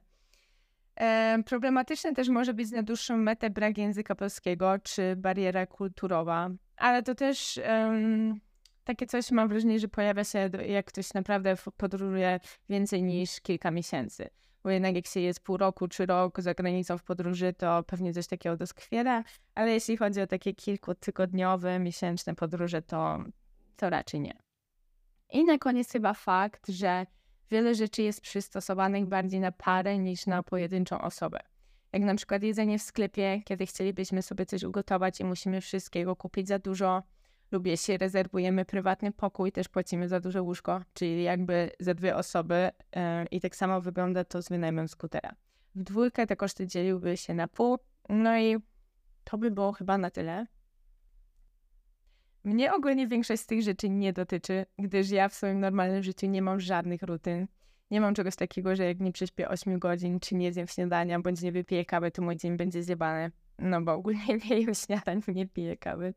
E, 0.95 1.43
problematyczne 1.45 2.13
też 2.13 2.29
może 2.29 2.53
być 2.53 2.71
na 2.71 2.83
dłuższą 2.83 3.17
metę 3.17 3.49
brak 3.49 3.77
języka 3.77 4.15
polskiego, 4.15 4.79
czy 4.83 5.15
bariera 5.15 5.65
kulturowa, 5.65 6.49
ale 6.77 7.03
to 7.03 7.15
też 7.15 7.59
um, 7.69 8.39
takie 8.83 9.05
coś 9.05 9.31
mam 9.31 9.49
wrażenie, 9.49 9.79
że 9.79 9.87
pojawia 9.87 10.23
się, 10.23 10.49
jak 10.67 10.85
ktoś 10.85 11.13
naprawdę 11.13 11.55
podróżuje 11.77 12.39
więcej 12.69 13.03
niż 13.03 13.41
kilka 13.41 13.71
miesięcy. 13.71 14.29
Bo 14.67 14.71
jednak 14.71 14.95
jak 14.95 15.07
się 15.07 15.19
jest 15.19 15.39
pół 15.39 15.57
roku 15.57 15.87
czy 15.87 16.05
rok 16.05 16.41
za 16.41 16.53
granicą 16.53 16.97
w 16.97 17.03
podróży, 17.03 17.53
to 17.53 17.83
pewnie 17.83 18.13
coś 18.13 18.27
takiego 18.27 18.57
doskwiera, 18.57 19.23
ale 19.55 19.71
jeśli 19.71 19.97
chodzi 19.97 20.21
o 20.21 20.27
takie 20.27 20.53
kilkutygodniowe, 20.53 21.79
miesięczne 21.79 22.35
podróże, 22.35 22.81
to, 22.81 23.23
to 23.75 23.89
raczej 23.89 24.19
nie. 24.19 24.33
I 25.29 25.45
na 25.45 25.57
koniec 25.57 25.91
chyba 25.91 26.13
fakt, 26.13 26.67
że 26.67 27.05
wiele 27.51 27.75
rzeczy 27.75 28.01
jest 28.01 28.21
przystosowanych 28.21 29.05
bardziej 29.05 29.39
na 29.39 29.51
parę 29.51 29.97
niż 29.97 30.25
na 30.25 30.43
pojedynczą 30.43 31.01
osobę. 31.01 31.39
Jak 31.93 32.01
na 32.01 32.15
przykład 32.15 32.43
jedzenie 32.43 32.79
w 32.79 32.83
sklepie, 32.83 33.41
kiedy 33.45 33.65
chcielibyśmy 33.65 34.21
sobie 34.21 34.45
coś 34.45 34.63
ugotować 34.63 35.19
i 35.19 35.23
musimy 35.23 35.61
wszystkiego 35.61 36.15
kupić 36.15 36.47
za 36.47 36.59
dużo, 36.59 37.03
lub 37.51 37.67
jeśli 37.67 37.97
rezerwujemy 37.97 38.65
prywatny 38.65 39.11
pokój, 39.11 39.51
też 39.51 39.69
płacimy 39.69 40.07
za 40.07 40.19
duże 40.19 40.41
łóżko, 40.41 40.81
czyli 40.93 41.23
jakby 41.23 41.71
za 41.79 41.93
dwie 41.93 42.15
osoby 42.15 42.69
yy, 42.95 43.01
i 43.31 43.41
tak 43.41 43.55
samo 43.55 43.81
wygląda 43.81 44.23
to 44.23 44.41
z 44.41 44.49
wynajmem 44.49 44.87
skutera. 44.87 45.35
W 45.75 45.83
dwójkę 45.83 46.27
te 46.27 46.35
koszty 46.35 46.67
dzieliłyby 46.67 47.17
się 47.17 47.33
na 47.33 47.47
pół, 47.47 47.77
no 48.09 48.39
i 48.39 48.57
to 49.23 49.37
by 49.37 49.51
było 49.51 49.71
chyba 49.71 49.97
na 49.97 50.09
tyle. 50.09 50.47
Mnie 52.43 52.73
ogólnie 52.73 53.07
większość 53.07 53.41
z 53.41 53.45
tych 53.45 53.61
rzeczy 53.61 53.89
nie 53.89 54.13
dotyczy, 54.13 54.65
gdyż 54.79 55.09
ja 55.09 55.29
w 55.29 55.33
swoim 55.33 55.59
normalnym 55.59 56.03
życiu 56.03 56.27
nie 56.27 56.41
mam 56.41 56.59
żadnych 56.59 57.03
rutyn. 57.03 57.47
Nie 57.91 58.01
mam 58.01 58.13
czegoś 58.13 58.35
takiego, 58.35 58.75
że 58.75 58.85
jak 58.85 58.99
nie 58.99 59.11
prześpię 59.11 59.49
8 59.49 59.79
godzin, 59.79 60.19
czy 60.19 60.35
nie 60.35 60.53
zjem 60.53 60.67
śniadania, 60.67 61.19
bądź 61.19 61.41
nie 61.41 61.51
wypiję 61.51 61.85
kawy, 61.85 62.11
to 62.11 62.21
mój 62.21 62.37
dzień 62.37 62.57
będzie 62.57 62.83
zjebany. 62.83 63.31
No 63.59 63.81
bo 63.81 63.93
ogólnie 63.93 64.37
nie 64.49 64.59
jem 64.59 64.75
śniadań, 64.75 65.21
nie 65.27 65.47
piję 65.47 65.77
kawy. 65.77 66.13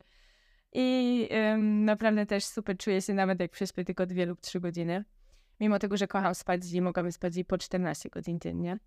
I 0.73 1.29
ym, 1.53 1.85
naprawdę 1.85 2.27
też 2.27 2.45
super 2.45 2.77
czuję 2.77 3.03
się 3.03 3.15
nawet 3.15 3.41
jak 3.41 3.51
prześpię 3.51 3.85
tylko 3.85 4.07
2 4.07 4.25
lub 4.25 4.41
3 4.41 4.61
godziny. 4.61 5.05
Mimo 5.61 5.79
tego, 5.79 5.97
że 5.97 6.07
kocham 6.07 6.35
spać 6.35 6.73
i 6.73 6.81
mogłabym 6.81 7.13
spać 7.13 7.37
i 7.37 7.45
po 7.45 7.59
14 7.59 8.09
godzin 8.11 8.39
dziennie. 8.41 8.79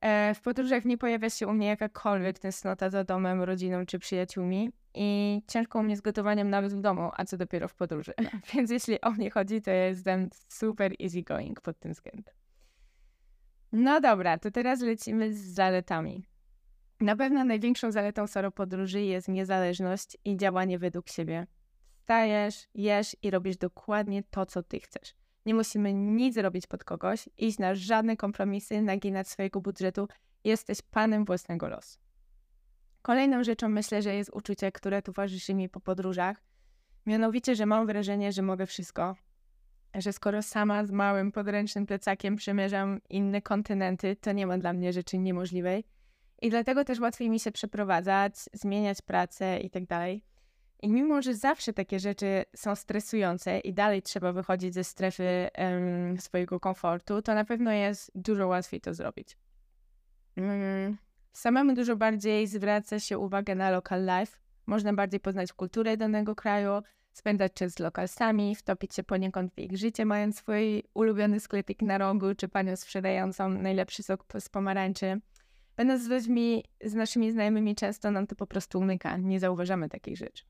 E, 0.00 0.34
w 0.34 0.40
podróżach 0.40 0.84
nie 0.84 0.98
pojawia 0.98 1.30
się 1.30 1.46
u 1.46 1.52
mnie 1.52 1.66
jakakolwiek 1.66 2.38
tęsknota 2.38 2.90
za 2.90 3.04
domem, 3.04 3.42
rodziną 3.42 3.86
czy 3.86 3.98
przyjaciółmi 3.98 4.70
i 4.94 5.40
ciężko 5.48 5.78
u 5.78 5.82
mnie 5.82 5.96
z 5.96 6.00
gotowaniem 6.00 6.50
nawet 6.50 6.74
w 6.74 6.80
domu, 6.80 7.10
a 7.16 7.24
co 7.24 7.36
dopiero 7.36 7.68
w 7.68 7.74
podróży. 7.74 8.12
Więc 8.54 8.70
jeśli 8.70 9.00
o 9.00 9.10
mnie 9.10 9.30
chodzi, 9.30 9.62
to 9.62 9.70
jestem 9.70 10.28
super 10.48 10.92
easy 11.02 11.22
going 11.22 11.60
pod 11.60 11.78
tym 11.78 11.92
względem. 11.92 12.34
No 13.72 14.00
dobra, 14.00 14.38
to 14.38 14.50
teraz 14.50 14.80
lecimy 14.80 15.34
z 15.34 15.38
zaletami. 15.38 16.26
Na 17.00 17.16
pewno 17.16 17.44
największą 17.44 17.92
zaletą 17.92 18.26
solo 18.26 18.50
podróży 18.50 19.00
jest 19.00 19.28
niezależność 19.28 20.16
i 20.24 20.36
działanie 20.36 20.78
według 20.78 21.08
siebie. 21.08 21.46
Stajesz, 22.02 22.68
jesz 22.74 23.16
i 23.22 23.30
robisz 23.30 23.56
dokładnie 23.56 24.22
to, 24.30 24.46
co 24.46 24.62
ty 24.62 24.80
chcesz. 24.80 25.14
Nie 25.46 25.54
musimy 25.54 25.94
nic 25.94 26.36
robić 26.36 26.66
pod 26.66 26.84
kogoś, 26.84 27.28
iść 27.38 27.58
na 27.58 27.74
żadne 27.74 28.16
kompromisy, 28.16 28.82
naginać 28.82 29.28
swojego 29.28 29.60
budżetu. 29.60 30.08
Jesteś 30.44 30.82
panem 30.82 31.24
własnego 31.24 31.68
losu. 31.68 31.98
Kolejną 33.02 33.44
rzeczą 33.44 33.68
myślę, 33.68 34.02
że 34.02 34.14
jest 34.14 34.30
uczucie, 34.34 34.72
które 34.72 35.02
towarzyszy 35.02 35.54
mi 35.54 35.68
po 35.68 35.80
podróżach. 35.80 36.42
Mianowicie, 37.06 37.54
że 37.54 37.66
mam 37.66 37.86
wrażenie, 37.86 38.32
że 38.32 38.42
mogę 38.42 38.66
wszystko. 38.66 39.16
Że 39.94 40.12
skoro 40.12 40.42
sama 40.42 40.84
z 40.84 40.90
małym 40.90 41.32
podręcznym 41.32 41.86
plecakiem 41.86 42.36
przemierzam 42.36 43.00
inne 43.10 43.42
kontynenty, 43.42 44.16
to 44.16 44.32
nie 44.32 44.46
ma 44.46 44.58
dla 44.58 44.72
mnie 44.72 44.92
rzeczy 44.92 45.18
niemożliwej. 45.18 45.84
I 46.42 46.50
dlatego 46.50 46.84
też 46.84 47.00
łatwiej 47.00 47.30
mi 47.30 47.40
się 47.40 47.52
przeprowadzać, 47.52 48.34
zmieniać 48.52 49.02
pracę 49.02 49.60
i 49.60 49.70
tak 49.70 49.86
dalej. 49.86 50.24
I 50.82 50.92
mimo, 50.92 51.22
że 51.22 51.34
zawsze 51.34 51.72
takie 51.72 51.98
rzeczy 51.98 52.44
są 52.56 52.74
stresujące 52.74 53.58
i 53.58 53.74
dalej 53.74 54.02
trzeba 54.02 54.32
wychodzić 54.32 54.74
ze 54.74 54.84
strefy 54.84 55.48
um, 55.58 56.20
swojego 56.20 56.60
komfortu, 56.60 57.22
to 57.22 57.34
na 57.34 57.44
pewno 57.44 57.72
jest 57.72 58.10
dużo 58.14 58.46
łatwiej 58.46 58.80
to 58.80 58.94
zrobić. 58.94 59.36
Um, 60.36 60.96
samemu 61.32 61.74
dużo 61.74 61.96
bardziej 61.96 62.46
zwraca 62.46 63.00
się 63.00 63.18
uwagę 63.18 63.54
na 63.54 63.70
local 63.70 64.04
life. 64.04 64.38
Można 64.66 64.92
bardziej 64.92 65.20
poznać 65.20 65.52
kulturę 65.52 65.96
danego 65.96 66.34
kraju, 66.34 66.82
spędzać 67.12 67.52
czas 67.52 67.72
z 67.72 67.78
lokalsami, 67.78 68.54
wtopić 68.54 68.94
się 68.94 69.02
poniekąd 69.02 69.54
w 69.54 69.58
ich 69.58 69.76
życie, 69.76 70.04
mając 70.04 70.36
swój 70.36 70.82
ulubiony 70.94 71.40
sklepik 71.40 71.82
na 71.82 71.98
rogu, 71.98 72.34
czy 72.34 72.48
panią 72.48 72.76
sprzedającą 72.76 73.48
najlepszy 73.48 74.02
sok 74.02 74.24
z 74.40 74.48
pomarańczy. 74.48 75.20
Będąc 75.78 76.02
z 76.02 76.08
ludźmi, 76.08 76.64
z 76.84 76.94
naszymi 76.94 77.32
znajomymi, 77.32 77.74
często 77.74 78.10
nam 78.10 78.26
to 78.26 78.36
po 78.36 78.46
prostu 78.46 78.78
umyka, 78.78 79.16
nie 79.16 79.40
zauważamy 79.40 79.88
takich 79.88 80.16
rzeczy. 80.16 80.44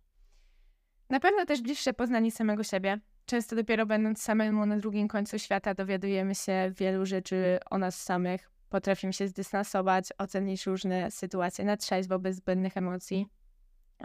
Na 1.10 1.20
pewno 1.20 1.46
też 1.46 1.62
bliższe 1.62 1.92
poznanie 1.92 2.32
samego 2.32 2.62
siebie. 2.62 3.00
Często 3.26 3.56
dopiero 3.56 3.86
będąc 3.86 4.22
samemu 4.22 4.66
na 4.66 4.76
drugim 4.76 5.08
końcu 5.08 5.38
świata 5.38 5.74
dowiadujemy 5.74 6.34
się 6.34 6.72
wielu 6.76 7.06
rzeczy 7.06 7.58
o 7.70 7.78
nas 7.78 8.02
samych. 8.02 8.50
Potrafimy 8.68 9.12
się 9.12 9.28
zdystansować, 9.28 10.08
ocenić 10.18 10.66
różne 10.66 11.10
sytuacje 11.10 11.64
na 11.64 11.76
trzeźwo, 11.76 12.18
bez 12.18 12.36
zbędnych 12.36 12.76
emocji. 12.76 13.26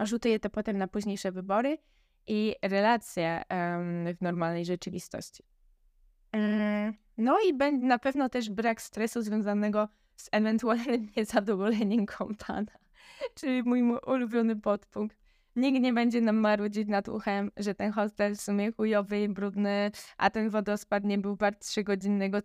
Rzutuje 0.00 0.40
to 0.40 0.50
potem 0.50 0.78
na 0.78 0.88
późniejsze 0.88 1.32
wybory 1.32 1.78
i 2.26 2.54
relacje 2.62 3.42
um, 3.50 4.14
w 4.14 4.20
normalnej 4.20 4.64
rzeczywistości. 4.64 5.42
Um, 6.32 6.94
no 7.18 7.38
i 7.48 7.54
na 7.72 7.98
pewno 7.98 8.28
też 8.28 8.50
brak 8.50 8.82
stresu 8.82 9.22
związanego 9.22 9.88
z 10.03 10.03
ewentualnym 10.32 11.08
niezadowoleniem 11.16 12.06
kompana, 12.18 12.72
czyli 13.34 13.62
mój 13.62 13.82
ulubiony 14.06 14.56
podpunkt. 14.56 15.16
Nikt 15.56 15.80
nie 15.80 15.92
będzie 15.92 16.20
nam 16.20 16.36
marudzić 16.36 16.88
nad 16.88 17.08
uchem, 17.08 17.50
że 17.56 17.74
ten 17.74 17.92
hostel 17.92 18.36
w 18.36 18.40
sumie 18.40 18.72
chujowy 18.72 19.22
i 19.22 19.28
brudny, 19.28 19.90
a 20.16 20.30
ten 20.30 20.50
wodospad 20.50 21.04
nie 21.04 21.18
był 21.18 21.36
wart 21.36 21.66
trzygodzinnego 21.66 22.42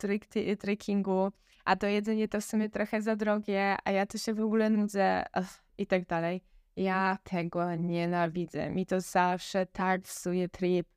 trekkingu, 0.59 1.31
a 1.65 1.75
to 1.75 1.87
jedzenie 1.87 2.27
to 2.27 2.41
w 2.41 2.43
sumie 2.43 2.69
trochę 2.69 3.01
za 3.01 3.15
drogie, 3.15 3.75
a 3.83 3.91
ja 3.91 4.05
to 4.05 4.17
się 4.17 4.33
w 4.33 4.41
ogóle 4.41 4.69
nudzę 4.69 5.25
ugh, 5.37 5.63
i 5.77 5.87
tak 5.87 6.05
dalej. 6.05 6.41
Ja 6.75 7.17
tego 7.23 7.75
nienawidzę. 7.75 8.69
Mi 8.69 8.85
to 8.85 9.01
zawsze 9.01 9.65
tak 9.65 10.01
psuje 10.01 10.49
trip, 10.49 10.87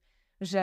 że 0.41 0.61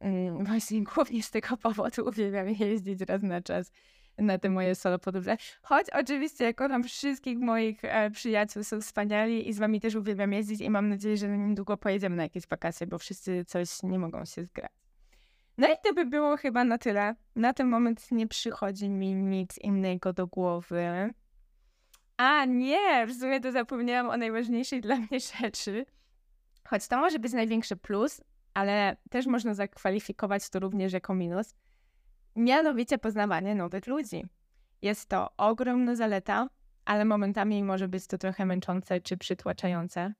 mm, 0.00 0.44
właśnie 0.44 0.84
głównie 0.84 1.22
z 1.22 1.30
tego 1.30 1.56
powodu 1.56 2.04
uwielbiam 2.08 2.48
jeździć 2.48 3.00
raz 3.00 3.22
na 3.22 3.40
czas. 3.40 3.72
Na 4.18 4.38
te 4.38 4.50
moje 4.50 4.74
solo 4.74 4.98
podróże. 4.98 5.36
Choć 5.62 5.90
oczywiście 5.90 6.44
ja 6.44 6.52
kocham 6.52 6.84
wszystkich 6.84 7.38
moich 7.38 7.84
e, 7.84 8.10
przyjaciół, 8.10 8.64
są 8.64 8.80
wspaniali 8.80 9.48
i 9.48 9.52
z 9.52 9.58
wami 9.58 9.80
też 9.80 9.94
uwielbiam 9.94 10.32
jeździć 10.32 10.60
i 10.60 10.70
mam 10.70 10.88
nadzieję, 10.88 11.16
że 11.16 11.28
niedługo 11.28 11.76
pojedziemy 11.76 12.16
na 12.16 12.22
jakieś 12.22 12.46
wakacje, 12.46 12.86
bo 12.86 12.98
wszyscy 12.98 13.44
coś 13.44 13.82
nie 13.82 13.98
mogą 13.98 14.24
się 14.24 14.44
zgrać. 14.44 14.72
No 15.58 15.68
i 15.68 15.76
to 15.84 15.94
by 15.94 16.06
było 16.06 16.36
chyba 16.36 16.64
na 16.64 16.78
tyle. 16.78 17.14
Na 17.36 17.52
ten 17.52 17.68
moment 17.68 18.12
nie 18.12 18.26
przychodzi 18.26 18.90
mi 18.90 19.14
nic 19.14 19.58
innego 19.58 20.12
do 20.12 20.26
głowy. 20.26 21.14
A 22.16 22.44
nie, 22.44 23.06
w 23.06 23.12
sumie 23.20 23.40
to 23.40 23.52
zapomniałam 23.52 24.10
o 24.10 24.16
najważniejszej 24.16 24.80
dla 24.80 24.96
mnie 24.96 25.20
rzeczy. 25.40 25.86
Choć 26.68 26.88
to 26.88 26.98
może 26.98 27.18
być 27.18 27.32
największy 27.32 27.76
plus, 27.76 28.20
ale 28.54 28.96
też 29.10 29.26
można 29.26 29.54
zakwalifikować 29.54 30.50
to 30.50 30.58
również 30.58 30.92
jako 30.92 31.14
minus. 31.14 31.54
Mianowicie 32.38 32.98
poznawanie 32.98 33.54
nowych 33.54 33.86
ludzi. 33.86 34.26
Jest 34.82 35.08
to 35.08 35.28
ogromna 35.36 35.94
zaleta, 35.94 36.48
ale 36.84 37.04
momentami 37.04 37.64
może 37.64 37.88
być 37.88 38.06
to 38.06 38.18
trochę 38.18 38.46
męczące 38.46 39.00
czy 39.00 39.16
przytłaczające. 39.16 40.12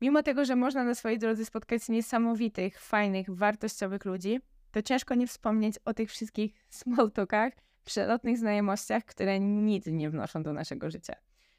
Mimo 0.00 0.22
tego, 0.22 0.44
że 0.44 0.56
można 0.56 0.84
na 0.84 0.94
swojej 0.94 1.18
drodze 1.18 1.44
spotkać 1.44 1.88
niesamowitych, 1.88 2.80
fajnych, 2.80 3.30
wartościowych 3.30 4.04
ludzi, 4.04 4.40
to 4.70 4.82
ciężko 4.82 5.14
nie 5.14 5.26
wspomnieć 5.26 5.78
o 5.84 5.94
tych 5.94 6.10
wszystkich 6.10 6.54
small 6.68 7.10
talkach, 7.10 7.52
przelotnych 7.84 8.38
znajomościach, 8.38 9.04
które 9.04 9.40
nic 9.40 9.86
nie 9.86 10.10
wnoszą 10.10 10.42
do 10.42 10.52
naszego 10.52 10.90
życia. 10.90 11.14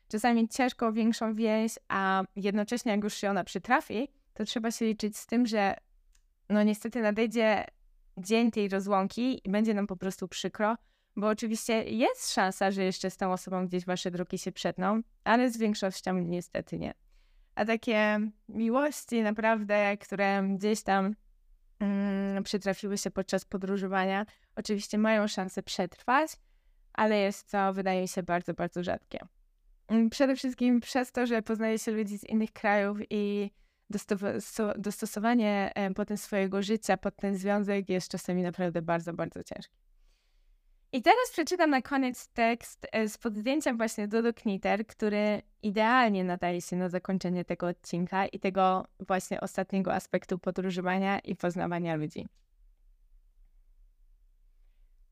Czasami 0.07 0.49
ciężko 0.49 0.93
większą 0.93 1.35
więź, 1.35 1.75
a 1.87 2.23
jednocześnie 2.35 2.91
jak 2.91 3.03
już 3.03 3.13
się 3.13 3.29
ona 3.29 3.43
przytrafi, 3.43 4.07
to 4.33 4.45
trzeba 4.45 4.71
się 4.71 4.85
liczyć 4.85 5.17
z 5.17 5.27
tym, 5.27 5.45
że 5.45 5.75
no 6.49 6.63
niestety 6.63 7.01
nadejdzie 7.01 7.65
dzień 8.17 8.51
tej 8.51 8.69
rozłąki 8.69 9.41
i 9.47 9.51
będzie 9.51 9.73
nam 9.73 9.87
po 9.87 9.95
prostu 9.95 10.27
przykro, 10.27 10.75
bo 11.15 11.27
oczywiście 11.27 11.83
jest 11.83 12.33
szansa, 12.33 12.71
że 12.71 12.83
jeszcze 12.83 13.09
z 13.09 13.17
tą 13.17 13.33
osobą 13.33 13.67
gdzieś 13.67 13.85
wasze 13.85 14.11
drogi 14.11 14.37
się 14.37 14.51
przetną, 14.51 15.01
ale 15.23 15.51
z 15.51 15.57
większością 15.57 16.13
niestety 16.13 16.79
nie. 16.79 16.93
A 17.55 17.65
takie 17.65 18.19
miłości 18.49 19.21
naprawdę, 19.21 19.97
które 19.97 20.43
gdzieś 20.57 20.83
tam 20.83 21.15
mm, 21.79 22.43
przytrafiły 22.43 22.97
się 22.97 23.11
podczas 23.11 23.45
podróżowania, 23.45 24.25
oczywiście 24.55 24.97
mają 24.97 25.27
szansę 25.27 25.63
przetrwać, 25.63 26.31
ale 26.93 27.17
jest 27.17 27.51
to, 27.51 27.73
wydaje 27.73 28.01
mi 28.01 28.07
się, 28.07 28.23
bardzo, 28.23 28.53
bardzo 28.53 28.83
rzadkie. 28.83 29.19
Przede 30.11 30.35
wszystkim 30.35 30.79
przez 30.79 31.11
to, 31.11 31.25
że 31.25 31.41
poznaje 31.41 31.79
się 31.79 31.91
ludzi 31.91 32.17
z 32.17 32.23
innych 32.23 32.51
krajów 32.51 32.97
i 33.09 33.51
dostosowanie 34.77 35.71
potem 35.95 36.17
swojego 36.17 36.61
życia 36.61 36.97
pod 36.97 37.15
ten 37.15 37.37
związek 37.37 37.89
jest 37.89 38.11
czasami 38.11 38.41
naprawdę 38.41 38.81
bardzo, 38.81 39.13
bardzo 39.13 39.43
ciężkie. 39.43 39.83
I 40.93 41.01
teraz 41.01 41.31
przeczytam 41.31 41.69
na 41.69 41.81
koniec 41.81 42.27
tekst 42.27 42.87
e, 42.91 43.09
z 43.09 43.17
podzdjęciem 43.17 43.77
właśnie 43.77 44.07
Dodo 44.07 44.33
Knitter, 44.33 44.87
który 44.87 45.41
idealnie 45.63 46.23
nadaje 46.23 46.61
się 46.61 46.75
na 46.75 46.89
zakończenie 46.89 47.45
tego 47.45 47.67
odcinka 47.67 48.25
i 48.25 48.39
tego 48.39 48.85
właśnie 48.99 49.41
ostatniego 49.41 49.93
aspektu 49.93 50.39
podróżowania 50.39 51.19
i 51.19 51.35
poznawania 51.35 51.95
ludzi. 51.95 52.27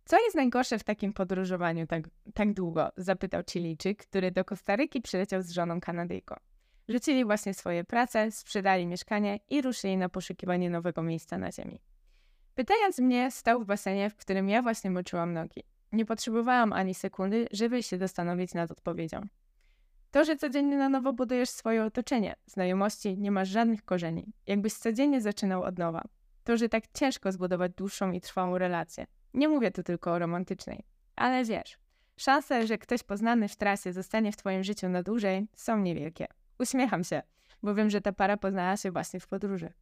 Co 0.06 0.20
jest 0.20 0.36
najgorsze 0.36 0.80
w 0.80 0.84
takim 0.84 1.14
podróżowaniu 1.14 1.88
tak, 1.88 2.04
tak 2.34 2.54
długo? 2.54 2.92
Zapytał 2.98 3.42
Chilijczyk, 3.52 4.06
który 4.06 4.32
do 4.32 4.46
Kostaryki 4.46 5.02
przyleciał 5.02 5.42
z 5.42 5.52
żoną 5.52 5.82
Kanadyjką. 5.82 6.36
Rzucili 6.92 7.26
właśnie 7.26 7.54
swoje 7.54 7.84
prace, 7.84 8.32
sprzedali 8.32 8.88
mieszkanie 8.88 9.40
i 9.50 9.62
ruszyli 9.62 9.98
na 9.98 10.10
poszukiwanie 10.10 10.70
nowego 10.70 11.04
miejsca 11.04 11.38
na 11.38 11.52
ziemi. 11.52 11.82
Pytając 12.56 13.00
mnie, 13.00 13.32
stał 13.32 13.60
w 13.62 13.66
basenie, 13.66 14.10
w 14.10 14.16
którym 14.16 14.50
ja 14.50 14.62
właśnie 14.62 14.92
moczyłam 14.92 15.34
nogi. 15.34 15.64
Nie 15.92 16.06
potrzebowałam 16.06 16.74
ani 16.74 16.94
sekundy, 16.94 17.48
żeby 17.52 17.84
się 17.84 17.98
zastanowić 17.98 18.54
nad 18.54 18.72
odpowiedzią. 18.72 19.22
To, 20.12 20.26
że 20.26 20.36
codziennie 20.36 20.78
na 20.78 20.90
nowo 20.90 21.14
budujesz 21.14 21.50
swoje 21.50 21.84
otoczenie, 21.84 22.36
znajomości, 22.46 23.18
nie 23.18 23.32
masz 23.32 23.50
żadnych 23.50 23.86
korzeni, 23.86 24.34
jakbyś 24.48 24.74
codziennie 24.74 25.22
zaczynał 25.22 25.64
od 25.64 25.78
nowa. 25.78 26.04
To, 26.44 26.58
że 26.58 26.70
tak 26.70 26.84
ciężko 26.94 27.32
zbudować 27.32 27.72
dłuższą 27.72 28.12
i 28.12 28.22
trwałą 28.22 28.58
relację. 28.58 29.06
Nie 29.34 29.48
mówię 29.48 29.72
tu 29.72 29.84
tylko 29.84 30.12
o 30.12 30.20
romantycznej, 30.20 30.84
ale 31.16 31.46
wiesz, 31.46 31.78
szanse, 32.18 32.68
że 32.68 32.78
ktoś 32.78 33.04
poznany 33.04 33.48
w 33.48 33.56
trasie 33.56 33.94
zostanie 33.94 34.32
w 34.32 34.38
twoim 34.38 34.64
życiu 34.64 34.90
na 34.90 35.04
dłużej, 35.04 35.48
są 35.56 35.80
niewielkie. 35.80 36.28
Uśmiecham 36.62 37.04
się, 37.04 37.22
bo 37.64 37.76
wiem, 37.76 37.90
że 37.90 38.02
ta 38.02 38.12
para 38.12 38.38
poznała 38.38 38.78
się 38.78 38.92
właśnie 38.92 39.20
w 39.20 39.28
podróży. 39.28 39.74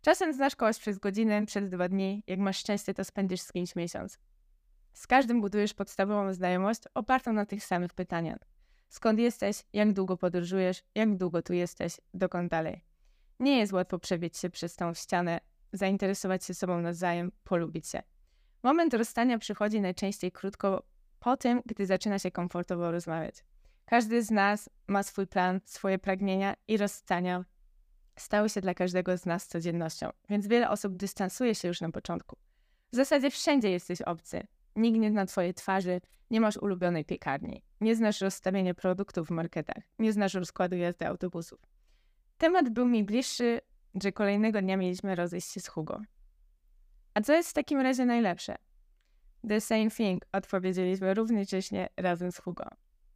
Czasem 0.00 0.32
znasz 0.32 0.56
kogoś 0.56 0.78
przez 0.78 0.98
godzinę, 0.98 1.46
przez 1.46 1.70
dwa 1.70 1.88
dni, 1.88 2.22
jak 2.26 2.38
masz 2.38 2.58
szczęście, 2.58 2.94
to 2.94 3.04
spędzisz 3.04 3.40
z 3.40 3.52
kimś 3.52 3.76
miesiąc. 3.76 4.18
Z 4.92 5.06
każdym 5.06 5.40
budujesz 5.40 5.74
podstawową 5.74 6.32
znajomość 6.34 6.80
opartą 6.94 7.32
na 7.32 7.46
tych 7.46 7.64
samych 7.64 7.94
pytaniach. 7.94 8.38
Skąd 8.88 9.18
jesteś, 9.18 9.62
jak 9.72 9.92
długo 9.92 10.16
podróżujesz, 10.16 10.82
jak 10.94 11.16
długo 11.16 11.42
tu 11.42 11.52
jesteś, 11.52 12.00
dokąd 12.14 12.50
dalej. 12.50 12.84
Nie 13.40 13.58
jest 13.58 13.72
łatwo 13.72 13.98
przebić 13.98 14.38
się 14.38 14.50
przez 14.50 14.76
tą 14.76 14.94
ścianę, 14.94 15.40
zainteresować 15.72 16.44
się 16.44 16.54
sobą 16.54 16.80
nawzajem, 16.80 17.32
polubić 17.44 17.88
się. 17.88 18.02
Moment 18.62 18.94
rozstania 18.94 19.38
przychodzi 19.38 19.80
najczęściej 19.80 20.32
krótko 20.32 20.82
po 21.18 21.36
tym, 21.36 21.62
gdy 21.66 21.86
zaczyna 21.86 22.18
się 22.18 22.30
komfortowo 22.30 22.90
rozmawiać. 22.90 23.34
Każdy 23.86 24.22
z 24.22 24.30
nas 24.30 24.70
ma 24.88 25.02
swój 25.02 25.26
plan, 25.26 25.60
swoje 25.64 25.98
pragnienia 25.98 26.54
i 26.68 26.76
rozstania 26.76 27.44
stały 28.16 28.48
się 28.48 28.60
dla 28.60 28.74
każdego 28.74 29.18
z 29.18 29.26
nas 29.26 29.46
codziennością, 29.46 30.10
więc 30.28 30.46
wiele 30.46 30.70
osób 30.70 30.96
dystansuje 30.96 31.54
się 31.54 31.68
już 31.68 31.80
na 31.80 31.90
początku. 31.90 32.36
W 32.92 32.96
zasadzie 32.96 33.30
wszędzie 33.30 33.70
jesteś 33.70 34.02
obcy. 34.02 34.46
Nikt 34.76 34.98
nie 34.98 35.10
zna 35.10 35.26
twojej 35.26 35.54
twarzy, 35.54 36.00
nie 36.30 36.40
masz 36.40 36.56
ulubionej 36.56 37.04
piekarni, 37.04 37.62
nie 37.80 37.96
znasz 37.96 38.20
rozstawienia 38.20 38.74
produktów 38.74 39.28
w 39.28 39.30
marketach, 39.30 39.82
nie 39.98 40.12
znasz 40.12 40.34
rozkładu 40.34 40.76
jazdy 40.76 41.06
autobusów. 41.06 41.60
Temat 42.38 42.68
był 42.68 42.86
mi 42.86 43.04
bliższy, 43.04 43.60
że 44.02 44.12
kolejnego 44.12 44.62
dnia 44.62 44.76
mieliśmy 44.76 45.14
rozejść 45.14 45.52
się 45.52 45.60
z 45.60 45.68
Hugo. 45.68 46.00
A 47.14 47.20
co 47.20 47.32
jest 47.32 47.50
w 47.50 47.52
takim 47.52 47.80
razie 47.80 48.04
najlepsze? 48.04 48.56
The 49.48 49.60
same 49.60 49.90
thing, 49.90 50.24
odpowiedzieliśmy 50.32 51.14
równocześnie 51.14 51.88
razem 51.96 52.32
z 52.32 52.38
Hugo. 52.38 52.64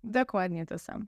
Dokładnie 0.04 0.66
to 0.66 0.78
samo. 0.78 1.04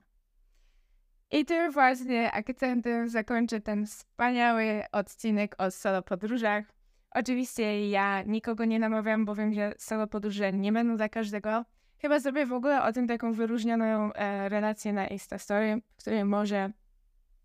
I 1.31 1.45
tym 1.45 1.71
właśnie 1.71 2.31
akcentem 2.31 3.09
zakończę 3.09 3.61
ten 3.61 3.85
wspaniały 3.85 4.83
odcinek 4.91 5.55
o 5.57 5.71
solo 5.71 6.01
podróżach. 6.01 6.65
Oczywiście 7.11 7.89
ja 7.89 8.21
nikogo 8.21 8.65
nie 8.65 8.79
namawiam, 8.79 9.25
bo 9.25 9.35
wiem, 9.35 9.53
że 9.53 9.73
solo 9.77 10.07
podróże 10.07 10.53
nie 10.53 10.71
będą 10.71 10.97
dla 10.97 11.09
każdego. 11.09 11.65
Chyba 11.97 12.19
zrobię 12.19 12.45
w 12.45 12.53
ogóle 12.53 12.83
o 12.83 12.93
tym 12.93 13.07
taką 13.07 13.33
wyróżnioną 13.33 14.13
e, 14.13 14.49
relację 14.49 14.93
na 14.93 15.07
Instastory, 15.07 15.81
w 15.95 15.95
której 15.95 16.25
może 16.25 16.71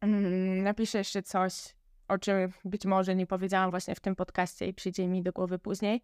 mm, 0.00 0.62
napiszę 0.62 0.98
jeszcze 0.98 1.22
coś, 1.22 1.74
o 2.08 2.18
czym 2.18 2.52
być 2.64 2.86
może 2.86 3.14
nie 3.16 3.26
powiedziałam 3.26 3.70
właśnie 3.70 3.94
w 3.94 4.00
tym 4.00 4.16
podcaście 4.16 4.66
i 4.66 4.74
przyjdzie 4.74 5.08
mi 5.08 5.22
do 5.22 5.32
głowy 5.32 5.58
później. 5.58 6.02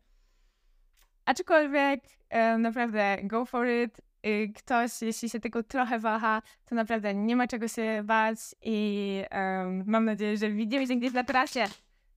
Aczkolwiek 1.25 2.01
e, 2.31 2.59
naprawdę 2.59 3.19
go 3.23 3.45
for 3.45 3.67
it. 3.67 4.01
Y, 4.27 4.53
ktoś, 4.55 5.03
jeśli 5.03 5.31
się 5.31 5.41
tego 5.41 5.63
trochę 5.63 5.99
waha, 5.99 6.43
to 6.65 6.75
naprawdę 6.75 7.15
nie 7.15 7.37
ma 7.37 7.47
czego 7.47 7.69
się 7.69 8.03
bać 8.05 8.39
i 8.63 9.23
um, 9.33 9.85
mam 9.87 10.05
nadzieję, 10.05 10.37
że 10.37 10.51
widzimy 10.51 10.87
się 10.87 10.97
gdzieś 10.97 11.13
na 11.13 11.25
trasie. 11.25 11.65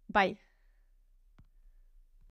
Bye! 0.10 0.47